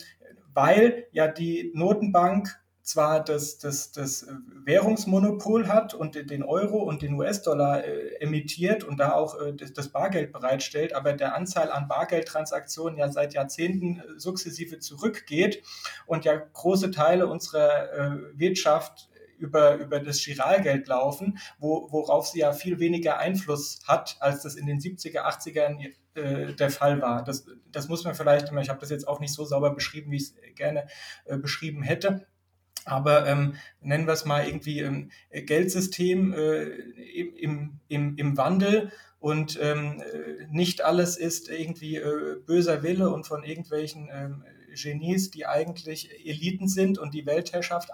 weil 0.54 1.08
ja 1.12 1.28
die 1.28 1.72
Notenbank 1.74 2.63
zwar 2.84 3.24
das, 3.24 3.58
das, 3.58 3.92
das 3.94 4.28
Währungsmonopol 4.66 5.70
hat 5.70 5.94
und 5.94 6.30
den 6.30 6.44
Euro 6.44 6.80
und 6.80 7.02
den 7.02 7.14
US-Dollar 7.14 7.86
äh, 7.86 8.16
emittiert 8.20 8.84
und 8.84 9.00
da 9.00 9.14
auch 9.14 9.40
äh, 9.40 9.54
das, 9.54 9.72
das, 9.72 9.88
Bargeld 9.88 10.34
bereitstellt, 10.34 10.94
aber 10.94 11.14
der 11.14 11.34
Anzahl 11.34 11.72
an 11.72 11.88
Bargeldtransaktionen 11.88 13.00
ja 13.00 13.10
seit 13.10 13.34
Jahrzehnten 13.34 14.00
äh, 14.00 14.20
sukzessive 14.20 14.80
zurückgeht 14.80 15.64
und 16.06 16.26
ja 16.26 16.36
große 16.36 16.92
Teile 16.92 17.28
unserer 17.28 17.94
äh, 17.94 18.18
Wirtschaft 18.34 19.10
über, 19.38 19.76
über 19.76 20.00
das 20.02 20.24
Giralgeld 20.24 20.88
laufen, 20.88 21.38
wo, 21.60 21.88
worauf 21.90 22.28
sie 22.28 22.40
ja 22.40 22.52
viel 22.52 22.80
weniger 22.80 23.18
Einfluss 23.18 23.80
hat, 23.88 24.18
als 24.20 24.44
das 24.44 24.56
in 24.56 24.66
den 24.66 24.80
70er, 24.80 25.22
80ern 25.22 25.94
äh, 26.16 26.54
der 26.54 26.70
Fall 26.70 27.02
war. 27.02 27.24
Das, 27.24 27.46
das 27.72 27.88
muss 27.88 28.04
man 28.04 28.14
vielleicht, 28.14 28.52
ich 28.52 28.70
habe 28.70 28.80
das 28.80 28.90
jetzt 28.90 29.08
auch 29.08 29.22
nicht 29.22 29.34
so 29.34 29.46
sauber 29.46 29.74
beschrieben, 29.74 30.12
wie 30.12 30.18
ich 30.18 30.24
es 30.24 30.36
gerne 30.56 30.88
äh, 31.26 31.38
beschrieben 31.38 31.82
hätte 31.82 32.28
aber 32.86 33.28
ähm, 33.28 33.56
nennen 33.82 34.08
wir 34.08 34.14
es 34.14 34.26
mal 34.26 34.46
irgendwie 34.46 34.80
ähm, 34.82 35.12
Geldsystem 35.32 36.34
äh, 36.34 36.64
im, 36.64 37.80
im, 37.88 38.18
im 38.18 38.38
Wandel 38.38 38.92
und 39.20 39.58
ähm, 39.62 40.02
äh, 40.02 40.48
nicht 40.50 40.82
alles 40.82 41.16
ist 41.16 41.50
irgendwie 41.50 41.96
äh, 41.96 42.42
böser 42.46 42.84
Wille 42.84 43.10
und 43.10 43.26
von 43.26 43.44
irgendwelchen 43.44 44.10
ähm, 44.12 44.44
Genies, 44.74 45.32
die 45.32 45.46
eigentlich 45.46 46.12
Eliten 46.26 46.68
sind 46.68 46.98
und 46.98 47.14
die 47.14 47.26
Weltherrschaft 47.26 47.92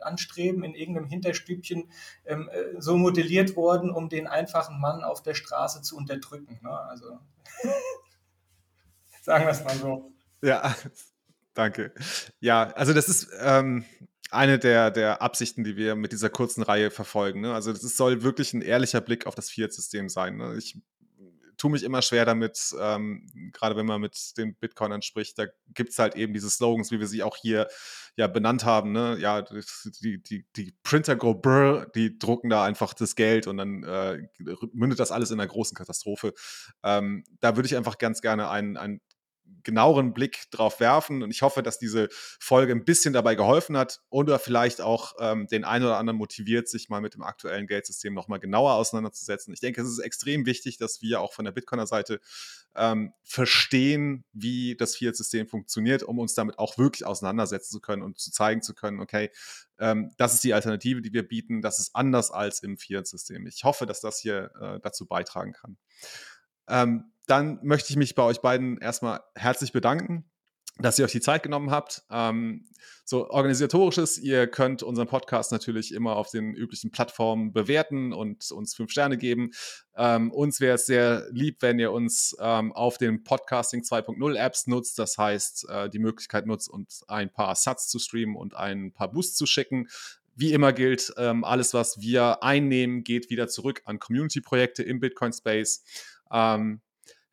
anstreben, 0.00 0.64
in 0.64 0.74
irgendeinem 0.74 1.06
Hinterstübchen 1.06 1.90
ähm, 2.24 2.48
äh, 2.52 2.80
so 2.80 2.96
modelliert 2.96 3.56
worden, 3.56 3.90
um 3.90 4.08
den 4.08 4.26
einfachen 4.26 4.80
Mann 4.80 5.02
auf 5.02 5.22
der 5.22 5.34
Straße 5.34 5.82
zu 5.82 5.96
unterdrücken. 5.96 6.58
Ne? 6.62 6.70
Also 6.70 7.18
sagen 9.22 9.44
wir 9.44 9.50
es 9.50 9.64
mal 9.64 9.76
so. 9.76 10.12
Ja, 10.42 10.74
danke. 11.54 11.92
Ja, 12.40 12.70
also 12.70 12.94
das 12.94 13.08
ist, 13.08 13.28
ähm, 13.40 13.84
eine 14.30 14.58
der, 14.58 14.90
der 14.90 15.22
Absichten, 15.22 15.64
die 15.64 15.76
wir 15.76 15.96
mit 15.96 16.12
dieser 16.12 16.30
kurzen 16.30 16.62
Reihe 16.62 16.90
verfolgen. 16.90 17.40
Ne? 17.40 17.54
Also 17.54 17.70
es 17.70 17.96
soll 17.96 18.22
wirklich 18.22 18.52
ein 18.54 18.62
ehrlicher 18.62 19.00
Blick 19.00 19.26
auf 19.26 19.34
das 19.34 19.50
Fiat-System 19.50 20.08
sein. 20.08 20.36
Ne? 20.36 20.56
Ich 20.56 20.76
tue 21.60 21.70
mich 21.70 21.82
immer 21.82 22.00
schwer 22.00 22.24
damit, 22.24 22.74
ähm, 22.80 23.50
gerade 23.52 23.76
wenn 23.76 23.84
man 23.84 24.00
mit 24.00 24.16
den 24.38 24.54
Bitcoinern 24.54 25.02
spricht, 25.02 25.38
da 25.38 25.44
gibt 25.74 25.90
es 25.90 25.98
halt 25.98 26.16
eben 26.16 26.32
diese 26.32 26.48
Slogans, 26.48 26.90
wie 26.90 27.00
wir 27.00 27.06
sie 27.06 27.22
auch 27.22 27.36
hier 27.36 27.68
ja 28.16 28.28
benannt 28.28 28.64
haben. 28.64 28.92
Ne? 28.92 29.18
Ja, 29.20 29.42
die, 29.42 30.22
die, 30.22 30.46
die 30.56 30.74
Printer 30.82 31.16
go 31.16 31.34
brr, 31.34 31.86
die 31.94 32.18
drucken 32.18 32.48
da 32.48 32.64
einfach 32.64 32.94
das 32.94 33.14
Geld 33.14 33.46
und 33.46 33.58
dann 33.58 33.84
äh, 33.84 34.22
mündet 34.72 35.00
das 35.00 35.12
alles 35.12 35.30
in 35.30 35.38
einer 35.38 35.48
großen 35.48 35.76
Katastrophe. 35.76 36.32
Ähm, 36.82 37.24
da 37.40 37.56
würde 37.56 37.66
ich 37.66 37.76
einfach 37.76 37.98
ganz 37.98 38.22
gerne 38.22 38.48
einen, 38.48 38.78
einen 38.78 39.02
genaueren 39.62 40.12
Blick 40.14 40.50
drauf 40.50 40.80
werfen. 40.80 41.22
Und 41.22 41.30
ich 41.30 41.42
hoffe, 41.42 41.62
dass 41.62 41.78
diese 41.78 42.08
Folge 42.10 42.72
ein 42.72 42.84
bisschen 42.84 43.12
dabei 43.12 43.34
geholfen 43.34 43.76
hat 43.76 44.00
oder 44.10 44.38
vielleicht 44.38 44.80
auch 44.80 45.14
ähm, 45.20 45.46
den 45.46 45.64
einen 45.64 45.84
oder 45.84 45.98
anderen 45.98 46.18
motiviert, 46.18 46.68
sich 46.68 46.88
mal 46.88 47.00
mit 47.00 47.14
dem 47.14 47.22
aktuellen 47.22 47.66
Geldsystem 47.66 48.14
nochmal 48.14 48.40
genauer 48.40 48.74
auseinanderzusetzen. 48.74 49.52
Ich 49.52 49.60
denke, 49.60 49.82
es 49.82 49.88
ist 49.88 49.98
extrem 49.98 50.46
wichtig, 50.46 50.78
dass 50.78 51.02
wir 51.02 51.20
auch 51.20 51.32
von 51.32 51.44
der 51.44 51.52
Bitcoiner 51.52 51.86
Seite 51.86 52.20
ähm, 52.76 53.12
verstehen, 53.24 54.24
wie 54.32 54.76
das 54.76 54.96
Fiat-System 54.96 55.48
funktioniert, 55.48 56.02
um 56.02 56.18
uns 56.18 56.34
damit 56.34 56.58
auch 56.58 56.78
wirklich 56.78 57.04
auseinandersetzen 57.04 57.72
zu 57.72 57.80
können 57.80 58.02
und 58.02 58.18
zu 58.18 58.30
zeigen 58.30 58.62
zu 58.62 58.74
können, 58.74 59.00
okay, 59.00 59.30
ähm, 59.78 60.12
das 60.18 60.34
ist 60.34 60.44
die 60.44 60.54
Alternative, 60.54 61.02
die 61.02 61.12
wir 61.12 61.26
bieten, 61.26 61.62
das 61.62 61.78
ist 61.78 61.96
anders 61.96 62.30
als 62.30 62.62
im 62.62 62.76
Fiat-System. 62.76 63.46
Ich 63.46 63.64
hoffe, 63.64 63.86
dass 63.86 64.00
das 64.00 64.18
hier 64.18 64.52
äh, 64.60 64.80
dazu 64.80 65.06
beitragen 65.06 65.52
kann. 65.52 65.76
Ähm, 66.68 67.12
dann 67.30 67.60
möchte 67.62 67.90
ich 67.90 67.96
mich 67.96 68.14
bei 68.14 68.24
euch 68.24 68.40
beiden 68.40 68.78
erstmal 68.78 69.20
herzlich 69.36 69.72
bedanken, 69.72 70.24
dass 70.78 70.98
ihr 70.98 71.04
euch 71.04 71.12
die 71.12 71.20
Zeit 71.20 71.42
genommen 71.42 71.70
habt. 71.70 72.02
Ähm, 72.10 72.66
so 73.04 73.28
organisatorisches, 73.28 74.18
ihr 74.18 74.46
könnt 74.46 74.82
unseren 74.82 75.06
Podcast 75.06 75.52
natürlich 75.52 75.92
immer 75.92 76.16
auf 76.16 76.30
den 76.30 76.54
üblichen 76.54 76.90
Plattformen 76.90 77.52
bewerten 77.52 78.12
und 78.12 78.50
uns 78.50 78.74
fünf 78.74 78.90
Sterne 78.90 79.16
geben. 79.16 79.50
Ähm, 79.96 80.30
uns 80.30 80.60
wäre 80.60 80.74
es 80.74 80.86
sehr 80.86 81.26
lieb, 81.30 81.58
wenn 81.60 81.78
ihr 81.78 81.92
uns 81.92 82.36
ähm, 82.40 82.72
auf 82.72 82.98
den 82.98 83.24
Podcasting 83.24 83.82
2.0 83.82 84.36
Apps 84.36 84.66
nutzt, 84.66 84.98
das 84.98 85.18
heißt 85.18 85.68
äh, 85.68 85.90
die 85.90 85.98
Möglichkeit 85.98 86.46
nutzt, 86.46 86.68
uns 86.68 87.04
ein 87.08 87.32
paar 87.32 87.54
Sats 87.54 87.88
zu 87.88 87.98
streamen 87.98 88.36
und 88.36 88.54
ein 88.54 88.92
paar 88.92 89.10
Boosts 89.10 89.36
zu 89.36 89.46
schicken. 89.46 89.88
Wie 90.36 90.52
immer 90.52 90.72
gilt, 90.72 91.12
ähm, 91.16 91.44
alles, 91.44 91.74
was 91.74 92.00
wir 92.00 92.42
einnehmen, 92.42 93.04
geht 93.04 93.28
wieder 93.30 93.48
zurück 93.48 93.82
an 93.84 93.98
Community-Projekte 93.98 94.82
im 94.82 95.00
Bitcoin-Space. 95.00 95.84
Ähm, 96.32 96.80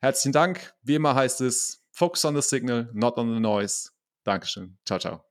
Herzlichen 0.00 0.32
Dank. 0.32 0.74
Wie 0.82 0.94
immer 0.94 1.14
heißt 1.14 1.40
es, 1.40 1.84
focus 1.90 2.24
on 2.24 2.34
the 2.34 2.42
signal, 2.42 2.88
not 2.92 3.18
on 3.18 3.34
the 3.34 3.40
noise. 3.40 3.90
Dankeschön. 4.24 4.78
Ciao, 4.84 4.98
ciao. 4.98 5.27